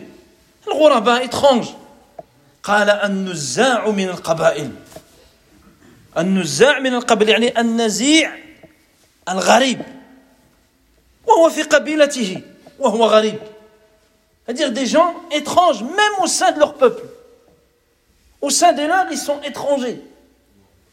الغرباء 0.68 1.26
étranges 1.26 1.70
قال 2.64 2.89
النزاع 2.89 3.89
من 3.89 4.10
القبائل 4.10 4.72
النزاع 6.18 6.80
من 6.80 6.93
القبائل 6.93 7.30
يعني 7.30 7.62
النزيع 7.62 8.41
الغريب 9.30 9.82
وهو 11.28 11.49
في 11.49 11.64
قبيلته 11.64 12.41
وهو 12.80 13.05
غريب 13.05 13.39
c'est-à-dire 14.45 14.72
des 14.72 14.86
gens 14.86 15.14
étranges 15.32 15.84
même 15.84 16.16
au 16.24 16.28
sein 16.28 16.51
de 16.51 16.60
leur 16.60 16.76
peuple 16.76 17.03
au 18.41 18.49
sein 18.49 18.72
de 18.74 18.82
leur 18.82 19.05
ils 19.12 19.18
sont 19.18 19.41
étrangers 19.41 20.01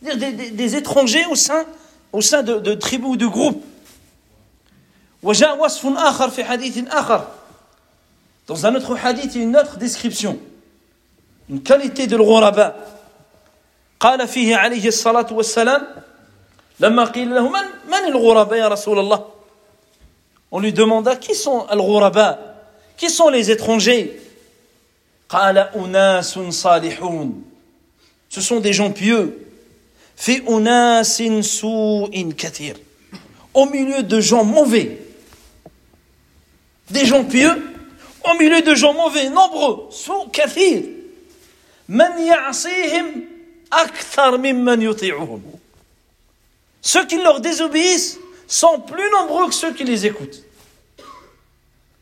dire 0.02 0.16
des, 0.16 0.32
des, 0.32 0.50
des, 0.50 0.76
étrangers 0.76 1.24
au 1.26 1.36
sein 1.36 1.64
au 2.12 2.20
sein 2.20 2.42
de, 2.42 2.54
de 2.58 2.74
tribus 2.74 3.10
ou 3.10 3.16
de 3.16 3.26
groupes 3.26 3.62
وجاء 5.22 5.58
وصف 5.58 5.86
آخر 5.86 6.30
في 6.30 6.44
حديث 6.44 6.88
آخر 6.88 7.26
dans 8.46 8.66
un 8.66 8.74
autre 8.74 8.96
hadith 8.96 9.34
il 9.34 9.38
y 9.38 9.40
a 9.40 9.44
une 9.44 9.56
autre 9.56 9.78
description 9.78 10.38
une 11.48 11.62
qualité 11.62 12.06
de 12.06 12.16
l'ghuraba 12.16 12.74
قال 14.00 14.28
فيه 14.28 14.56
عليه 14.56 14.88
الصلاة 14.88 15.32
والسلام 15.32 15.86
on 20.51 20.59
lui 20.59 20.73
demanda 20.73 21.15
qui 21.15 21.35
sont 21.35 21.65
al-ghuraba 21.67 22.39
Qui 22.97 23.09
sont 23.09 23.29
les 23.29 23.51
étrangers? 23.51 24.19
Ce 28.29 28.41
sont 28.41 28.59
des 28.59 28.73
gens 28.73 28.91
pieux. 28.91 29.47
Au 33.53 33.65
milieu 33.65 34.03
de 34.03 34.19
gens 34.19 34.43
mauvais. 34.43 34.97
Des 36.89 37.05
gens 37.05 37.23
pieux 37.23 37.69
au 38.23 38.37
milieu 38.37 38.61
de 38.61 38.75
gens 38.75 38.93
mauvais, 38.93 39.29
nombreux, 39.29 39.87
sont 39.91 40.27
kathir. 40.31 40.83
Man 41.87 42.11
ya'sihim 42.19 43.23
akthar 43.71 44.37
mimman 44.37 44.81
yuti'uhum. 44.81 45.41
ceux 46.82 47.06
qui 47.06 47.16
leur 47.22 47.40
désobéissent 47.40 48.18
sont 48.46 48.80
plus 48.80 49.10
nombreux 49.10 49.48
que 49.48 49.54
ceux 49.54 49.72
qui 49.72 49.84
les 49.84 50.06
écoutent 50.06 50.42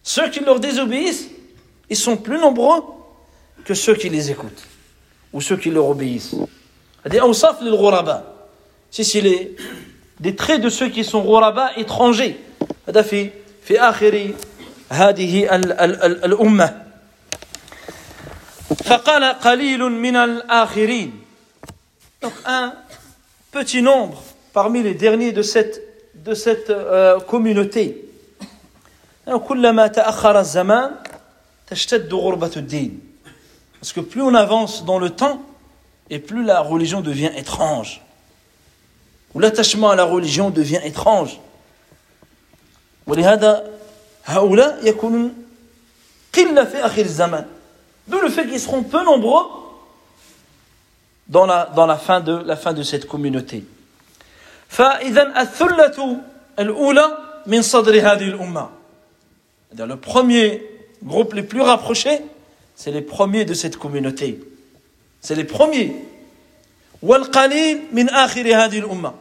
ceux 0.02 0.28
qui 0.30 0.40
leur 0.40 0.60
désobéissent 0.60 1.28
ils 1.88 1.96
sont 1.96 2.16
plus 2.16 2.38
nombreux 2.38 2.82
que 3.64 3.74
ceux 3.74 3.94
qui 3.94 4.08
les 4.08 4.30
écoutent 4.30 4.64
ou 5.32 5.40
ceux 5.40 5.56
qui 5.56 5.70
leur 5.70 5.86
obéissent 5.86 6.34
هذه 7.06 7.20
أوصاف 7.20 7.62
للغرباء 7.62 8.32
si 8.90 9.04
c'est 9.04 9.20
les 9.20 9.56
des 10.20 10.36
traits 10.36 10.60
de 10.60 10.68
ceux 10.68 10.88
qui 10.88 11.04
sont 11.04 11.22
غرباء 11.22 11.80
étrangers 11.80 12.36
هذا 12.88 13.02
في 13.02 13.30
في 13.64 13.80
آخر 13.80 14.34
هذه 14.90 15.56
الأمة 16.24 16.82
فقال 18.84 19.24
قليل 19.24 19.80
من 19.80 20.16
الآخرين 20.16 21.22
donc 22.22 22.32
un 22.46 22.72
petit 23.50 23.82
nombre 23.82 24.22
parmi 24.57 24.81
les 24.81 24.95
derniers 24.95 25.33
de 25.33 25.43
cette, 25.43 25.83
de 26.15 26.33
cette 26.33 26.71
euh, 26.71 27.19
communauté. 27.19 28.09
Hein, 29.27 29.39
Parce 33.79 33.93
que 33.93 33.99
plus 33.99 34.23
on 34.23 34.33
avance 34.33 34.83
dans 34.83 34.97
le 34.97 35.11
temps, 35.11 35.43
et 36.09 36.17
plus 36.17 36.43
la 36.43 36.61
religion 36.61 37.01
devient 37.01 37.29
étrange. 37.37 38.01
Ou 39.35 39.39
l'attachement 39.39 39.91
à 39.91 39.95
la 39.95 40.05
religion 40.05 40.49
devient 40.49 40.81
étrange. 40.83 41.39
D'où 48.07 48.19
le 48.19 48.29
fait 48.29 48.47
qu'ils 48.47 48.59
seront 48.59 48.81
peu 48.81 49.03
nombreux 49.03 49.45
dans 51.27 51.45
la, 51.45 51.71
dans 51.75 51.85
la, 51.85 51.97
fin, 51.97 52.21
de, 52.21 52.33
la 52.37 52.55
fin 52.55 52.73
de 52.73 52.81
cette 52.81 53.07
communauté. 53.07 53.63
فإذا 54.68 55.40
الثلة 55.40 56.20
الأولى 56.58 57.18
من 57.46 57.62
صدر 57.62 57.94
هذه 57.94 58.28
الأمة. 58.28 58.70
Le 59.78 59.96
premier 59.96 60.62
groupe 61.02 61.34
les 61.34 61.42
plus 61.42 61.60
rapprochés, 61.60 62.20
c'est 62.76 62.90
les 62.90 63.00
premiers 63.00 63.44
de 63.44 63.54
cette 63.54 63.76
communauté. 63.76 64.40
C'est 65.20 65.34
les 65.34 65.44
premiers. 65.44 65.94
والقليل 67.02 67.80
من 67.92 68.08
آخر 68.08 68.46
هذه 68.46 68.78
الأمة. 68.78 69.14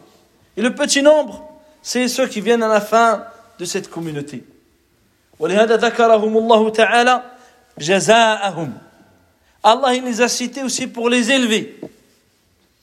Et 0.58 0.62
le 0.62 0.76
petit 0.76 1.02
nombre, 1.02 1.44
c'est 1.82 2.08
ceux 2.08 2.28
qui 2.28 2.42
viennent 2.42 2.64
à 2.64 2.68
la 2.68 2.82
fin 2.82 3.24
de 3.60 3.66
cette 3.66 3.90
communauté. 3.90 4.44
ولهذا 5.40 5.76
ذكرهم 5.78 6.38
الله 6.38 6.70
تعالى 6.70 7.24
جزاءهم 7.80 8.74
Allah 9.64 9.94
il 9.94 10.04
les 10.04 10.22
a 10.22 10.28
cités 10.28 10.64
aussi 10.64 10.88
pour 10.88 11.10
les 11.10 11.32
élever. 11.32 11.80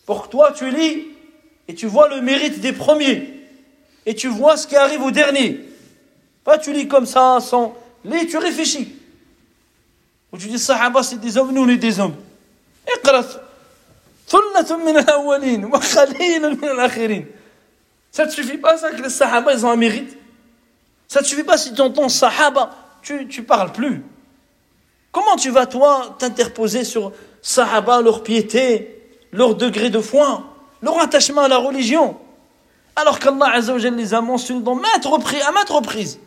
Pour 0.07 0.25
que 0.25 0.29
toi 0.29 0.53
tu 0.53 0.71
lis 0.71 1.07
et 1.68 1.76
tu 1.76 1.88
vois 1.88 2.10
le 2.10 2.22
mérite 2.22 2.60
des 2.60 2.74
premiers 2.74 3.34
et 4.06 4.16
tu 4.16 4.28
vois 4.28 4.58
ce 4.58 4.68
qui 4.68 4.76
arrive 4.76 5.02
au 5.02 5.12
dernier. 5.12 5.62
Pas 6.44 6.58
tu 6.58 6.74
lis 6.74 6.88
comme 6.88 7.06
ça 7.06 7.40
sans 7.40 7.76
lis, 8.04 8.28
tu 8.28 8.38
réfléchis. 8.38 8.96
Ou 10.32 10.38
tu 10.38 10.48
dis 10.48 10.60
Sahaba 10.60 11.04
c'est 11.04 11.20
des 11.20 11.38
hommes, 11.38 11.54
nous 11.54 11.64
on 11.64 11.70
est 11.70 11.78
des 11.78 12.00
hommes. 12.00 12.16
Ça 18.12 18.26
ne 18.26 18.32
suffit 18.32 18.58
pas 18.58 18.78
ça 18.78 18.92
que 18.92 19.02
les 19.02 19.10
Sahaba 19.10 19.54
ils 19.54 19.66
ont 19.66 19.72
un 19.72 19.76
mérite. 19.76 20.18
Ça 21.08 21.22
ne 21.22 21.26
suffit 21.26 21.44
pas 21.44 21.58
si 21.58 21.74
tu 21.74 21.82
entends 21.82 22.10
Sahaba, 22.10 22.72
tu 23.02 23.26
ne 23.26 23.42
parles 23.42 23.72
plus. 23.72 24.04
Comment 25.12 25.36
tu 25.36 25.52
vas, 25.52 25.68
toi, 25.68 26.16
t'interposer 26.18 26.84
sur 26.84 27.12
Sahaba, 27.42 28.02
leur 28.02 28.24
piété, 28.24 29.00
leur 29.32 29.54
degré 29.54 29.92
de 29.92 30.00
foi, 30.00 30.53
leur 30.83 31.01
attachement 31.01 31.43
à 31.43 31.49
la 31.49 31.59
religion 31.59 32.17
Alors 32.97 33.19
qu'Allah 33.19 33.61
les 33.91 34.15
a 34.15 34.21
mentionnés 34.21 34.63
dans 34.63 34.75
maintes 34.75 35.07
reprises, 35.07 35.43
à 35.47 35.53
maintes 35.53 35.71
reprises. 35.71 36.19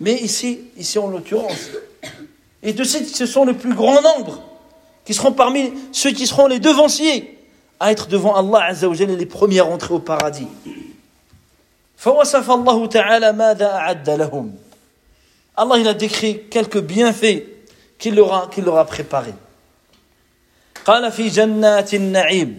Mais 0.00 0.14
ici, 0.14 0.60
ici 0.76 0.98
en 0.98 1.08
l'occurrence. 1.08 1.68
Et 2.62 2.72
de 2.72 2.82
suite, 2.82 3.14
ce 3.14 3.26
sont 3.26 3.44
le 3.44 3.54
plus 3.54 3.74
grand 3.74 4.00
nombre 4.00 4.42
qui 5.04 5.12
seront 5.12 5.32
parmi 5.32 5.72
ceux 5.92 6.12
qui 6.12 6.26
seront 6.26 6.46
les 6.46 6.58
devanciers 6.58 7.38
à 7.78 7.92
être 7.92 8.08
devant 8.08 8.34
Allah 8.34 8.64
Azzawajal 8.68 9.10
et 9.10 9.16
les 9.16 9.26
premiers 9.26 9.60
à 9.60 9.64
rentrer 9.64 9.94
au 9.94 9.98
paradis. 9.98 10.48
فوصف 11.96 12.50
الله 12.50 12.86
تعالى 12.86 13.32
ماذا 13.32 13.66
أعد 13.66 14.10
لهم 14.10 14.52
Allah 15.56 15.78
il 15.78 15.88
a 15.88 15.94
décrit 15.94 16.42
quelques 16.50 16.80
bienfaits 16.80 17.44
qu'il 17.98 18.16
leur 18.16 18.34
a, 18.34 18.50
qu'il 18.50 18.64
leur 18.64 18.78
a 18.78 18.84
préparés. 18.84 19.34
قال 20.84 21.12
في 21.12 21.28
جنات 21.28 21.94
النعيم 21.94 22.58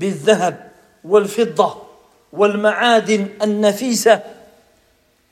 بالذهب 0.00 0.70
والفضة 1.04 1.82
والمعادن 2.32 3.28
النفيسة 3.42 4.22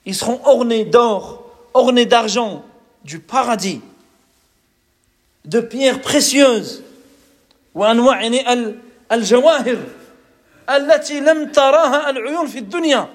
ils 0.07 0.13
seront 0.13 0.39
ornés 0.45 0.85
d'or, 0.85 1.49
ornés 1.73 2.05
d'argent, 2.05 2.63
du 3.03 3.19
paradis, 3.19 3.81
de 5.45 5.59
pierres 5.59 6.01
précieuses 6.01 6.83
وأنواع 7.75 8.21
يعني 8.21 8.75
الجواهر 9.11 9.77
التي 10.69 11.19
لم 11.19 11.51
تراها 11.51 12.09
العيون 12.09 12.47
في 12.47 12.59
الدنيا 12.59 13.09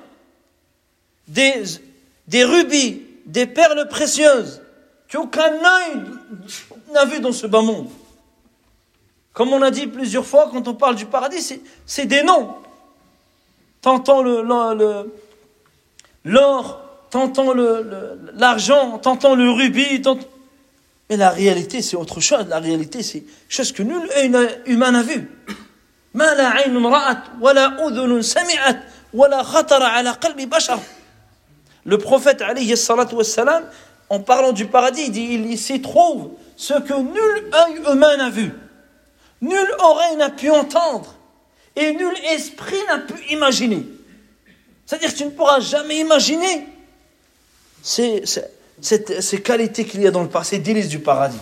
des, 1.29 1.81
des 2.29 2.45
rubis, 2.45 3.03
des 3.27 3.47
perles 3.47 3.89
précieuses 3.89 4.61
qu'aucun 5.11 5.53
œil 5.53 6.03
n'a 6.93 7.05
vu 7.05 7.21
dans 7.21 7.33
ce 7.33 7.47
bas 7.47 7.63
monde. 7.63 7.89
Comme 9.36 9.52
on 9.52 9.62
a 9.62 9.70
dit 9.70 9.86
plusieurs 9.86 10.26
fois, 10.26 10.50
quand 10.52 10.68
on 10.68 10.74
parle 10.74 10.96
du 10.96 11.06
paradis, 11.06 11.60
c'est 11.86 12.06
des 12.06 12.24
noms. 12.24 12.56
T'entends 13.82 14.24
le, 14.24 14.42
l'or, 16.24 16.82
t'entends 17.12 17.54
l'argent, 18.34 18.98
t'entends 18.98 19.36
le 19.36 19.52
rubis, 19.52 20.02
mais 21.10 21.18
la 21.18 21.30
réalité 21.30 21.82
c'est 21.82 21.98
autre 21.98 22.22
chose. 22.22 22.48
La 22.48 22.60
réalité 22.60 23.04
c'est 23.04 23.26
chose 23.50 23.74
que 23.74 23.84
nul 23.84 24.10
humain 24.66 24.92
n'a 24.92 25.04
vu. 25.04 25.30
Le 31.86 31.98
prophète 31.98 32.42
alayhi 32.42 32.78
salatu 32.78 33.16
wassalam 33.16 33.66
en 34.10 34.20
parlant 34.22 34.54
du 34.54 34.66
paradis, 34.66 35.08
il 35.08 35.12
dit 35.12 35.28
il 35.34 35.58
s'y 35.58 35.82
trouve 35.82 36.32
ce 36.56 36.74
que 36.76 36.94
nul 36.94 37.52
œil 37.54 37.94
humain 37.94 38.16
n'a 38.18 38.30
vu, 38.30 38.54
nulle 39.42 39.76
oreille 39.80 40.16
n'a 40.18 40.30
pu 40.30 40.50
entendre, 40.50 41.16
et 41.76 41.94
nul 41.94 42.14
esprit 42.32 42.78
n'a 42.88 43.00
pu 43.00 43.14
imaginer. 43.32 43.86
C'est-à-dire 44.86 45.12
que 45.12 45.18
tu 45.18 45.26
ne 45.26 45.32
pourras 45.32 45.60
jamais 45.60 46.00
imaginer 46.00 46.68
ces, 47.82 48.24
qualités 49.44 49.86
qu'il 49.86 50.02
y 50.02 50.08
a 50.08 50.12
dans 50.12 50.24
le 50.24 50.30
ces 50.44 50.60
délices 50.60 50.90
du 50.90 51.00
paradis. 51.00 51.40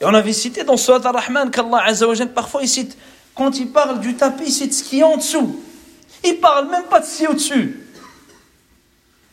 Et 0.00 0.04
on 0.04 0.14
avait 0.14 0.32
cité 0.32 0.62
dans 0.62 0.76
Surat 0.76 1.00
al-Rahman 1.02 1.50
qu'Allah 1.50 1.86
parfois 2.34 2.62
il 2.62 2.68
cite, 2.68 2.96
quand 3.34 3.58
il 3.58 3.68
parle 3.68 4.00
du 4.00 4.14
tapis, 4.14 4.44
il 4.46 4.52
cite 4.52 4.74
ce 4.74 4.84
qui 4.84 5.00
est 5.00 5.04
en 5.04 5.16
dessous. 5.16 5.62
Il 6.24 6.38
parle 6.38 6.68
même 6.70 6.84
pas 6.84 7.00
de 7.00 7.06
ce 7.06 7.16
qui 7.16 7.24
est 7.24 7.28
au-dessus. 7.28 7.82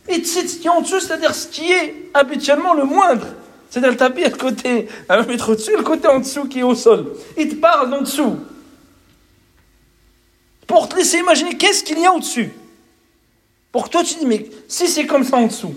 Et 0.07 0.24
ce 0.24 0.39
qui 0.41 0.68
est 0.68 0.70
en 0.70 0.82
dessous, 0.82 0.99
c'est-à-dire 0.99 1.34
ce 1.34 1.47
qui 1.47 1.72
est 1.72 2.09
habituellement 2.14 2.74
le 2.74 2.84
moindre. 2.84 3.28
C'est-à-dire 3.72 3.90
le 3.90 3.96
tapis 3.96 4.24
à 4.24 4.28
le 4.28 4.36
côté, 4.36 4.88
à 5.09 5.18
un 5.18 5.22
mètre 5.22 5.51
au-dessus, 5.51 5.76
le 5.76 5.82
côté 5.82 6.09
en 6.09 6.20
dessous 6.20 6.46
qui 6.46 6.61
est 6.61 6.62
au 6.62 6.74
sol. 6.74 7.14
Il 7.36 7.49
te 7.49 7.55
parle 7.57 7.92
en 7.92 8.01
dessous. 8.01 8.38
Pour 10.66 10.88
te 10.88 10.96
laisser 10.96 11.18
imaginer 11.18 11.57
qu'est-ce 11.57 11.84
qu'il 11.84 11.99
y 11.99 12.07
a 12.07 12.12
au-dessus. 12.12 12.51
Pour 13.72 13.84
que 13.84 13.90
toi 13.90 14.03
tu 14.03 14.14
dis, 14.14 14.26
mais 14.26 14.46
si 14.66 14.88
c'est 14.88 15.07
comme 15.07 15.24
ça 15.24 15.36
en 15.36 15.46
dessous, 15.46 15.74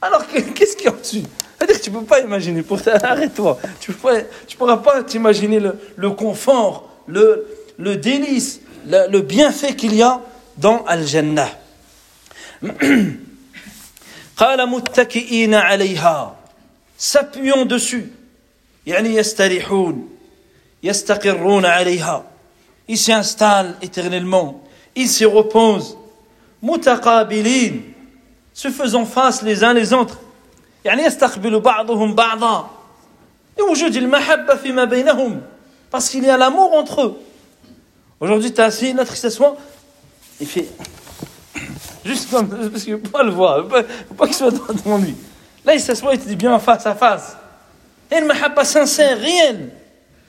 alors 0.00 0.26
qu'est-ce 0.26 0.76
qu'il 0.76 0.86
y 0.86 0.88
a 0.88 0.92
au-dessus 0.92 1.22
C'est-à-dire 1.58 1.78
que 1.78 1.84
tu 1.84 1.90
ne 1.90 1.98
peux 1.98 2.04
pas 2.04 2.20
imaginer. 2.20 2.62
Pour 2.62 2.78
arrête-toi. 2.86 3.58
Tu 3.80 3.92
ne 3.92 4.56
pourras 4.56 4.76
pas 4.78 5.02
t'imaginer 5.02 5.60
le, 5.96 6.10
confort, 6.10 6.88
le, 7.06 7.46
le 7.78 7.96
délice, 7.96 8.60
le, 8.86 9.10
le 9.10 9.20
bienfait 9.20 9.74
qu'il 9.74 9.94
y 9.94 10.02
a 10.02 10.20
dans 10.56 10.84
Al-Jannah. 10.84 11.48
قال 14.36 14.68
متكئين 14.68 15.54
عليها 15.54 16.35
s'appuyant 16.98 17.64
dessus 17.64 18.06
يعني 18.86 19.14
يستريحون 19.14 20.08
يستقرون 20.82 21.64
عليها 21.64 22.24
ils 22.88 22.98
s'installent 22.98 23.74
éternellement 23.82 24.62
ils 24.96 25.08
se 25.08 25.24
reposent 25.24 25.96
متقابلين 26.62 27.92
se 28.54 28.68
faisant 28.68 29.04
face 29.04 29.42
les 29.42 29.64
uns 29.64 29.72
les 29.72 29.92
autres 29.92 30.18
يعني 30.84 31.02
يستقبل 31.02 31.60
بعضهم 31.60 32.14
بعضا 32.14 32.70
لوجود 33.58 33.96
المحبة 33.96 34.54
فيما 34.54 34.84
بينهم 34.84 35.42
parce 35.90 36.08
qu'il 36.08 36.24
y 36.24 36.30
a 36.30 36.36
l'amour 36.36 36.72
entre 36.74 37.02
eux 37.02 37.16
aujourd'hui 38.20 38.52
tu 38.52 38.60
as 38.60 38.64
assis 38.64 38.92
l'autre 38.92 39.12
il 39.12 39.18
s'assoit 39.18 39.56
il 40.40 40.46
fait 40.46 40.68
Juste 42.04 42.30
comme 42.30 42.48
parce 42.48 42.82
qu'il 42.82 42.94
ne 42.94 42.98
veut 42.98 43.02
pas 43.02 43.22
le 43.22 43.30
voir, 43.30 43.58
il 43.58 43.64
ne 43.64 43.68
veut 43.68 43.86
pas, 44.16 44.26
qu'il 44.26 44.34
soit 44.34 44.50
devant 44.50 44.98
lui. 44.98 45.14
Là, 45.67 45.75
il 45.75 45.81
s'assoit, 45.81 46.13
il 46.13 46.19
te 46.21 46.27
dit 46.29 46.37
bien 46.37 46.57
face 46.59 46.85
à 46.85 46.95
face. 46.95 47.35
Il 48.09 48.13
y 48.13 48.17
a 48.17 48.21
une 48.21 48.27
mahabba 48.27 48.63
sincère, 48.63 49.19
réelle. 49.19 49.69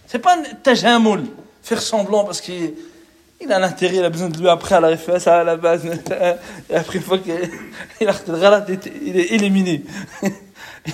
C'est 0.08 0.18
pas 0.18 0.36
un 0.36 0.42
tajamoul, 0.64 1.26
faire 1.62 1.80
semblant 1.80 2.24
parce 2.24 2.40
qu'il 2.40 2.74
il 3.40 3.52
a 3.52 3.60
l'intérêt, 3.60 3.98
il 3.98 4.04
a 4.04 4.10
besoin 4.10 4.30
de 4.30 4.36
lui 4.36 4.48
après 4.48 4.74
à 4.74 4.80
la 4.80 4.88
référence, 4.88 5.28
à 5.28 5.44
la 5.44 5.56
base. 5.56 5.86
Et 6.68 6.74
après, 6.74 6.98
une 6.98 7.04
fois 7.04 7.18
qu'il 7.18 7.34
a 8.08 8.66
il 9.06 9.16
est 9.16 9.32
éliminé. 9.32 9.84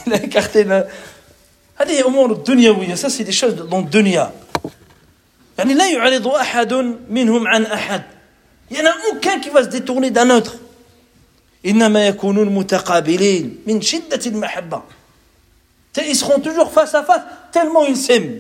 Il 0.07 0.13
a 0.13 0.17
écarté 0.23 0.65
la. 0.65 0.87
Allez, 1.79 2.03
au 2.03 2.11
monde, 2.11 2.43
dunya, 2.43 2.73
oui, 2.73 2.95
ça 2.97 3.09
c'est 3.09 3.23
des 3.23 3.33
choses 3.33 3.55
dans 3.55 3.79
le 3.79 3.85
dunya. 3.85 4.33
Il 5.59 5.67
n'y 5.67 5.75
en 8.81 8.87
a 8.87 8.95
aucun 9.13 9.39
qui 9.39 9.51
va 9.51 9.63
se 9.63 9.69
détourner 9.69 10.11
d'un 10.11 10.31
autre. 10.31 10.57
إنما 11.66 12.08
يكونون 12.08 12.50
متقابلين 12.50 13.58
من 13.68 13.82
شدة 13.82 14.22
المحبة 14.26 14.82
ils 15.98 16.16
seront 16.16 16.40
toujours 16.40 16.72
face 16.72 16.96
à 16.96 17.04
face 17.04 17.22
tellement 17.52 17.84
ils 17.84 17.98
s'aiment 17.98 18.40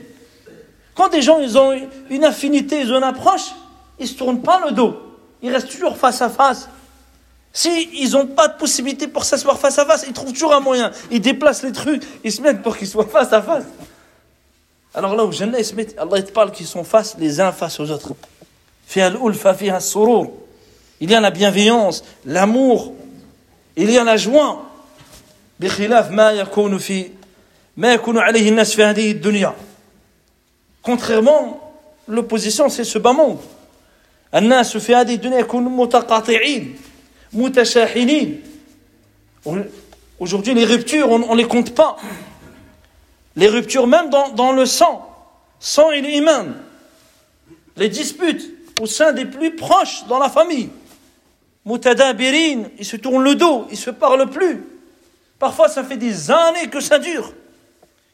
quand 0.95 1.09
des 1.09 1.21
gens 1.21 1.39
ils 1.39 1.57
ont 1.57 1.73
une 2.09 2.23
affinité 2.23 2.79
ils 2.79 2.93
ont 2.93 2.97
une 2.97 3.03
approche 3.03 3.51
ils 3.99 4.07
se 4.07 4.13
tournent 4.13 4.41
pas 4.41 4.61
le 4.65 4.71
dos 4.71 4.95
ils 5.41 5.51
restent 5.51 5.69
toujours 5.69 5.97
face 5.97 6.21
à 6.21 6.29
face 6.29 6.69
si 7.51 7.89
ils 7.93 8.11
n'ont 8.11 8.27
pas 8.27 8.47
de 8.47 8.53
possibilité 8.57 9.07
pour 9.07 9.25
s'asseoir 9.25 9.59
face 9.59 9.77
à 9.77 9.85
face 9.85 10.05
ils 10.07 10.13
trouvent 10.13 10.31
toujours 10.31 10.53
un 10.53 10.61
moyen 10.61 10.91
ils 11.11 11.19
déplacent 11.19 11.63
les 11.63 11.73
trucs 11.73 12.03
ils 12.23 12.31
se 12.31 12.41
mettent 12.41 12.61
pour 12.61 12.77
qu'ils 12.77 12.87
soient 12.87 13.07
face 13.07 13.33
à 13.33 13.41
face 13.41 13.65
alors 14.93 15.15
là 15.15 15.25
où 15.25 15.31
Jannah 15.31 15.59
ils 15.59 15.65
se 15.65 15.75
mettent 15.75 15.95
Allah 15.97 16.21
te 16.21 16.31
parle 16.31 16.51
qu'ils 16.51 16.67
sont 16.67 16.85
face 16.85 17.17
les 17.19 17.41
uns 17.41 17.51
face 17.51 17.79
aux 17.79 17.91
autres 17.91 18.13
il 21.01 21.11
y 21.11 21.15
a 21.15 21.21
la 21.21 21.31
bienveillance 21.31 22.03
l'amour 22.25 22.93
il 23.75 23.91
y 23.91 23.97
a 23.97 24.03
la 24.03 24.17
joie 24.17 24.65
بخلاف 25.59 26.11
ما 26.11 26.31
يكون 26.31 26.77
في 26.77 27.09
ما 27.77 27.93
يكون 27.93 28.17
عليه 28.17 28.49
الناس 28.49 28.75
في 28.75 28.83
هذه 28.83 29.11
الدنيا 29.11 29.55
contrairement 30.83 31.59
l'opposition 32.07 32.69
c'est 32.69 32.83
ce 32.83 32.97
bas 32.97 33.13
monde 33.13 33.39
الناس 34.35 34.77
في 34.77 34.95
هذه 34.95 35.15
الدنيا 35.15 35.39
يكونوا 35.39 35.71
متقاطعين 35.85 36.77
متشاحنين 37.33 38.41
aujourd'hui 40.19 40.53
les 40.53 40.65
ruptures 40.65 41.09
on 41.09 41.19
ne 41.19 41.35
les 41.35 41.47
compte 41.47 41.75
pas 41.75 41.97
les 43.35 43.47
ruptures 43.47 43.87
même 43.87 44.09
dans, 44.09 44.29
dans 44.29 44.51
le 44.51 44.65
sang 44.65 45.05
sang 45.59 45.91
et 45.91 46.01
l'imam 46.01 46.55
les 47.77 47.89
disputes 47.89 48.43
au 48.81 48.85
sein 48.85 49.11
des 49.11 49.25
plus 49.25 49.55
proches 49.55 50.05
dans 50.07 50.19
la 50.19 50.29
famille 50.29 50.69
Mutadabirin, 51.65 52.63
ils 52.77 52.85
se 52.85 52.95
tournent 52.95 53.23
le 53.23 53.35
dos, 53.35 53.67
ils 53.69 53.77
se 53.77 53.89
parlent 53.89 54.29
plus. 54.29 54.65
Parfois, 55.37 55.69
ça 55.69 55.83
fait 55.83 55.97
des 55.97 56.31
années 56.31 56.67
que 56.67 56.79
ça 56.79 56.99
dure. 56.99 57.33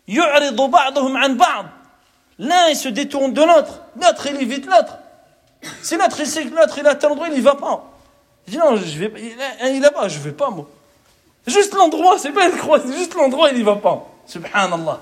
L'un, 0.08 0.52
il 2.70 2.76
se 2.76 2.90
détourne 2.90 3.34
de 3.34 3.42
l'autre. 3.42 3.82
L'autre, 4.00 4.28
il 4.28 4.42
évite 4.42 4.66
l'autre. 4.66 4.98
Si 5.82 5.96
l'autre, 5.96 6.20
il 6.20 6.28
sait 6.28 6.46
que 6.46 6.56
l'autre, 6.56 6.78
il 6.78 6.88
attend 6.88 7.10
l'endroit, 7.10 7.28
il 7.30 7.36
n'y 7.36 7.42
va 7.42 7.56
pas. 7.56 7.92
Il 8.48 8.52
dit 8.52 8.58
non, 8.58 8.76
je 8.76 9.00
vais, 9.00 9.12
il 9.18 9.78
est 9.78 9.80
là-bas, 9.80 10.08
je 10.08 10.20
ne 10.20 10.24
vais 10.24 10.32
pas, 10.32 10.50
moi. 10.50 10.68
Juste 11.48 11.74
l'endroit, 11.74 12.18
c'est 12.20 12.32
pas 12.32 12.48
une 12.48 12.58
croix, 12.58 12.80
c'est 12.80 12.96
juste 12.96 13.16
l'endroit, 13.16 13.50
il 13.50 13.58
n'y 13.58 13.64
va 13.64 13.76
pas. 13.76 14.08
Subhanallah. 14.28 15.00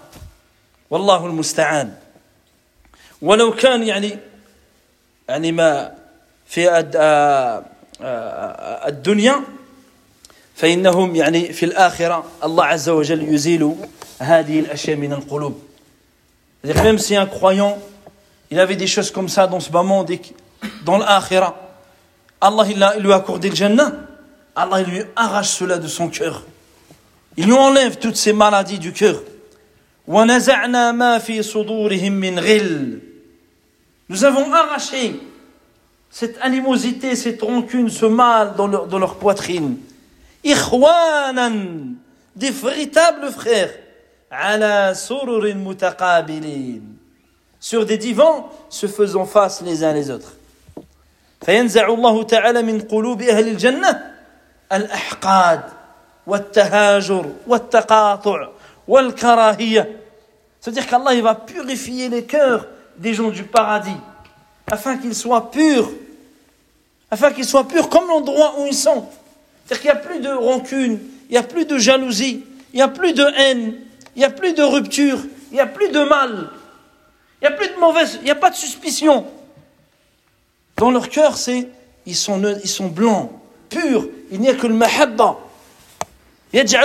والله 0.94 1.26
المستعان 1.26 1.94
ولو 3.22 3.56
كان 3.56 3.84
يعني 3.84 4.20
يعني 5.30 5.52
ما 5.52 5.96
في 6.46 6.70
الدنيا 8.88 9.42
فإنهم 10.56 11.16
يعني 11.16 11.54
في 11.54 11.66
الآخرة 11.66 12.26
الله 12.44 12.66
عز 12.66 12.90
وجل 12.90 13.34
يزيل 13.34 13.76
هذه 14.20 14.60
الأشياء 14.60 14.98
من 14.98 15.14
القلوب 15.14 15.60
même 16.64 16.98
si 16.98 17.16
un 17.16 17.26
croyant 17.26 17.78
il 18.52 18.60
avait 18.60 18.76
des 18.76 18.88
choses 18.88 19.12
comme 19.12 19.28
ça 19.30 19.48
dans 19.48 19.60
ce 19.60 19.70
bas 19.70 19.84
monde 19.84 20.12
dans 20.86 20.98
l'akhira 20.98 21.56
Allah 22.40 22.66
il, 22.70 22.84
a, 22.84 22.96
il 22.98 23.04
lui 23.04 23.12
a 23.12 23.16
accordé 23.16 23.50
le 23.50 23.56
Jannah 23.56 23.94
Allah 24.56 24.82
il 24.82 24.88
lui 24.88 25.02
arrache 25.16 25.50
cela 25.50 25.78
de 25.78 25.88
son 25.88 26.10
cœur 26.10 26.44
il 27.38 27.46
lui 27.46 27.54
enlève 27.54 27.98
toutes 27.98 28.16
ces 28.16 28.34
maladies 28.34 28.80
du 28.80 28.94
cœur 28.94 29.22
ونزعنا 30.08 30.92
ما 30.92 31.18
في 31.18 31.44
صدورهم 31.44 32.12
من 32.12 32.40
غل 32.40 33.00
nous 34.10 34.24
avons 34.26 34.54
arraché 34.54 35.16
cette 36.10 36.38
animosité, 36.42 37.16
cette 37.16 37.42
rancune, 37.42 37.90
ce 37.90 38.06
mal 38.06 38.54
dans 38.56 38.68
leur, 38.68 38.88
dans 38.88 39.00
leur 39.00 39.16
poitrine. 39.16 39.78
Ikhwanan, 40.44 41.96
des 42.36 42.52
véritables 42.52 43.32
frères, 43.32 43.72
ala 44.30 44.94
sururin 44.94 45.56
mutaqabilin, 45.56 46.82
sur 47.60 47.86
des 47.86 47.98
divans 47.98 48.52
se 48.70 48.88
faisant 48.88 49.26
face 49.26 49.62
les 49.62 49.84
uns 49.84 49.94
les 49.94 50.12
autres. 50.12 50.34
فينزع 51.46 51.88
الله 51.88 52.24
تعالى 52.24 52.62
من 52.62 52.82
قلوب 52.82 53.22
أهل 53.22 53.48
الجنة 53.48 54.14
الأحقاد 54.72 55.62
والتهاجر 56.28 57.26
والتقاطع 57.48 58.48
والكراهية 58.88 60.00
C'est-à-dire 60.62 60.88
qu'Allah 60.88 61.14
il 61.14 61.22
va 61.22 61.36
purifier 61.36 62.08
les 62.08 62.24
cœurs 62.24 62.68
des 62.98 63.14
gens 63.14 63.30
du 63.30 63.44
paradis 63.44 63.98
afin 64.71 64.97
qu'ils 64.97 65.15
soient 65.15 65.51
purs, 65.51 65.91
afin 67.11 67.33
qu'ils 67.33 67.45
soient 67.45 67.67
purs 67.67 67.89
comme 67.89 68.09
l'endroit 68.09 68.55
où 68.59 68.67
ils 68.67 68.75
sont. 68.75 69.07
C'est-à-dire 69.67 69.83
qu'il 69.83 69.91
n'y 69.91 69.97
a 69.97 70.01
plus 70.01 70.21
de 70.21 70.31
rancune, 70.31 70.99
il 71.29 71.33
n'y 71.33 71.39
a 71.39 71.43
plus 71.43 71.67
de 71.67 71.79
jalousie, 71.79 72.45
il 72.73 72.77
n'y 72.77 72.83
a 72.83 72.89
plus 72.89 73.13
de 73.13 73.25
haine, 73.37 73.75
il 74.17 74.21
n'y 74.21 74.25
a 74.25 74.31
plus 74.31 74.53
de 74.53 74.63
rupture, 74.63 75.19
il 75.51 75.55
n'y 75.55 75.61
a 75.61 75.67
plus 75.67 75.91
de 75.91 76.03
mal, 76.05 76.51
il 77.41 77.49
n'y 77.49 77.55
a 77.55 77.57
plus 77.57 77.69
de 77.69 77.79
mauvaise, 77.79 78.19
il 78.21 78.25
n'y 78.25 78.31
a 78.31 78.35
pas 78.35 78.51
de 78.51 78.57
suspicion. 78.57 79.27
Dans 80.77 80.91
leur 80.91 81.09
cœur, 81.09 81.37
c'est 81.37 81.69
ils 82.07 82.17
sont, 82.17 82.43
ils 82.63 82.69
sont 82.69 82.89
blancs, 82.89 83.31
purs, 83.69 84.07
il 84.31 84.41
n'y 84.41 84.49
a 84.49 84.55
que 84.55 84.67
le 84.67 84.75
mahabba. 84.75 85.39
C'est-à-dire 86.51 86.81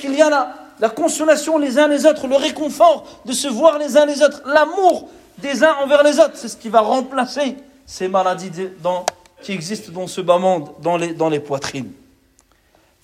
qu'il 0.00 0.14
y 0.14 0.22
a 0.22 0.30
la, 0.30 0.61
la 0.81 0.89
consolation 0.89 1.57
les 1.57 1.77
uns 1.79 1.87
les 1.87 2.05
autres, 2.05 2.27
le 2.27 2.35
réconfort 2.35 3.05
de 3.25 3.31
se 3.31 3.47
voir 3.47 3.77
les 3.79 3.97
uns 3.97 4.05
les 4.05 4.21
autres, 4.21 4.41
l'amour 4.45 5.09
des 5.37 5.63
uns 5.63 5.73
envers 5.83 6.03
les 6.03 6.19
autres. 6.19 6.33
C'est 6.35 6.47
ce 6.47 6.57
qui 6.57 6.69
va 6.69 6.81
remplacer 6.81 7.57
ces 7.85 8.07
maladies 8.07 8.51
dans, 8.81 9.05
qui 9.41 9.53
existent 9.53 9.91
dans 9.91 10.07
ce 10.07 10.21
bas 10.21 10.37
monde, 10.37 10.69
dans 10.81 10.97
les, 10.97 11.13
dans 11.13 11.29
les 11.29 11.39
poitrines. 11.39 11.91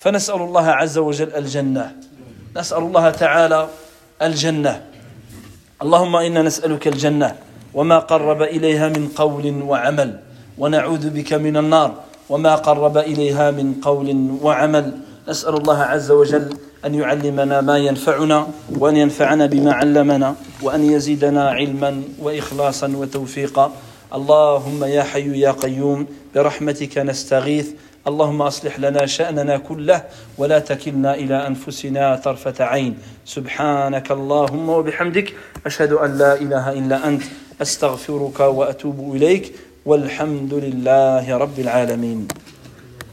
فنسأل 0.04 0.36
الله 0.36 0.66
عز 0.68 0.98
وجل 0.98 1.32
الجنة 1.32 1.96
نسأل 2.56 2.78
الله 2.78 3.10
تعالى 3.10 3.68
الجنة 4.22 4.82
اللهم 5.82 6.16
إنا 6.16 6.42
نسألك 6.42 6.88
الجنة 6.88 7.36
وما 7.74 7.98
قرب 7.98 8.42
إليها 8.42 8.88
من 8.88 9.08
قول 9.16 9.62
وعمل 9.62 10.20
ونعوذ 10.58 11.10
بك 11.10 11.32
من 11.32 11.56
النار 11.56 11.94
وما 12.28 12.54
قرب 12.54 12.98
إليها 12.98 13.50
من 13.50 13.74
قول 13.82 14.08
وعمل 14.42 14.98
نسأل 15.28 15.54
الله 15.54 15.82
عز 15.82 16.10
وجل 16.10 16.56
أن 16.85 16.95
يعلمنا 16.95 17.61
ما 17.61 17.77
ينفعنا 17.77 18.47
وأن 18.77 18.95
ينفعنا 18.97 19.45
بما 19.45 19.73
علمنا 19.73 20.35
وأن 20.63 20.91
يزيدنا 20.91 21.49
علما 21.49 22.03
وإخلاصا 22.19 22.87
وتوفيقا. 22.87 23.71
اللهم 24.13 24.83
يا 24.83 25.03
حي 25.03 25.39
يا 25.39 25.51
قيوم 25.51 26.07
برحمتك 26.35 26.97
نستغيث. 26.97 27.69
اللهم 28.07 28.41
أصلح 28.41 28.79
لنا 28.79 29.05
شأننا 29.05 29.57
كله 29.57 30.03
ولا 30.37 30.59
تكلنا 30.59 31.15
إلى 31.15 31.47
أنفسنا 31.47 32.15
طرفة 32.15 32.65
عين. 32.65 32.97
سبحانك 33.25 34.11
اللهم 34.11 34.69
وبحمدك 34.69 35.33
أشهد 35.65 35.91
أن 35.91 36.17
لا 36.17 36.33
إله 36.33 36.73
إلا 36.73 37.07
أنت 37.07 37.23
أستغفرك 37.61 38.39
وأتوب 38.39 39.15
إليك. 39.15 39.55
والحمد 39.85 40.53
لله 40.53 41.37
رب 41.37 41.59
العالمين. 41.59 42.27